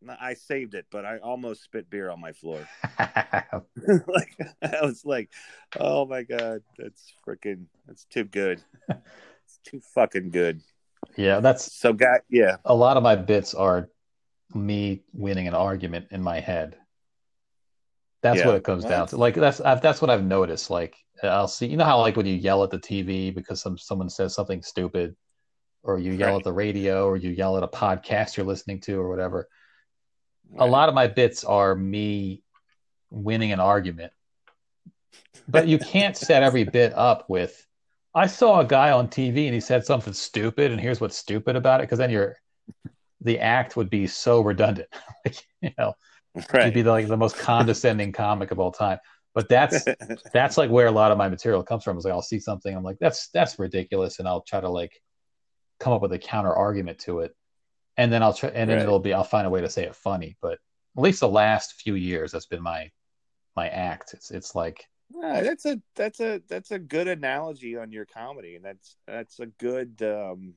[0.08, 2.68] I saved it, but I almost spit beer on my floor.
[4.08, 5.32] like I was like,
[5.80, 8.62] oh my god, that's freaking, that's too good.
[9.46, 10.62] It's too fucking good.
[11.16, 13.90] yeah, that's So, guy, yeah, a lot of my bits are
[14.54, 16.78] me winning an argument in my head.
[18.24, 18.48] That's Yeah.
[18.48, 19.18] what it comes down to.
[19.18, 20.70] Like that's I've, that's what I've noticed.
[20.72, 23.78] Like I'll see, you know how like when you yell at the TV because some
[23.78, 25.16] someone says something stupid,
[25.84, 26.38] or you yell Right.
[26.38, 29.48] at the radio, or you yell at a podcast you're listening to, or whatever.
[30.60, 32.44] a lot of my bits are me
[33.10, 34.12] winning an argument
[35.48, 37.66] but you can't set every bit up with
[38.16, 41.56] i saw a guy on tv and he said something stupid and here's what's stupid
[41.56, 42.36] about it because then you're
[43.22, 44.90] the act would be so redundant.
[45.26, 45.94] like, you know,
[46.54, 46.74] right.
[46.74, 49.00] be like the most condescending comic of all time.
[49.34, 49.86] But that's
[50.34, 51.98] that's like where a lot of my material comes from.
[51.98, 54.92] Is like I'll see something, I'm like, that's that's ridiculous, and I'll try to like
[55.80, 57.36] come up with a counter argument to it,
[57.98, 58.84] and then I'll try, and then Right.
[58.84, 60.38] it'll be I'll find a way to say it funny.
[60.42, 62.92] But at least the last few years, that's been my
[63.56, 64.14] my act.
[64.14, 64.86] It's it's like
[65.16, 69.40] Yeah, that's a that's a that's a good analogy on your comedy, and that's that's
[69.40, 70.02] a good.
[70.04, 70.54] um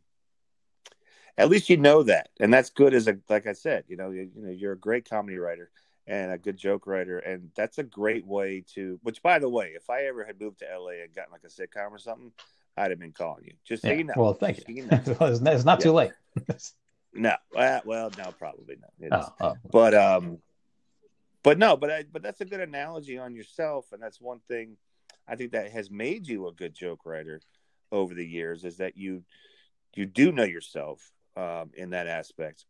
[1.39, 2.95] At least you know that, and that's good.
[2.95, 5.71] As a like I said, you know, you, you know, you're a great comedy writer
[6.07, 8.99] and a good joke writer, and that's a great way to.
[9.03, 11.49] Which, by the way, if I ever had moved to LA and gotten like a
[11.49, 12.33] sitcom or something,
[12.77, 13.53] I'd have been calling you.
[13.65, 13.95] Just so yeah.
[13.95, 14.15] you know.
[14.17, 14.87] Well, thank Just so you.
[14.87, 15.01] know.
[15.31, 16.13] it's, not, it's not too late.
[17.19, 19.33] No, well, well, no, probably not.
[19.41, 20.39] Oh, oh, but um
[21.47, 24.77] but no but I, but that's a good analogy on yourself and that's one thing
[25.29, 27.41] i think that has made you a good joke writer
[27.93, 29.23] over the years is that you
[29.95, 32.65] you do know yourself um in that aspect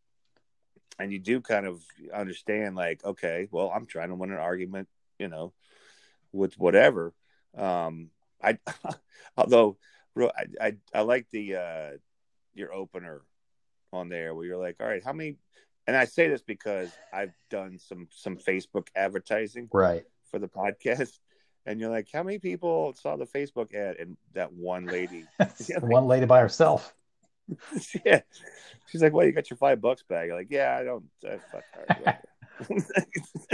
[0.99, 1.83] and you do kind of
[2.13, 4.89] understand like okay well i'm trying to win an argument
[5.19, 5.53] you know
[6.33, 7.13] with whatever
[7.57, 8.11] um
[8.43, 8.59] i
[9.37, 9.77] although
[10.19, 11.91] i i, I like the uh
[12.55, 13.23] your opener
[13.93, 15.37] on there where you're like all right how many
[15.87, 20.05] and I say this because I've done some some Facebook advertising right.
[20.31, 21.19] for the podcast,
[21.65, 23.97] and you're like, how many people saw the Facebook ad?
[23.99, 25.25] And that one lady,
[25.81, 26.95] One lady by herself.
[28.05, 28.21] yeah,
[28.87, 30.27] she's like, well, you got your five bucks back.
[30.27, 31.05] You're like, yeah, I don't.
[31.51, 32.19] Fuck her.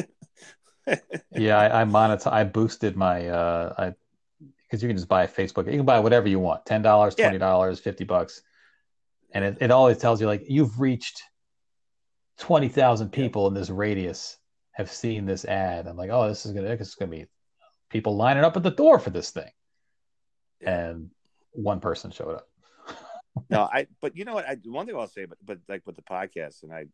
[1.33, 2.33] yeah, I, I monetize.
[2.33, 3.95] I boosted my uh, I
[4.65, 5.67] because you can just buy Facebook.
[5.67, 8.43] You can buy whatever you want: ten dollars, twenty dollars, fifty bucks,
[9.33, 11.23] and it, it always tells you like you've reached
[12.39, 14.37] twenty thousand people in this radius
[14.73, 15.87] have seen this ad.
[15.87, 17.27] I'm like, oh, this is gonna this is gonna be
[17.91, 19.51] people lining up at the door for this thing,
[20.61, 21.11] and
[21.53, 22.49] one person showed up.
[23.51, 23.87] No, I.
[24.01, 24.49] But you know what?
[24.49, 26.87] I one thing I'll say, but but like with the podcast, and I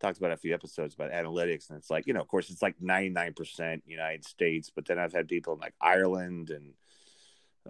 [0.00, 2.62] talked about a few episodes about analytics, and it's like you know, of course, it's
[2.62, 6.74] like ninety nine percent United States, but then I've had people in like Ireland and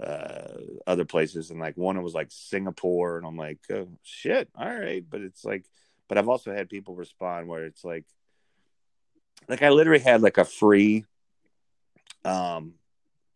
[0.05, 4.69] uh other places, and like one was like Singapore, and I'm like, oh, shit, all
[4.69, 5.65] right, but it's like,
[6.09, 8.05] but I've also had people respond where it's like,
[9.49, 11.05] like I literally had like a free
[12.25, 12.75] um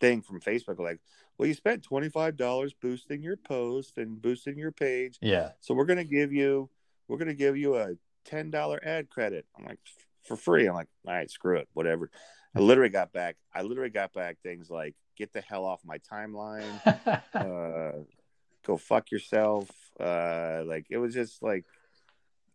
[0.01, 0.99] thing from Facebook, like.
[1.43, 5.75] Well, you spent twenty five dollars boosting your post and boosting your page, Yeah, so
[5.75, 6.71] we're gonna give you
[7.09, 7.95] we're gonna give you a
[8.25, 9.45] ten dollar ad credit.
[9.59, 9.81] I'm like
[10.23, 10.69] for free.
[10.69, 12.13] I'm like, all right, screw it, whatever.
[12.55, 13.39] I literally got back.
[13.53, 16.81] I literally got back things like get the hell off my timeline.
[17.35, 18.05] uh,
[18.65, 19.69] go fuck yourself.
[19.99, 21.65] Uh, like it was just like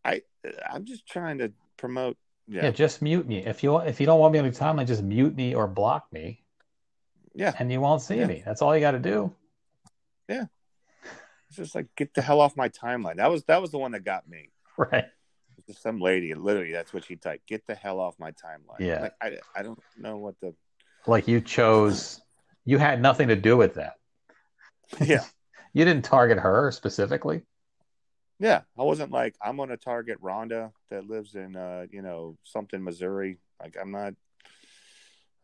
[0.05, 0.21] I
[0.65, 2.15] I'm just trying to promote.
[2.47, 2.63] yeah.
[2.63, 4.87] Yeah, Just mute me if you if you don't want me on your timeline.
[4.87, 6.45] Just mute me or block me,
[7.37, 7.53] yeah.
[7.59, 8.27] and you won't see Yeah.
[8.27, 8.43] me.
[8.45, 9.33] That's all you got to do.
[10.27, 10.45] Yeah.
[11.47, 13.15] It's just like get the hell off my timeline.
[13.17, 14.49] That was that was the one that got me.
[14.77, 15.05] Right.
[15.65, 17.47] Just some lady, literally, that's what she typed.
[17.47, 18.79] Get the hell off my timeline.
[18.79, 19.01] Yeah.
[19.01, 20.53] Like, I I don't know what the
[21.07, 22.21] like you chose
[22.65, 23.93] you had nothing to do with that
[25.01, 25.23] yeah.
[25.73, 27.41] you didn't target her specifically
[28.39, 32.37] Yeah, I wasn't like I'm going to target Rhonda that lives in uh, you know,
[32.43, 33.39] something Missouri.
[33.61, 34.13] Like I'm not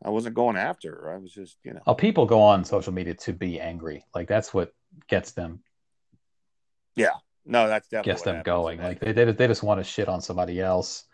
[0.04, 1.14] I wasn't going after her.
[1.14, 1.82] I was just, you know.
[1.88, 4.72] oh people go on social media to be angry like that's what
[5.08, 5.62] gets them
[6.96, 7.12] Yeah.
[7.46, 8.46] No, that's definitely gets them happens.
[8.46, 11.06] going like they, they, they just want to shit on somebody else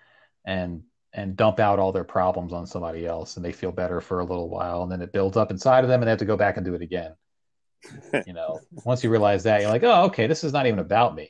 [0.46, 4.20] and and dump out all their problems on somebody else and they feel better for
[4.20, 6.26] a little while and then it builds up inside of them and they have to
[6.26, 7.14] go back and do it again
[8.28, 11.16] you know once you realize that you're like oh okay this is not even about
[11.16, 11.30] me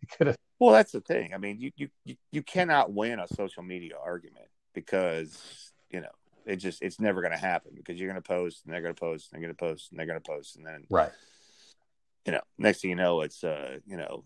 [0.02, 1.34] It could have Well, that's the thing.
[1.34, 6.10] I mean, you you you cannot win a social media argument because, you know,
[6.46, 8.94] it just it's never going to happen because you're going to post and they're going
[8.94, 11.12] to post and they're going to post and they're going to post and then, right
[12.26, 14.24] you know, next thing you know, it's uh, you know,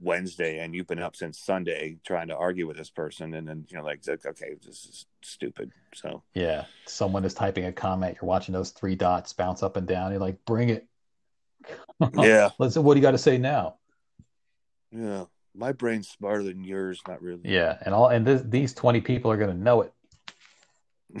[0.00, 3.66] Wednesday and you've been up since Sunday trying to argue with this person and then,
[3.68, 5.72] you know, like okay, this is stupid.
[5.94, 6.64] So, Yeah.
[6.86, 8.18] Someone is typing a comment.
[8.20, 10.10] You're watching those three dots bounce up and down.
[10.10, 10.86] You're like, bring it.
[12.18, 12.50] yeah.
[12.58, 12.76] Let's.
[12.76, 13.76] What do you got to say now?
[14.90, 15.24] Yeah,
[15.54, 17.00] my brain's smarter than yours.
[17.06, 17.42] Not really.
[17.44, 19.92] Yeah, and all and this, these 20 people are going to know it.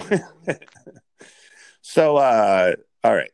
[1.82, 2.74] so, uh,
[3.04, 3.30] all right.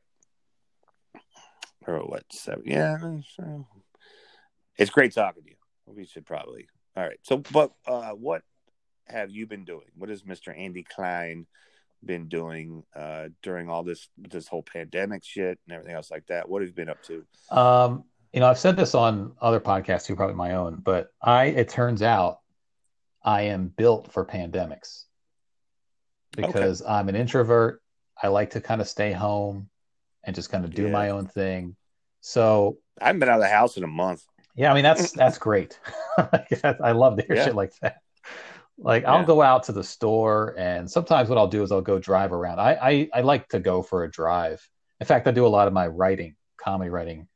[1.87, 2.25] Or what?
[2.31, 2.63] Seven?
[2.67, 2.99] Yeah.
[4.77, 5.57] It's great talking to you.
[5.87, 6.69] We should probably.
[6.97, 7.19] All right.
[7.23, 8.43] So, but uh, what
[9.07, 9.87] have you been doing?
[9.97, 10.57] What has Mr.
[10.57, 11.47] Andy Kline
[12.05, 16.49] been doing uh, during all this this whole pandemic shit and everything else like that?
[16.49, 17.25] What have you been up to?
[17.51, 21.47] Um, you know, I've said this on other podcasts too, probably my own, but I
[21.47, 22.41] it turns out
[23.23, 25.05] I am built for pandemics
[26.37, 27.81] because I'm an introvert.
[28.23, 29.69] I like to kind of stay home
[30.25, 30.91] and just kind of do Yeah.
[30.91, 31.77] my own thing.
[32.21, 34.25] So I haven't been out of the house in a month.
[34.55, 35.79] Yeah, I mean that's that's great.
[36.19, 37.45] I love to hear Yeah.
[37.45, 37.99] shit like that.
[38.77, 41.99] Like I'll go out to the store, and sometimes what I'll do is I'll go
[41.99, 42.61] drive around.
[42.61, 44.69] I, I I like to go for a drive.
[45.01, 47.27] In fact, I do a lot of my writing, comedy writing,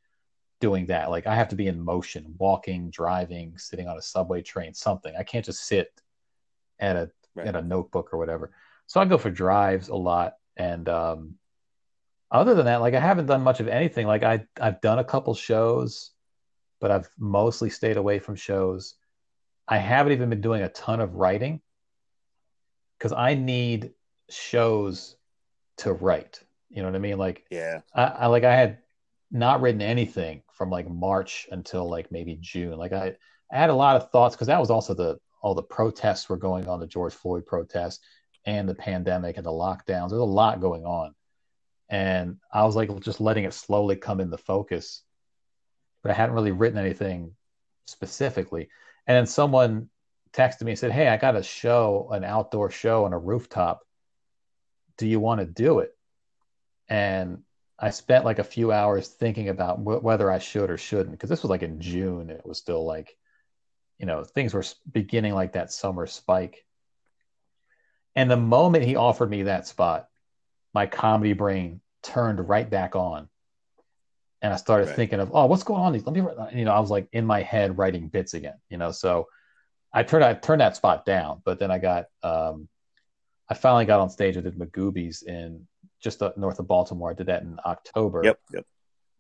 [0.61, 1.11] doing that.
[1.11, 5.15] Like I have to be in motion, walking, driving, sitting on a subway train, something.
[5.17, 5.89] I can't just sit
[6.81, 7.47] at a Right.
[7.47, 8.51] at a notebook or whatever.
[8.93, 11.37] So I go for drives a lot, and um,
[12.31, 14.07] other than that, like I haven't done much of anything.
[14.07, 16.11] Like I I've done a couple shows,
[16.79, 18.97] but I've mostly stayed away from shows.
[19.67, 21.63] I haven't even been doing a ton of writing
[22.99, 23.93] because I need
[24.29, 25.17] shows
[25.79, 26.43] to write.
[26.69, 27.17] You know what I mean?
[27.17, 27.81] Like Yeah.
[27.95, 28.81] I, I like I had
[29.31, 32.77] not written anything from like March until like maybe June.
[32.77, 33.17] Like I,
[33.51, 36.37] I had a lot of thoughts because that was also the all the protests were
[36.37, 38.01] going on, the George Floyd protests
[38.45, 40.11] and the pandemic and the lockdowns.
[40.11, 41.15] There's a lot going on.
[41.89, 45.03] And I was like just letting it slowly come into focus.
[46.03, 47.33] But I hadn't really written anything
[47.87, 48.69] specifically.
[49.07, 49.89] And then someone
[50.33, 53.83] texted me and said, Hey, I got a show, an outdoor show on a rooftop.
[54.97, 55.97] Do you want to do it?
[56.89, 57.43] And
[57.79, 61.31] I spent like a few hours thinking about wh- whether I should or shouldn't, because
[61.31, 62.31] this was like in June.
[62.31, 63.17] It was still like,
[63.99, 66.65] you know, things were beginning like that summer spike.
[68.15, 70.09] And the moment he offered me that spot,
[70.75, 73.29] my comedy brain turned right back on.
[74.43, 74.97] And I started Right.
[74.97, 75.93] thinking of, oh, what's going on?
[75.93, 78.91] Let me, you know, I was like in my head writing bits again, you know.
[78.91, 79.29] So
[79.93, 82.69] I turned, I turned that spot down, but then I got, um,
[83.49, 84.37] I finally got on stage.
[84.37, 85.67] I did Magooby's in
[86.01, 87.11] just north of Baltimore.
[87.11, 88.41] I did that in October Yep.
[88.53, 88.65] Yep.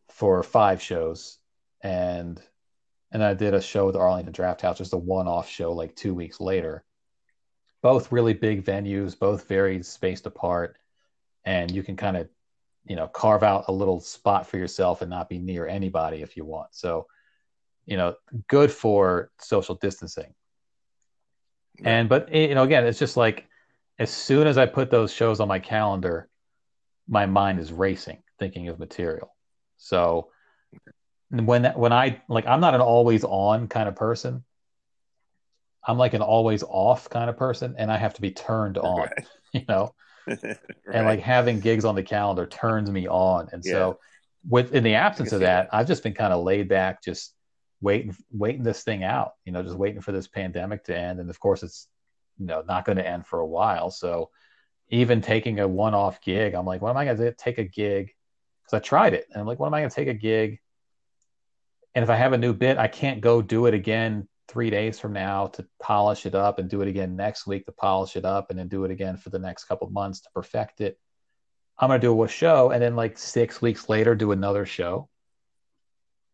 [0.09, 1.39] for five shows,
[1.83, 2.41] and
[3.13, 5.95] and I did a show with the Arlington Draft House, just a one-off show, like
[5.95, 6.83] two weeks later.
[7.83, 10.77] Both really big venues, both very spaced apart,
[11.45, 12.29] and you can kind of,
[12.85, 16.37] you know, carve out a little spot for yourself and not be near anybody if
[16.37, 16.69] you want.
[16.73, 17.07] So,
[17.87, 18.15] you know,
[18.49, 20.33] good for social distancing.
[21.85, 23.47] And but eh, you know, again, it's just like
[23.99, 26.29] as soon as I put those shows on my calendar,
[27.09, 29.35] my mind is racing, thinking of material.
[29.77, 30.31] So
[31.31, 34.45] when that, when I like, I'm not an always on kind of person.
[35.87, 38.99] I'm like an always off kind of person, and I have to be turned on,
[39.01, 39.27] Right.
[39.53, 39.95] you know.
[40.27, 40.59] right.
[40.93, 43.99] And like having gigs on the calendar turns me on, and so
[44.49, 47.35] with in the absence of see that, I've just been kind of laid back, just
[47.81, 51.31] waiting waiting this thing out, you know, just waiting for this pandemic to end, and
[51.31, 51.89] of course it's
[52.39, 54.31] you know not going to end for a while, so
[54.89, 58.13] even taking a one-off gig, I'm like, what am I going to take a gig?
[58.63, 60.61] Because I tried it, and I'm like, what am I going to take a gig?
[61.95, 65.01] And if I have a new bit, I can't go do it again three days
[65.01, 68.25] from now to polish it up and do it again next week to polish it
[68.25, 70.99] up and then do it again for the next couple of months to perfect it.
[71.79, 75.09] I'm going to do a show and then like six weeks later do another show.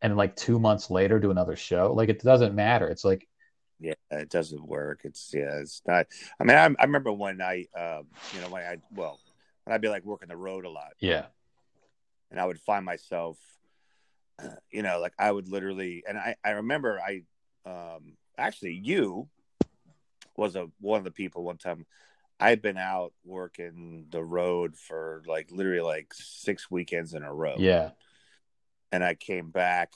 [0.03, 1.93] And like two months later do another show.
[1.93, 2.89] Like it doesn't matter.
[2.89, 3.27] It's like,
[3.81, 5.01] Yeah, it doesn't work.
[5.05, 6.07] It's yeah, it's not.
[6.41, 9.19] I mean, I, I remember when I, um, you know, when I well,
[9.65, 11.27] when I'd be like working the road a lot, yeah,
[12.31, 13.39] and I would find myself,
[14.71, 17.23] you know, like I would literally, and I I remember I,
[17.69, 19.29] um, actually you
[20.37, 21.87] was a one of the people one time.
[22.41, 27.35] I had been out working the road for like literally like six weekends in a
[27.35, 27.57] row.
[27.59, 27.91] yeah,
[28.93, 29.93] and I came back,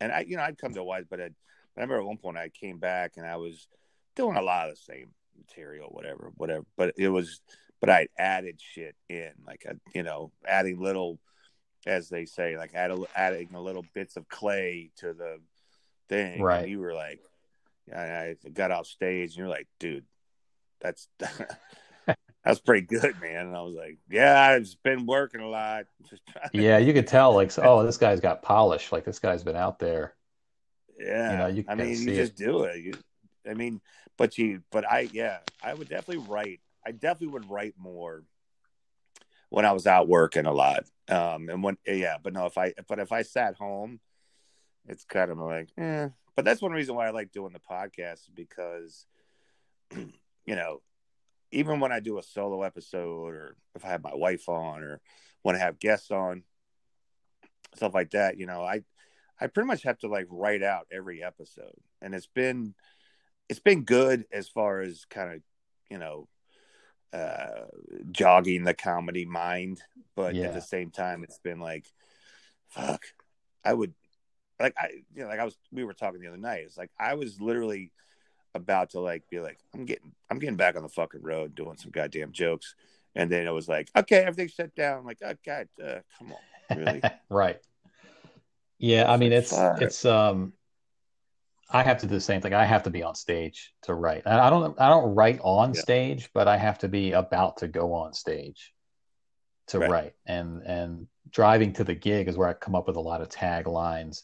[0.00, 1.34] and I, you know, I'd come to Wise, but I'd,
[1.76, 3.68] I remember at one point I came back and I was
[4.16, 6.64] doing a lot of the same material, whatever, whatever.
[6.76, 7.40] But it was,
[7.80, 11.20] but I'd added shit in, like, a, you know, adding little,
[11.86, 15.38] as they say, like add a, adding a little bits of clay to the
[16.08, 16.40] thing.
[16.42, 16.62] Right.
[16.62, 17.20] And you were like,
[17.94, 20.04] I, I got off stage, and you're like, dude,
[20.80, 21.08] that's.
[22.44, 23.48] That's pretty good, man.
[23.48, 26.78] And I was like, "Yeah, I've been working a lot." Just trying to- yeah.
[26.78, 28.90] You could tell like, oh, this guy's got polish.
[28.90, 30.14] Like this guy's been out there.
[30.98, 32.16] Yeah, You know, you I mean, you it.
[32.16, 32.78] just do it.
[32.82, 32.94] You,
[33.46, 33.82] I mean,
[34.16, 36.60] but you, but I, yeah, I would definitely write.
[36.86, 38.22] I definitely would write more
[39.50, 40.84] when I was out working a lot.
[41.08, 44.00] Um, and when, yeah, but no, if I, but if I sat home,
[44.88, 46.08] it's kind of like, eh.
[46.36, 49.06] But that's one reason why I like doing the podcast because,
[49.96, 50.08] you
[50.46, 50.80] know,
[51.50, 55.00] even when I do a solo episode or if I have my wife on or
[55.42, 56.42] when I have guests on,
[57.74, 58.82] stuff like that, you know, I,
[59.40, 62.74] I pretty much have to like write out every episode, and it's been
[63.48, 65.40] it's been good as far as kind of
[65.90, 66.28] you know
[67.12, 67.66] uh
[68.10, 69.80] jogging the comedy mind,
[70.16, 70.46] but Yeah.
[70.46, 71.86] at the same time, it's been like
[72.68, 73.04] fuck.
[73.64, 73.94] I would
[74.60, 76.62] like I you know like I was we were talking the other night.
[76.64, 77.92] It's like I was literally
[78.54, 81.76] about to like be like I'm getting I'm getting back on the fucking road doing
[81.76, 82.74] some goddamn jokes,
[83.14, 84.98] and then it was like okay everything's shut down.
[84.98, 87.02] I'm like oh god, uh, come on, really?
[87.30, 87.58] right.
[88.78, 89.82] Yeah, I mean it's Fuck.
[89.82, 90.52] it's um
[91.70, 92.54] I have to do the same thing.
[92.54, 94.26] I have to be on stage to write.
[94.26, 95.80] I don't I don't write on Yeah.
[95.80, 98.72] stage, but I have to be about to go on stage
[99.68, 99.90] to Right.
[99.90, 100.12] write.
[100.26, 103.28] And and driving to the gig is where I come up with a lot of
[103.28, 104.22] taglines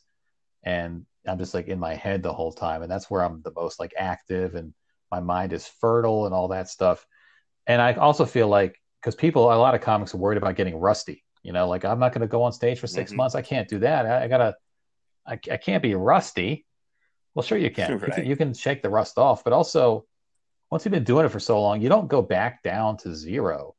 [0.65, 3.53] and I'm just like in my head the whole time and that's where I'm the
[3.55, 4.75] most like active and
[5.11, 7.07] my mind is fertile and all that stuff.
[7.67, 10.77] And I also feel like because people a lot of comics are worried about getting
[10.77, 11.23] rusty.
[11.43, 13.17] You know, like I'm not going to go on stage for 6 Mhm.
[13.17, 13.35] months.
[13.35, 14.07] I can't do that.
[14.07, 14.57] I, I gotta
[15.27, 16.67] I, I can't be rusty.
[17.35, 17.91] Well, sure you can.
[17.91, 18.27] You can.
[18.27, 20.07] You can shake the rust off, but also
[20.71, 23.75] once you've been doing it for so long, you don't go back down to zero.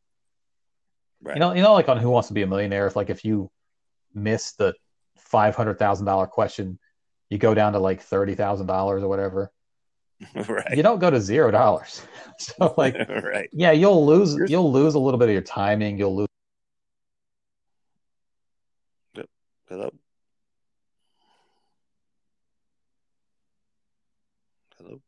[1.21, 1.35] Right.
[1.35, 3.25] You know, you know, like on Who Wants to Be a Millionaire, if like if
[3.25, 3.49] you
[4.13, 4.73] miss the
[5.35, 6.79] five hundred thousand dollar question,
[7.29, 9.51] you go down to like thirty thousand dollars or whatever.
[10.47, 10.77] right.
[10.77, 12.01] You don't go to zero dollars.
[12.39, 13.49] so like, right.
[13.51, 14.37] yeah, you'll lose.
[14.49, 15.99] You'll lose a little bit of your timing.
[15.99, 16.27] You'll lose.
[19.67, 19.91] Hello.
[24.77, 25.01] Hello.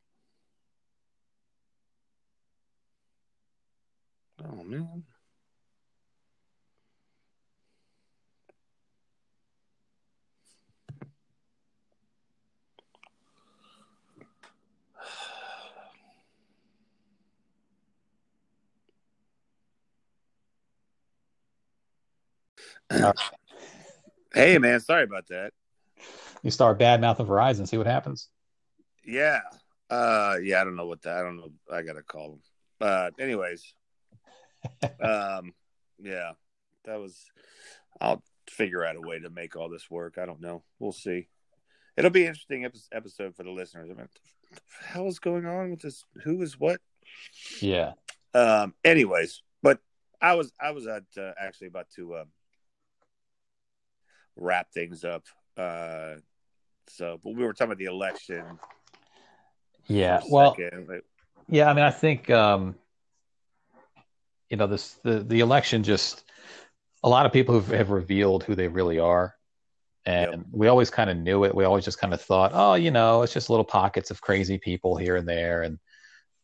[4.44, 5.04] Oh man.
[24.34, 25.54] Hey man, sorry about that.
[26.44, 28.30] You start bad mouth mouthing Verizon, see what happens.
[29.06, 29.42] Yeah.
[29.90, 31.52] Uh yeah, I don't know what that I don't know.
[31.72, 32.40] I gotta call him.
[32.80, 33.74] Uh anyways.
[35.02, 35.54] um
[36.00, 36.32] yeah.
[36.86, 37.26] That was
[38.00, 40.18] I'll figure out a way to make all this work.
[40.18, 40.64] I don't know.
[40.80, 41.28] We'll see.
[41.98, 43.90] It'll be an interesting episode for the listeners.
[43.92, 44.08] I mean,
[44.52, 46.04] the hell is going on with this?
[46.24, 46.80] Who is what?
[47.60, 47.94] Yeah.
[48.36, 48.76] Um.
[48.86, 49.80] Anyways, but
[50.22, 52.28] I was I was at uh, actually about to um,
[54.38, 55.24] wrap things up.
[55.58, 56.16] Uh.
[56.90, 58.60] So, but we were talking about the election.
[59.88, 60.22] Yeah.
[60.30, 61.02] Well, second.
[61.50, 62.76] Yeah, I mean, I think um,
[64.50, 66.24] you know this the the election just
[67.04, 69.36] a lot of people have, have revealed who they really are,
[70.06, 70.40] and Yep.
[70.52, 71.56] we always kind of knew it.
[71.56, 74.58] We always just kind of thought, oh, you know, it's just little pockets of crazy
[74.58, 75.80] people here and there, and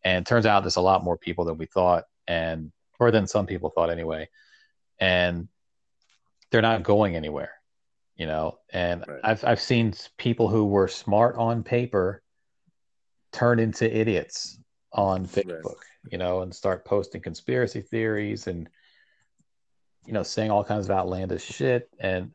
[0.04, 3.46] and turns out there's a lot more people than we thought, and or than some
[3.46, 4.30] people thought anyway,
[5.00, 5.48] and
[6.52, 7.52] they're not going anywhere,
[8.16, 8.60] you know.
[8.72, 9.20] And Right.
[9.24, 12.22] I've I've seen people who were smart on paper
[13.32, 14.60] turn into idiots
[14.92, 15.76] on Facebook,
[16.12, 18.70] you know, and start posting conspiracy theories and
[20.06, 21.90] you know saying all kinds of outlandish shit.
[22.00, 22.32] And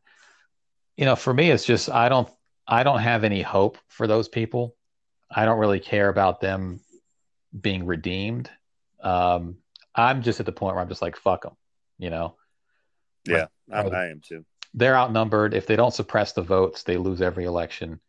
[0.97, 2.29] you know, for me, it's just I don't
[2.67, 4.75] I don't have any hope for those people.
[5.31, 6.81] I don't really care about them
[7.59, 8.51] being redeemed.
[9.03, 9.57] Um,
[9.95, 11.55] I'm just at the point where I'm just like fuck them,
[11.99, 12.37] you know.
[13.25, 14.45] yeah, I, I am too.
[14.74, 15.55] They're outnumbered.
[15.55, 18.01] If they don't suppress the votes, they lose every election.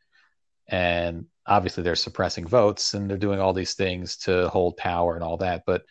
[0.68, 5.24] And obviously, they're suppressing votes and they're doing all these things to hold power and
[5.24, 5.64] all that.
[5.66, 5.84] But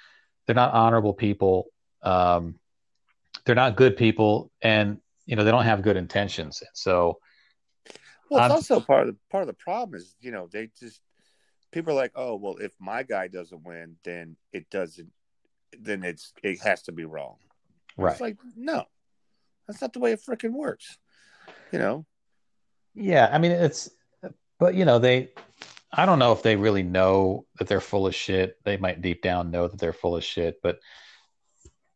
[0.46, 1.66] they're not honorable people.
[2.02, 2.58] Um,
[3.44, 6.62] they're not good people, and you know they don't have good intentions.
[6.74, 7.18] So
[8.30, 10.70] Well, it's I'm- also part of the part of the problem is you know they
[10.78, 11.00] just
[11.72, 15.10] people are like, oh well, if my guy doesn't win, then it doesn't,
[15.78, 17.36] then it's it has to be wrong.
[17.96, 18.84] right, It's like no,
[19.68, 20.98] that's not the way it freaking works.
[21.72, 22.06] You know,
[22.94, 23.28] yeah.
[23.30, 23.90] I mean, it's
[24.58, 25.30] but you know they.
[25.90, 28.56] I don't know if they really know that they're full of shit.
[28.64, 30.78] They might deep down know that they're full of shit, but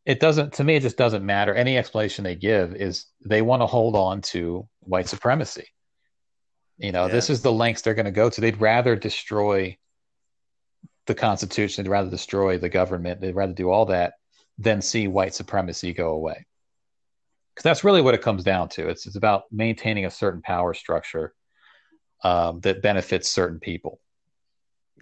[0.05, 3.63] it doesn't to me it just doesn't matter any explanation they give is they want
[3.63, 5.67] to hold on to white supremacy
[6.79, 9.77] you know this is the lengths they're going to go to they'd rather destroy
[11.07, 14.15] the constitution they'd rather destroy the government they'd rather do all that
[14.59, 16.45] than see white supremacy go away
[17.55, 18.89] because that's really what it comes down to.
[18.89, 21.35] It's, it's about maintaining a certain power structure
[22.25, 24.01] um, that benefits certain people.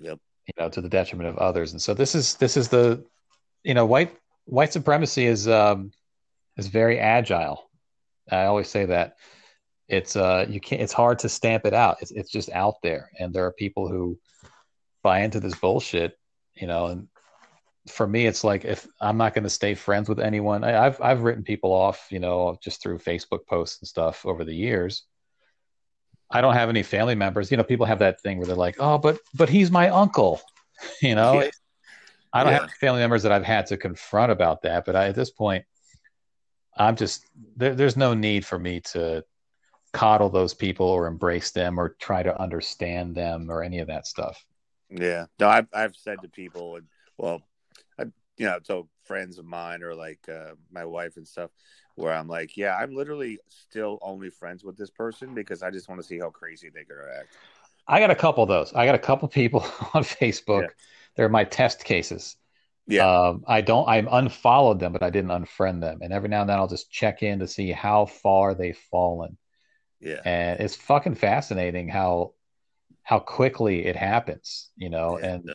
[0.00, 1.72] Yep, you know to the detriment of others.
[1.72, 3.04] And so this is this is the
[3.62, 4.16] you know white
[4.46, 5.92] white supremacy is um
[6.56, 7.70] is very agile.
[8.30, 9.16] I always say that
[9.88, 11.98] it's uh you can't it's hard to stamp it out.
[12.00, 13.10] It's, it's just out there.
[13.18, 14.18] And there are people who
[15.02, 16.16] buy into this bullshit
[16.54, 17.08] you know and
[17.88, 21.00] for me it's like if i'm not going to stay friends with anyone I, i've
[21.00, 25.04] i've written people off you know just through facebook posts and stuff over the years
[26.30, 28.76] i don't have any family members you know people have that thing where they're like
[28.78, 30.42] oh but but he's my uncle
[31.02, 31.50] you know Yeah.
[32.34, 32.60] i don't Yeah.
[32.60, 35.64] have family members that i've had to confront about that but I, at this point
[36.76, 37.24] i'm just
[37.56, 39.24] there, there's no need for me to
[39.94, 44.06] coddle those people or embrace them or try to understand them or any of that
[44.06, 44.44] stuff
[44.92, 45.26] yeah.
[45.38, 46.86] No, I've I've said to people, and
[47.16, 47.42] well,
[48.40, 51.50] you know, told friends of mine or like uh, my wife and stuff,
[51.96, 55.90] where I'm like, yeah, I'm literally still only friends with this person because I just
[55.90, 57.36] want to see how crazy they could act.
[57.86, 58.72] I got a couple of those.
[58.72, 59.60] I got a couple people
[59.94, 60.62] on Facebook.
[60.62, 60.68] Yeah.
[61.16, 62.36] They're my test cases.
[62.86, 63.06] Yeah.
[63.06, 63.86] Um, I don't.
[63.86, 65.98] I'm unfollowed them, but I didn't unfriend them.
[66.00, 69.36] And every now and then, I'll just check in to see how far they've fallen.
[70.00, 70.22] Yeah.
[70.24, 72.32] And it's fucking fascinating how
[73.02, 74.70] how quickly it happens.
[74.78, 75.50] You know, Yeah, and.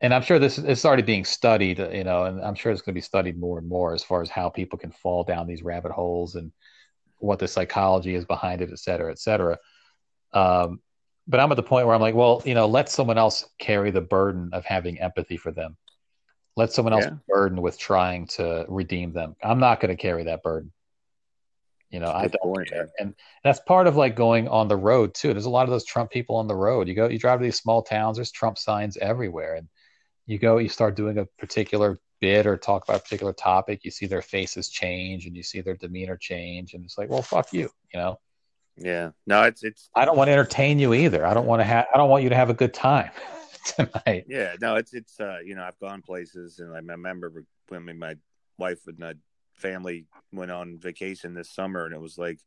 [0.00, 1.78] And I'm sure this is already being studied.
[1.78, 4.22] You know, and I'm sure it's going to be studied more and more as far
[4.22, 6.52] as how people can fall down these rabbit holes and
[7.18, 9.58] what the psychology is behind it, et cetera, et cetera.
[10.32, 10.80] Um,
[11.26, 13.90] but I'm at the point where I'm like, well, you know, let someone else carry
[13.90, 15.76] the burden of having empathy for them.
[16.56, 17.16] Let someone else Yeah.
[17.28, 19.34] burden with trying to redeem them.
[19.42, 20.72] I'm not going to carry that burden.
[21.90, 22.82] You know, I don't point, care.
[22.82, 22.90] man.
[22.98, 23.14] And
[23.44, 25.32] that's part of like going on the road too.
[25.32, 26.88] There's a lot of those Trump people on the road.
[26.88, 29.54] You go, you drive to these small towns, there's Trump signs everywhere.
[29.54, 29.68] And
[30.26, 33.90] you go, you start doing a particular bit or talk about a particular topic, you
[33.90, 36.74] see their faces change and you see their demeanor change.
[36.74, 38.18] And it's like, well, fuck you, you know?
[38.76, 39.10] Yeah.
[39.26, 41.24] No, it's it's I don't want to entertain you either.
[41.24, 41.86] I don't want to have.
[41.92, 43.10] I don't want you to have a good time
[43.64, 44.26] tonight.
[44.28, 47.94] yeah, no, it's it's uh you know, I've gone places and I remember when me,
[47.94, 48.16] my
[48.58, 49.14] wife and my
[49.54, 52.38] family went on vacation this summer and it was like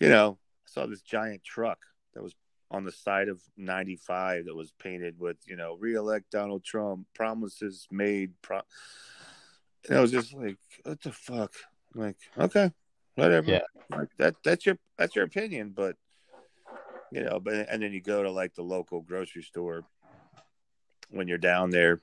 [0.00, 1.78] you know, I saw this giant truck
[2.14, 2.34] that was
[2.72, 7.86] on the side of 95 that was painted with, you know, re-elect Donald Trump, promises
[7.90, 8.32] made.
[8.40, 8.62] Pro-
[9.88, 11.52] and I was just like, what the fuck?
[11.94, 12.72] I'm like, okay,
[13.14, 13.50] whatever.
[13.50, 13.60] Yeah.
[13.90, 15.96] Like that that's your that's your opinion, but
[17.12, 19.84] you know, but and then you go to like the local grocery store
[21.10, 22.00] when you're down there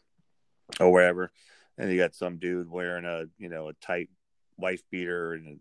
[0.80, 1.32] or wherever,
[1.80, 4.10] and you got some dude wearing a you know a tight
[4.58, 5.60] wife beater and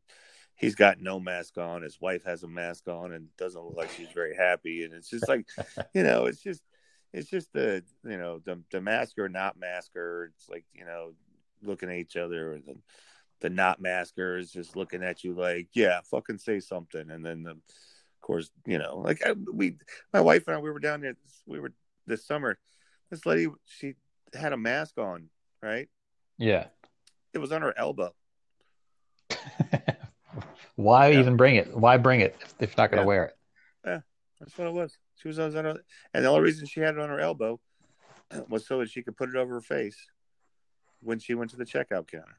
[0.58, 1.82] he's got no mask on.
[1.82, 4.84] His wife has a mask on and doesn't look like she's very happy.
[4.84, 5.46] And it's just like,
[5.94, 6.62] you know, it's just
[7.12, 10.30] it's just the you know the the masker not masker.
[10.36, 11.12] It's like you know
[11.62, 12.76] looking at each other and the,
[13.40, 17.42] the not masker is just looking at you like yeah fucking say something and then
[17.42, 17.58] the, of
[18.20, 19.74] course you know like I, we
[20.12, 21.16] my wife and I we were down there
[21.46, 21.72] we were
[22.06, 22.58] this summer
[23.10, 23.94] this lady she
[24.32, 25.30] had a mask on
[25.60, 25.88] right
[26.36, 26.66] Yeah.
[27.32, 28.14] it was on her elbow
[30.78, 31.18] Why Yeah.
[31.18, 31.76] even bring it?
[31.76, 33.06] Why bring it if, if you're not going to Yeah.
[33.06, 33.36] wear it?
[33.84, 34.00] Yeah,
[34.38, 35.76] that's what it was she was on her
[36.14, 37.58] and the only reason she had it on her elbow
[38.48, 39.96] was so that she could put it over her face
[41.00, 42.36] when she went to the checkout counter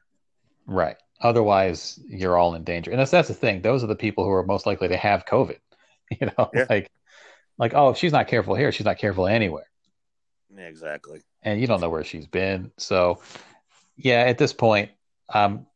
[0.66, 0.96] Right.
[1.20, 2.90] Otherwise, you're all in danger.
[2.92, 3.60] And that's that's the thing.
[3.60, 5.58] Those are the people who are most likely to have COVID.
[6.20, 6.66] You know, Yeah.
[6.68, 6.90] like
[7.58, 9.66] like oh, if she's not careful here, she's not careful anywhere.
[10.56, 12.72] exactly and you don't know where she's been.
[12.78, 13.20] So,
[13.96, 14.90] yeah, at this point,
[15.28, 15.66] I'm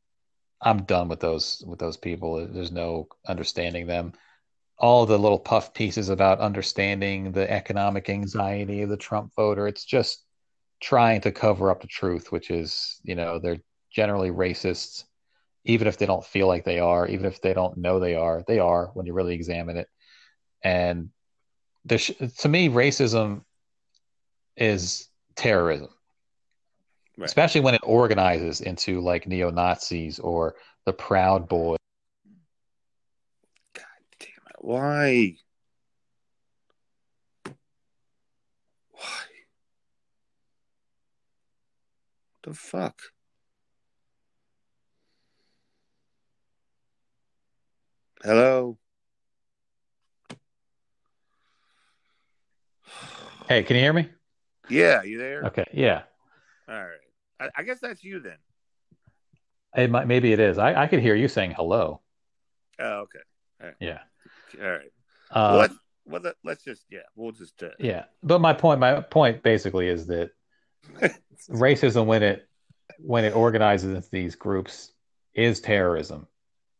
[0.64, 2.46] I'm done with those with those people.
[2.46, 4.14] There's no understanding them.
[4.78, 9.68] All the little puff pieces about understanding the economic anxiety of the Trump voter.
[9.68, 10.24] It's just
[10.80, 13.60] trying to cover up the truth, which is, you know, they're
[13.92, 15.04] generally racists,
[15.64, 18.42] even if they don't feel like they are, even if they don't know they are.
[18.46, 19.88] They are when you really examine it.
[20.62, 21.10] And
[21.94, 23.42] sh- to me, racism
[24.56, 25.90] is terrorism,
[27.16, 27.26] Right.
[27.26, 31.78] especially when it organizes into like neo Nazis or the Proud Boys.
[33.74, 33.84] God
[34.18, 35.36] damn it why
[38.90, 39.24] why
[42.42, 43.00] the fuck
[48.24, 48.76] hello
[53.48, 54.08] Hey, can you hear me?
[54.70, 56.02] yeah you there Okay, yeah.
[56.68, 57.03] all right
[57.40, 58.36] I, I guess that's you then
[59.76, 60.58] It might, maybe it is.
[60.58, 62.00] I, I could hear you saying hello.
[62.78, 64.00] oh okay Yeah.
[64.62, 64.92] all right
[65.30, 65.74] Uh, well, let's,
[66.06, 69.88] well let, let's just yeah we'll just uh, Yeah, but my point, my point basically
[69.88, 70.30] is that
[71.50, 72.46] racism, when it
[72.98, 74.92] when it organizes into these groups,
[75.34, 76.28] is terrorism.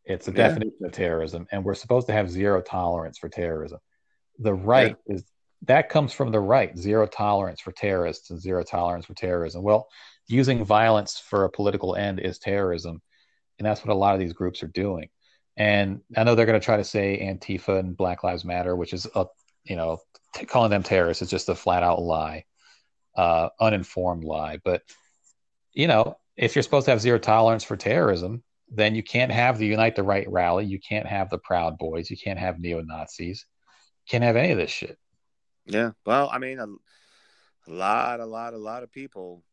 [0.05, 0.49] It's a Yeah.
[0.49, 3.79] definition of terrorism, and we're supposed to have zero tolerance for terrorism.
[4.39, 5.25] The right is
[5.63, 9.63] that comes from the right, zero tolerance for terrorists and zero tolerance for terrorism.
[9.63, 9.87] Well,
[10.27, 13.01] using violence for a political end is terrorism,
[13.59, 15.09] and that's what a lot of these groups are doing.
[15.57, 18.93] And I know they're going to try to say Antifa and Black Lives Matter, which
[18.93, 19.25] is a
[19.63, 19.99] you know
[20.33, 22.45] t- calling them terrorists is just a flat out lie,
[23.15, 24.59] uh, uninformed lie.
[24.63, 24.81] But
[25.73, 29.57] you know, if you're supposed to have zero tolerance for terrorism, then you can't have
[29.57, 30.65] the Unite the Right rally.
[30.65, 32.09] You can't have the Proud Boys.
[32.09, 33.45] You can't have neo Nazis.
[34.09, 34.97] Can't have any of this shit.
[35.65, 35.91] Yeah.
[36.05, 39.43] Well, I mean, a, a lot, a lot, a lot of people.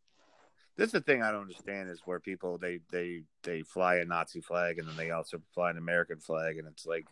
[0.82, 4.04] This is the thing I don't understand is where people they they they fly a
[4.04, 7.06] Nazi flag and then they also fly an American flag, and it's like,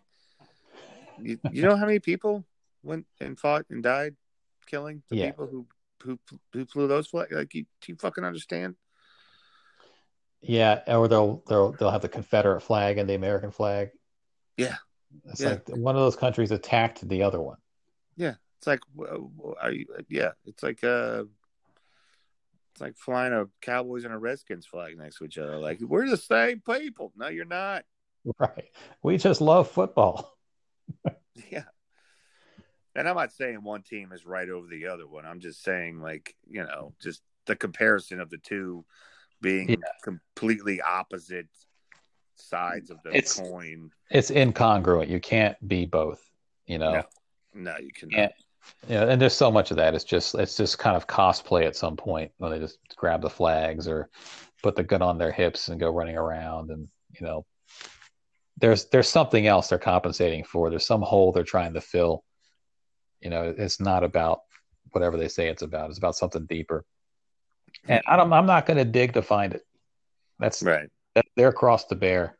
[1.22, 2.44] you, you know how many people
[2.82, 4.16] went and fought and died,
[4.66, 5.26] killing the Yeah.
[5.26, 5.66] people who
[6.02, 6.18] who
[6.52, 7.30] who flew those flags?
[7.30, 8.74] Like, you, do you fucking understand?
[10.40, 13.90] Yeah, or they'll they'll they'll have the Confederate flag and the American flag.
[14.56, 14.78] Yeah.
[15.26, 15.50] It's Yeah.
[15.50, 17.58] like one of those countries attacked the other one.
[18.16, 18.34] Yeah.
[18.58, 18.80] It's like,
[19.60, 19.86] are you?
[20.08, 21.22] Yeah, it's like uh,
[22.80, 25.58] it's like flying a Cowboys and a Redskins flag next to each other.
[25.58, 27.12] Like we're the same people.
[27.16, 27.84] No, you're not.
[28.38, 28.66] Right.
[29.02, 30.36] We just love football.
[31.50, 31.64] yeah.
[32.94, 35.24] And I'm not saying one team is right over the other one.
[35.24, 38.84] I'm just saying, like, you know, just the comparison of the two
[39.40, 39.76] being yeah.
[40.02, 41.48] completely opposite
[42.34, 43.90] sides of the it's, coin.
[44.10, 45.08] It's incongruent.
[45.08, 46.22] You can't be both,
[46.66, 46.92] you know.
[46.92, 47.02] No,
[47.54, 48.32] no you cannot.
[48.88, 49.94] Yeah, and there's so much of that.
[49.94, 53.30] It's just it's just kind of cosplay at some point when they just grab the
[53.30, 54.08] flags or
[54.62, 56.88] put the gun on their hips and go running around and
[57.18, 57.44] you know
[58.60, 60.70] there's there's something else they're compensating for.
[60.70, 62.24] There's some hole they're trying to fill.
[63.20, 64.40] You know, it's not about
[64.92, 65.90] whatever they say it's about.
[65.90, 66.84] It's about something deeper.
[67.88, 69.62] And I don't, I'm not going to dig to find it.
[70.38, 70.88] That's right.
[71.14, 72.36] That, they're across the bear.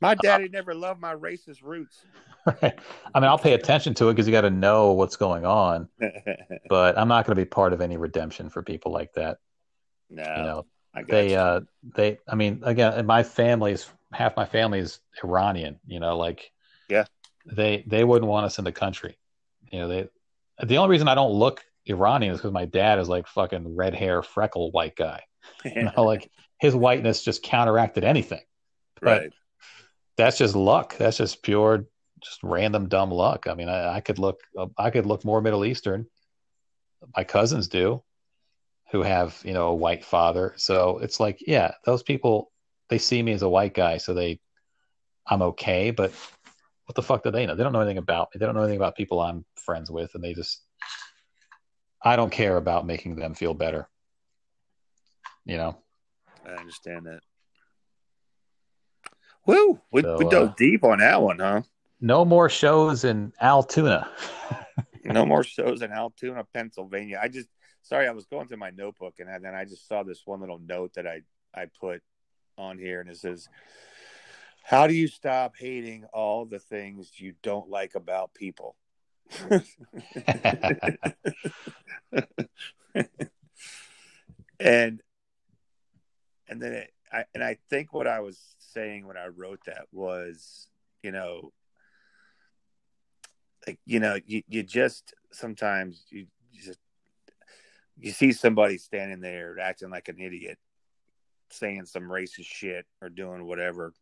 [0.00, 2.04] My daddy uh, never loved my racist roots.
[2.62, 2.78] Right.
[3.14, 5.88] I mean, I'll pay attention to it because you got to know what's going on.
[6.70, 9.38] but I'm not going to be part of any redemption for people like that.
[10.08, 10.66] No, you know,
[11.06, 11.36] they, you.
[11.36, 11.60] uh,
[11.94, 12.18] they.
[12.26, 15.78] I mean, again, my family's half my family is Iranian.
[15.86, 16.50] You know, like
[16.88, 17.04] yeah,
[17.44, 19.18] they they wouldn't want us in the country.
[19.70, 20.08] You know, they.
[20.64, 23.94] The only reason I don't look Iranian is because my dad is like fucking red
[23.94, 25.22] hair, freckle white guy.
[25.64, 28.42] you know, like his whiteness just counteracted anything.
[29.00, 29.32] But right.
[30.16, 30.96] that's just luck.
[30.98, 31.86] That's just pure,
[32.20, 33.46] just random dumb luck.
[33.48, 34.40] I mean, I, I could look,
[34.78, 36.06] I could look more Middle Eastern.
[37.16, 38.02] My cousins do,
[38.90, 40.54] who have you know a white father.
[40.56, 42.50] So it's like, yeah, those people
[42.88, 44.40] they see me as a white guy, so they,
[45.26, 45.90] I'm okay.
[45.92, 46.12] But
[46.86, 47.54] what the fuck do they know?
[47.54, 48.38] They don't know anything about me.
[48.38, 50.62] They don't know anything about people I'm friends with, and they just
[52.02, 53.88] I don't care about making them feel better.
[55.44, 55.78] You know.
[56.46, 57.20] I understand that.
[59.46, 59.80] Woo!
[59.90, 61.62] We, so, we dove uh, deep on that one, huh?
[62.00, 64.10] No more shows in Altoona.
[65.04, 67.20] no more shows in Altoona, Pennsylvania.
[67.22, 67.48] I just
[67.82, 70.60] sorry, I was going through my notebook and then I just saw this one little
[70.66, 71.22] note that I
[71.54, 72.02] I put
[72.56, 73.48] on here, and it says,
[74.62, 78.76] "How do you stop hating all the things you don't like about people?"
[84.60, 85.02] and
[86.48, 89.86] and then it, I and I think what I was saying when I wrote that
[89.92, 90.68] was,
[91.02, 91.52] you know,
[93.66, 96.78] like you know, you you just sometimes you, you just
[97.98, 100.58] you see somebody standing there acting like an idiot,
[101.50, 103.92] saying some racist shit or doing whatever,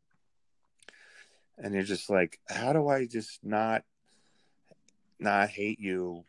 [1.57, 3.83] and you're just like, how do I just not
[5.19, 6.25] not hate you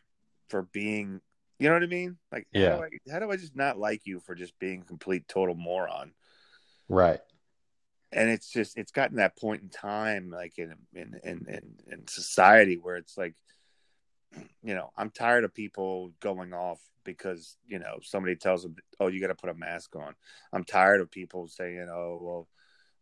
[0.48, 1.20] for being
[1.60, 2.16] you know what I mean?
[2.32, 2.70] Like, yeah.
[2.70, 5.28] How do, I, how do I just not like you for just being a complete
[5.28, 6.12] total moron?
[6.88, 7.20] Right.
[8.12, 12.06] And it's just it's gotten that point in time, like in in in in, in
[12.08, 13.34] society, where it's like,
[14.62, 19.08] you know, I'm tired of people going off because you know somebody tells them, "Oh,
[19.08, 20.14] you got to put a mask on."
[20.52, 22.48] I'm tired of people saying, "Oh, well,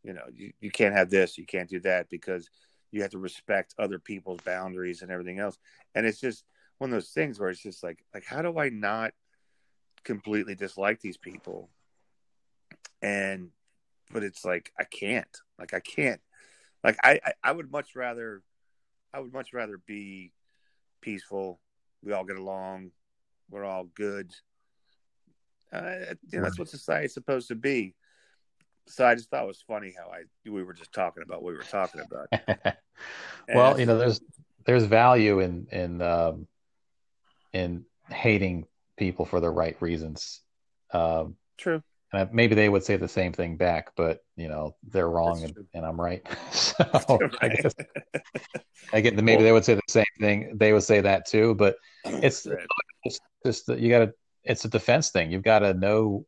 [0.03, 2.51] you know, you, you can't have this, you can't do that," because
[2.91, 5.59] you have to respect other people's boundaries and everything else.
[5.95, 6.45] And it's just
[6.79, 9.13] one of those things where it's just like like how do I not
[10.05, 11.71] completely dislike these people?
[13.03, 13.51] And
[14.13, 15.37] but it's like I can't.
[15.59, 16.21] Like I can't.
[16.85, 18.43] Like I, I, I would much rather
[19.13, 20.33] I would much rather be
[21.01, 21.61] peaceful.
[22.03, 22.91] We all get along.
[23.51, 24.33] We're all good.
[25.73, 27.95] Uh, you know, that's what society's supposed to be.
[28.87, 31.53] So I just thought it was funny how I we were just talking about what
[31.53, 32.77] we were talking about.
[33.55, 34.21] well, you know, there's
[34.65, 36.47] there's value in in um,
[37.53, 38.67] in hating
[38.97, 40.41] people for the right reasons.
[40.93, 41.83] Um, True.
[42.13, 45.55] And maybe they would say the same thing back, but you know they're wrong and,
[45.75, 46.27] and, I'm right.
[46.53, 46.75] so
[47.11, 47.33] right.
[47.43, 47.75] I guess
[48.93, 50.57] I get maybe well, they would say the same thing.
[50.57, 52.67] They would say that too, but it's right.
[53.05, 54.15] it's just you got to.
[54.45, 55.31] It's a defense thing.
[55.31, 56.25] You've got to know.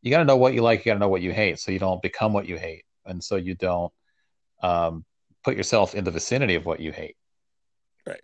[0.00, 0.80] You got to know what you like.
[0.80, 3.22] You got to know what you hate, so you don't become what you hate, and
[3.22, 3.92] so you don't
[4.62, 5.04] um,
[5.44, 7.16] put yourself in the vicinity of what you hate.
[8.06, 8.22] Right.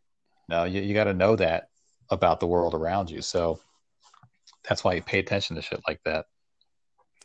[0.49, 1.69] No, you, you got to know that
[2.11, 3.21] about the world around you.
[3.21, 3.61] So
[4.69, 6.27] that's why you pay attention to shit like that.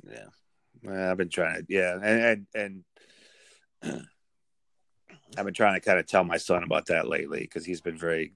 [0.03, 1.65] Yeah, I've been trying to.
[1.67, 2.83] Yeah, and and,
[3.83, 4.03] and
[5.37, 7.97] I've been trying to kind of tell my son about that lately because he's been
[7.97, 8.33] very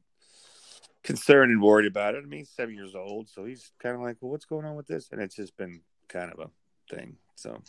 [1.04, 2.24] concerned and worried about it.
[2.24, 4.76] I mean, he's seven years old, so he's kind of like, "Well, what's going on
[4.76, 7.18] with this?" And it's just been kind of a thing.
[7.36, 7.62] So,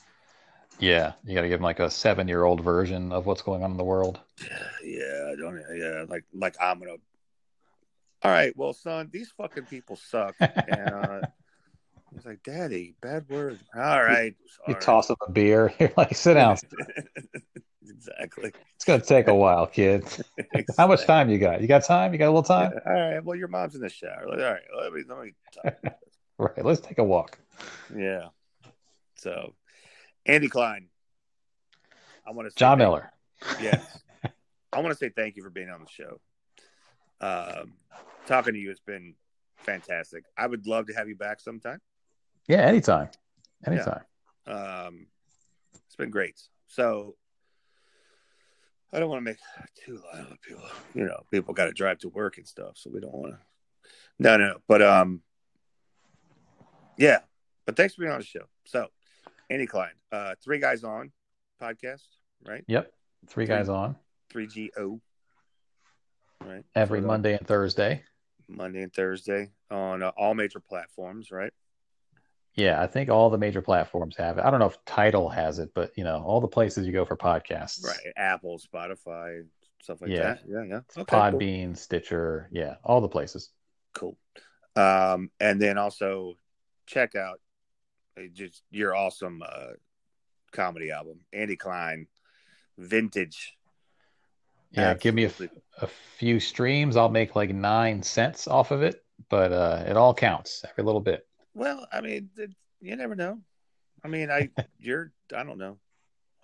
[0.78, 3.76] yeah, you got to give him like a seven-year-old version of what's going on in
[3.76, 4.20] the world.
[4.84, 5.60] Yeah, I don't.
[5.74, 6.94] Yeah, like like I'm gonna
[8.22, 10.34] all right, well, son, these fucking people suck.
[10.40, 11.20] And uh,
[12.16, 13.58] he's like, Daddy, bad word.
[13.74, 14.34] All right.
[14.66, 15.72] You, you toss him a beer.
[15.78, 16.56] You're like, sit down.
[17.88, 18.52] exactly.
[18.74, 20.04] It's going to take a while, kid.
[20.78, 21.60] How much time you got?
[21.60, 22.12] You got time?
[22.12, 22.72] You got a little time?
[22.86, 23.24] All right.
[23.24, 24.26] Well, your mom's in the shower.
[24.26, 24.62] Like, all right.
[24.82, 25.34] Let me let me.
[25.52, 25.94] Talk.
[26.38, 26.64] Right.
[26.64, 27.38] Let's take a walk.
[27.94, 28.28] yeah.
[29.16, 29.54] So,
[30.24, 30.88] Andy Kline.
[32.26, 33.12] I want to say John Miller.
[33.60, 34.00] Yes.
[34.72, 36.20] I want to say thank you for being on the show.
[37.20, 37.74] Um,
[38.26, 39.14] talking to you has been
[39.58, 40.24] fantastic.
[40.36, 41.80] I would love to have you back sometime.
[42.48, 43.08] Yeah, anytime.
[43.66, 44.02] Anytime.
[44.46, 45.06] Um,
[45.86, 46.40] it's been great.
[46.68, 47.16] So
[48.92, 49.38] I don't want to make
[49.84, 50.62] too loud of people.
[50.94, 53.38] You know, people got to drive to work and stuff, so we don't want to.
[54.18, 54.58] No, no.
[54.68, 55.22] But um,
[56.96, 57.18] yeah.
[57.64, 58.44] But thanks for being on the show.
[58.64, 58.86] So,
[59.50, 61.10] Andy Kline, uh, three guys on
[61.60, 62.04] podcast,
[62.46, 62.64] right?
[62.68, 62.92] Yep.
[63.28, 63.96] Three guys on
[64.30, 65.00] Three G O,
[66.44, 66.64] right?
[66.76, 68.04] every So Monday and Thursday.
[68.48, 71.52] Monday and Thursday on uh, all major platforms, right?
[72.56, 74.44] Yeah, I think all the major platforms have it.
[74.44, 77.04] I don't know if Tidal has it, but you know, all the places you go
[77.04, 77.84] for podcasts.
[77.84, 78.12] Right.
[78.16, 79.44] Apple, Spotify,
[79.82, 80.22] stuff like Yeah.
[80.22, 80.40] that.
[80.48, 80.80] Yeah, yeah.
[80.96, 81.04] Okay, cool.
[81.04, 83.50] Podbean, Stitcher, yeah, all the places.
[83.94, 84.16] Cool.
[84.74, 86.38] Um, and then also
[86.86, 87.40] check out
[88.18, 89.72] uh, just your awesome uh,
[90.52, 92.06] comedy album, Andy Kline,
[92.78, 93.54] Vintage.
[94.70, 95.62] Yeah, give me a, Absolutely.
[95.82, 95.86] a
[96.18, 96.96] few streams.
[96.96, 101.00] I'll make like nine cents off of it, but uh, it all counts every little
[101.00, 101.25] bit.
[101.56, 102.50] Well, I mean, it,
[102.82, 103.40] you never know.
[104.04, 105.78] I mean, I you're I don't know.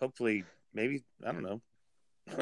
[0.01, 1.61] Hopefully, maybe I don't know.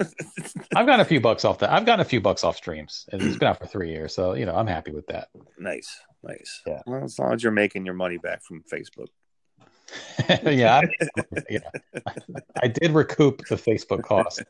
[0.76, 1.72] I've gotten a few bucks off that.
[1.72, 4.34] I've gotten a few bucks off streams, and it's been out for three years, so
[4.34, 5.28] you know I'm happy with that.
[5.58, 6.62] nice, nice.
[6.64, 6.82] Yeah.
[6.86, 9.08] Well, as long as you're making your money back from Facebook.
[10.44, 11.58] yeah, I, yeah,
[12.62, 14.44] I did recoup the Facebook cost.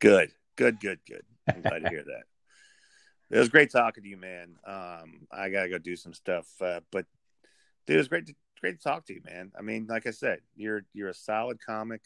[0.00, 1.22] Good, good, good, good.
[1.48, 2.22] I'm glad to hear that.
[3.30, 4.56] It was great talking to you, man.
[4.66, 7.06] Um, I gotta go do some stuff, uh, but
[7.86, 9.52] dude, it was great to great to talk to you, man.
[9.58, 12.02] I mean, like I said, you're you're a solid comic.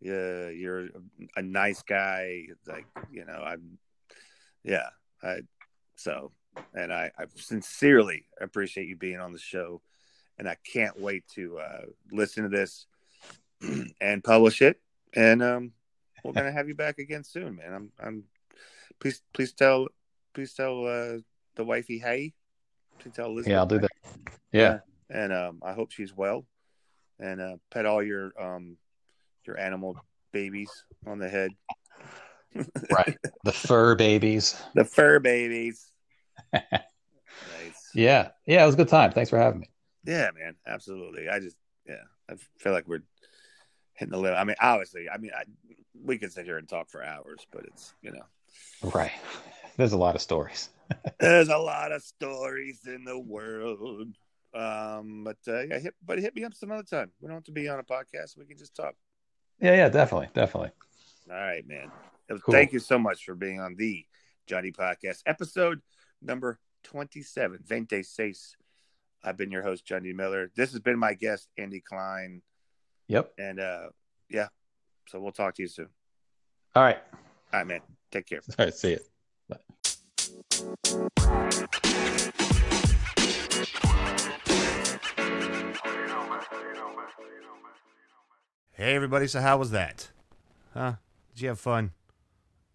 [0.00, 0.88] Yeah, you're
[1.36, 2.46] a nice guy.
[2.66, 3.78] Like you know, I'm.
[4.64, 4.88] Yeah,
[5.22, 5.40] I.
[5.96, 6.32] So,
[6.74, 9.82] and I, I sincerely appreciate you being on the show,
[10.38, 12.86] and I can't wait to uh, listen to this
[14.00, 14.80] and publish it.
[15.12, 15.72] And um,
[16.24, 17.74] we're gonna have you back again soon, man.
[17.74, 18.24] I'm I'm
[19.00, 19.88] please please tell
[20.34, 21.18] please tell uh
[21.56, 22.32] the wifey hey.
[22.98, 23.50] Please tell Elizabeth.
[23.50, 23.90] Yeah, I'll do that.
[24.52, 24.78] Yeah,
[25.08, 26.46] And um I hope she's well.
[27.18, 28.76] And uh pet all your um
[29.46, 29.96] your animal
[30.32, 30.70] babies
[31.06, 31.50] on the head.
[32.92, 33.16] right.
[33.44, 34.60] The fur babies.
[34.74, 35.90] The fur babies.
[36.52, 37.90] nice.
[37.94, 39.12] Yeah, yeah, it was a good time.
[39.12, 39.70] Thanks for having me.
[40.04, 40.56] Yeah, man.
[40.66, 41.28] Absolutely.
[41.28, 43.02] I just yeah, I feel like we're
[43.94, 44.38] hitting the limit.
[44.38, 45.44] I mean, obviously, I mean I,
[46.02, 48.24] we could sit here and talk for hours, but it's you know
[48.82, 49.12] Right.
[49.80, 50.68] There's a lot of stories.
[51.20, 54.08] There's a lot of stories in the world.
[54.52, 57.10] Um, but uh, yeah, hit, but hit me up some other time.
[57.18, 58.36] We don't have to be on a podcast.
[58.36, 58.92] We can just talk.
[59.58, 60.72] Yeah, yeah, definitely, definitely.
[61.30, 61.90] All right, man.
[62.28, 62.52] Cool.
[62.52, 64.04] Thank you so much for being on the
[64.46, 65.80] John D Podcast, episode
[66.20, 68.58] number 27, Vente Seis.
[69.24, 70.12] I've been your host, John D.
[70.12, 70.50] Miller.
[70.56, 72.42] This has been my guest, Andy Kline.
[73.08, 73.32] Yep.
[73.38, 73.86] And uh,
[74.28, 74.48] yeah,
[75.08, 75.88] so we'll talk to you soon.
[76.74, 76.98] All right.
[77.54, 77.80] All right, man.
[78.12, 78.40] Take care.
[78.58, 78.74] All right.
[78.74, 79.00] See you.
[88.72, 89.26] Hey, everybody.
[89.26, 90.10] So, how was that?
[90.72, 90.94] Huh?
[91.34, 91.92] Did you have fun?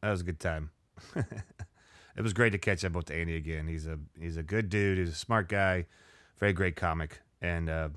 [0.01, 0.69] That was a good time.
[1.15, 3.67] it was great to catch up with Andy again.
[3.67, 4.99] He's a he's a good dude.
[4.99, 5.87] He's a smart guy.
[6.37, 7.89] Very great comic, and uh,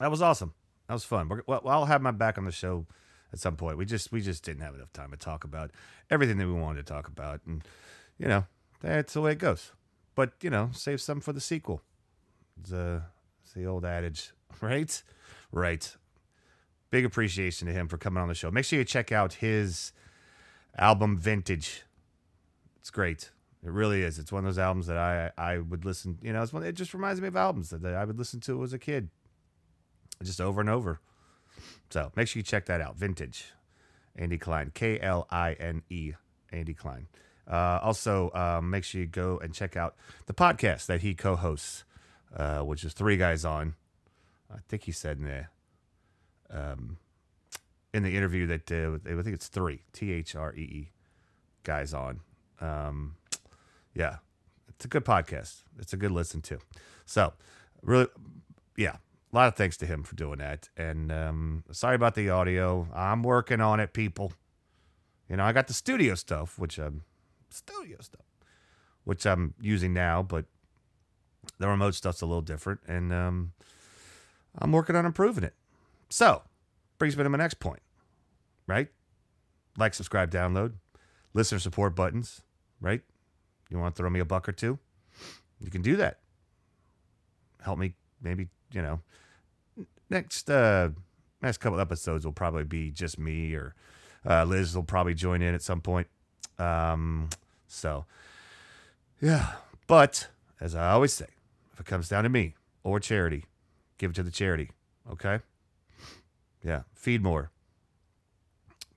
[0.00, 0.54] that was awesome.
[0.88, 1.28] That was fun.
[1.28, 2.86] We're, well, I'll have my back on the show
[3.34, 3.76] at some point.
[3.76, 5.70] We just we just didn't have enough time to talk about
[6.10, 7.62] everything that we wanted to talk about, and
[8.16, 8.46] you know
[8.80, 9.72] that's the way it goes.
[10.14, 11.82] But you know, save some for the sequel.
[12.60, 13.00] It's, uh,
[13.42, 14.32] it's the old adage,
[14.62, 15.02] right?
[15.52, 15.94] Right
[16.94, 18.52] big appreciation to him for coming on the show.
[18.52, 19.92] Make sure you check out his
[20.78, 21.82] album Vintage.
[22.78, 23.32] It's great.
[23.64, 24.20] It really is.
[24.20, 26.18] It's one of those albums that I I would listen.
[26.22, 26.62] You know, it's one.
[26.62, 29.08] It just reminds me of albums that, that I would listen to as a kid,
[30.22, 31.00] just over and over.
[31.90, 32.96] So make sure you check that out.
[32.96, 33.52] Vintage,
[34.16, 36.12] Andy Kline, K L I N E,
[36.52, 37.06] Andy Kline.
[37.46, 39.94] Uh, also, um, make sure you go and check out
[40.26, 41.84] the podcast that he co-hosts,
[42.34, 43.74] uh, which is Three Guys On.
[44.50, 45.50] I think he said in there
[46.50, 46.98] um,
[47.92, 50.90] in the interview that uh, I think it's three T H R E E
[51.64, 52.20] guys on.
[52.60, 53.16] Um,
[53.94, 54.16] yeah,
[54.68, 55.62] it's a good podcast.
[55.78, 56.58] It's a good listen to.
[57.04, 57.34] So,
[57.82, 58.08] really,
[58.76, 58.96] yeah,
[59.34, 60.68] a lot of thanks to him for doing that.
[60.76, 62.86] And um, sorry about the audio.
[62.94, 64.32] I'm working on it, people.
[65.28, 67.02] You know, I got the studio stuff, which I'm
[67.50, 68.26] studio stuff,
[69.02, 70.44] which I'm using now, but
[71.58, 73.52] the remote stuff's a little different, and um,
[74.56, 75.54] I'm working on improving it.
[76.10, 76.42] So,
[76.98, 77.82] brings me to my next point,
[78.68, 78.88] right?
[79.76, 80.74] Like, subscribe, download.
[81.32, 82.42] listener support buttons,
[82.80, 83.02] right?
[83.68, 84.78] You want to throw me a buck or two?
[85.60, 86.20] You can do that.
[87.62, 89.00] Help me, maybe, you know,
[90.10, 90.90] next uh
[91.42, 93.74] next couple episodes will probably be just me or
[94.26, 96.06] uh, Liz will probably join in at some point.
[96.58, 97.28] Um,
[97.66, 98.06] so
[99.20, 99.52] yeah,
[99.86, 100.28] but
[100.60, 101.26] as I always say,
[101.72, 103.44] if it comes down to me or charity,
[103.98, 104.70] give it to the charity.
[105.10, 105.40] Okay.
[106.62, 107.50] Yeah, feed more.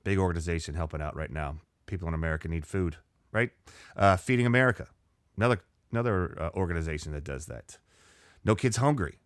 [0.04, 1.58] Big organization helping out right now.
[1.86, 2.96] People in America need food,
[3.32, 3.52] right?
[3.96, 4.88] Uh, Feeding America,
[5.36, 5.62] another
[5.92, 7.78] another uh, organization that does that.
[8.46, 9.18] No kids hungry.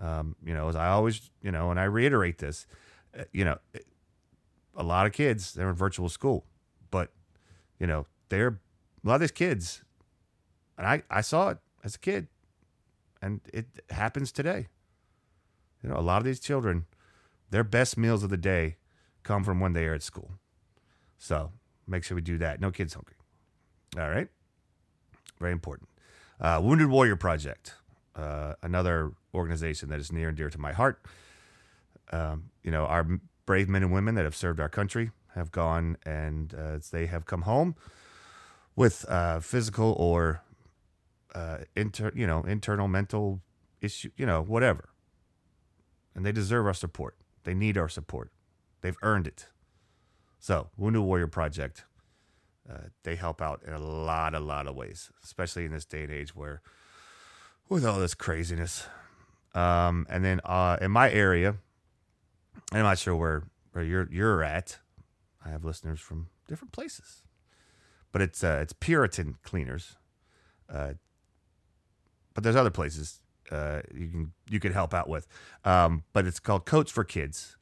[0.00, 2.66] Um, you know, as I always, you know, and I reiterate this,
[3.18, 3.58] uh, you know,
[4.76, 6.44] a lot of kids they're in virtual school,
[6.90, 7.12] but
[7.80, 8.60] you know, they're
[9.04, 9.82] a lot of these kids,
[10.76, 12.28] and I I saw it as a kid,
[13.22, 14.66] and it happens today.
[15.82, 16.86] You know, a lot of these children,
[17.50, 18.76] their best meals of the day
[19.22, 20.32] come from when they are at school.
[21.18, 21.52] So
[21.86, 22.60] make sure we do that.
[22.60, 23.16] No kids hungry.
[23.98, 24.28] All right.
[25.38, 25.88] Very important.
[26.40, 27.74] Uh, Wounded Warrior Project,
[28.16, 31.00] uh, another organization that is near and dear to my heart.
[32.12, 33.06] Um, you know, our
[33.44, 37.26] brave men and women that have served our country have gone and uh, they have
[37.26, 37.76] come home
[38.74, 40.42] with uh, physical or
[41.34, 43.40] uh, inter, you know, internal mental
[43.80, 44.88] issue, you know, whatever.
[46.14, 47.16] And they deserve our support.
[47.44, 48.32] They need our support.
[48.80, 49.46] They've earned it.
[50.38, 51.84] So, Wounded Warrior Project,
[52.70, 56.04] uh, they help out in a lot, a lot of ways, especially in this day
[56.04, 56.62] and age where,
[57.68, 58.86] with all this craziness.
[59.54, 61.56] Um, and then uh, in my area,
[62.72, 64.78] I'm not sure where where you're you're at.
[65.44, 67.22] I have listeners from different places,
[68.12, 69.96] but it's uh, it's Puritan Cleaners.
[70.68, 70.94] Uh,
[72.34, 73.20] but there's other places
[73.50, 75.26] uh, you can you can help out with.
[75.64, 77.56] Um, but it's called Coats for Kids.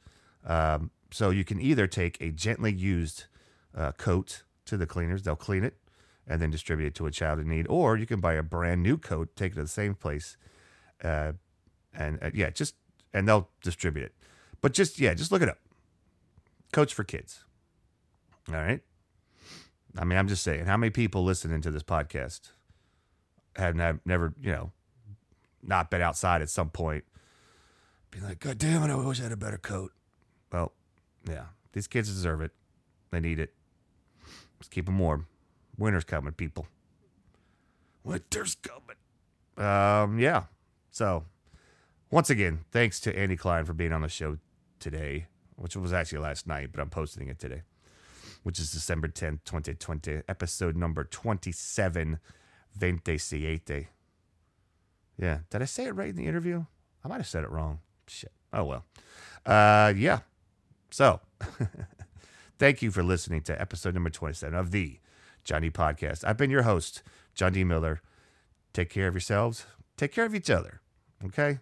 [0.45, 3.25] Um, so you can either take a gently used
[3.75, 5.75] uh, coat to the cleaners, they'll clean it
[6.27, 8.81] and then distribute it to a child in need, or you can buy a brand
[8.81, 10.37] new coat, take it to the same place,
[11.03, 11.33] uh,
[11.93, 12.75] and uh, yeah, just
[13.13, 14.13] and they'll distribute it.
[14.61, 15.59] But just yeah, just look it up.
[16.71, 17.43] Coats for Kids.
[18.49, 18.81] All right.
[19.97, 22.51] I mean, I'm just saying, how many people listening to this podcast
[23.55, 24.71] have never, you know,
[25.63, 27.05] not been outside at some point,
[28.11, 29.93] be like, God damn it, I wish I had a better coat.
[30.51, 30.73] Well,
[31.29, 32.51] yeah, these kids deserve it.
[33.11, 33.53] They need it.
[34.59, 35.27] Let's keep them warm.
[35.77, 36.67] Winter's coming, people.
[38.03, 38.95] Winter's coming.
[39.57, 40.43] Um, yeah.
[40.91, 41.25] So,
[42.11, 44.37] once again, thanks to Andy Kline for being on the show
[44.79, 47.63] today, which was actually last night, but I'm posting it today,
[48.43, 52.19] which is December 10th, 2020, episode number 27,
[52.77, 53.87] Veinte Siete.
[55.17, 55.39] Yeah.
[55.49, 56.65] Did I say it right in the interview?
[57.03, 57.79] I might have said it wrong.
[58.07, 58.31] Shit.
[58.53, 58.85] Oh, well.
[59.45, 60.19] Uh, yeah.
[60.91, 61.19] So,
[62.59, 64.99] thank you for listening to episode number 27 of the
[65.45, 66.25] John D Podcast.
[66.25, 67.03] I've been your host,
[67.33, 67.63] John D.
[67.63, 68.01] Miller.
[68.73, 69.65] Take care of yourselves.
[69.95, 70.81] Take care of each other.
[71.23, 71.59] Okay?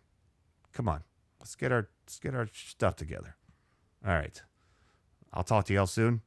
[0.74, 1.04] Come on.
[1.40, 3.36] Let's get our let's get our stuff together.
[4.06, 4.42] All right.
[5.34, 6.22] I'll talk to y'all soon.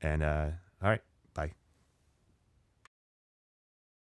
[0.00, 0.46] And uh,
[0.82, 1.02] all right.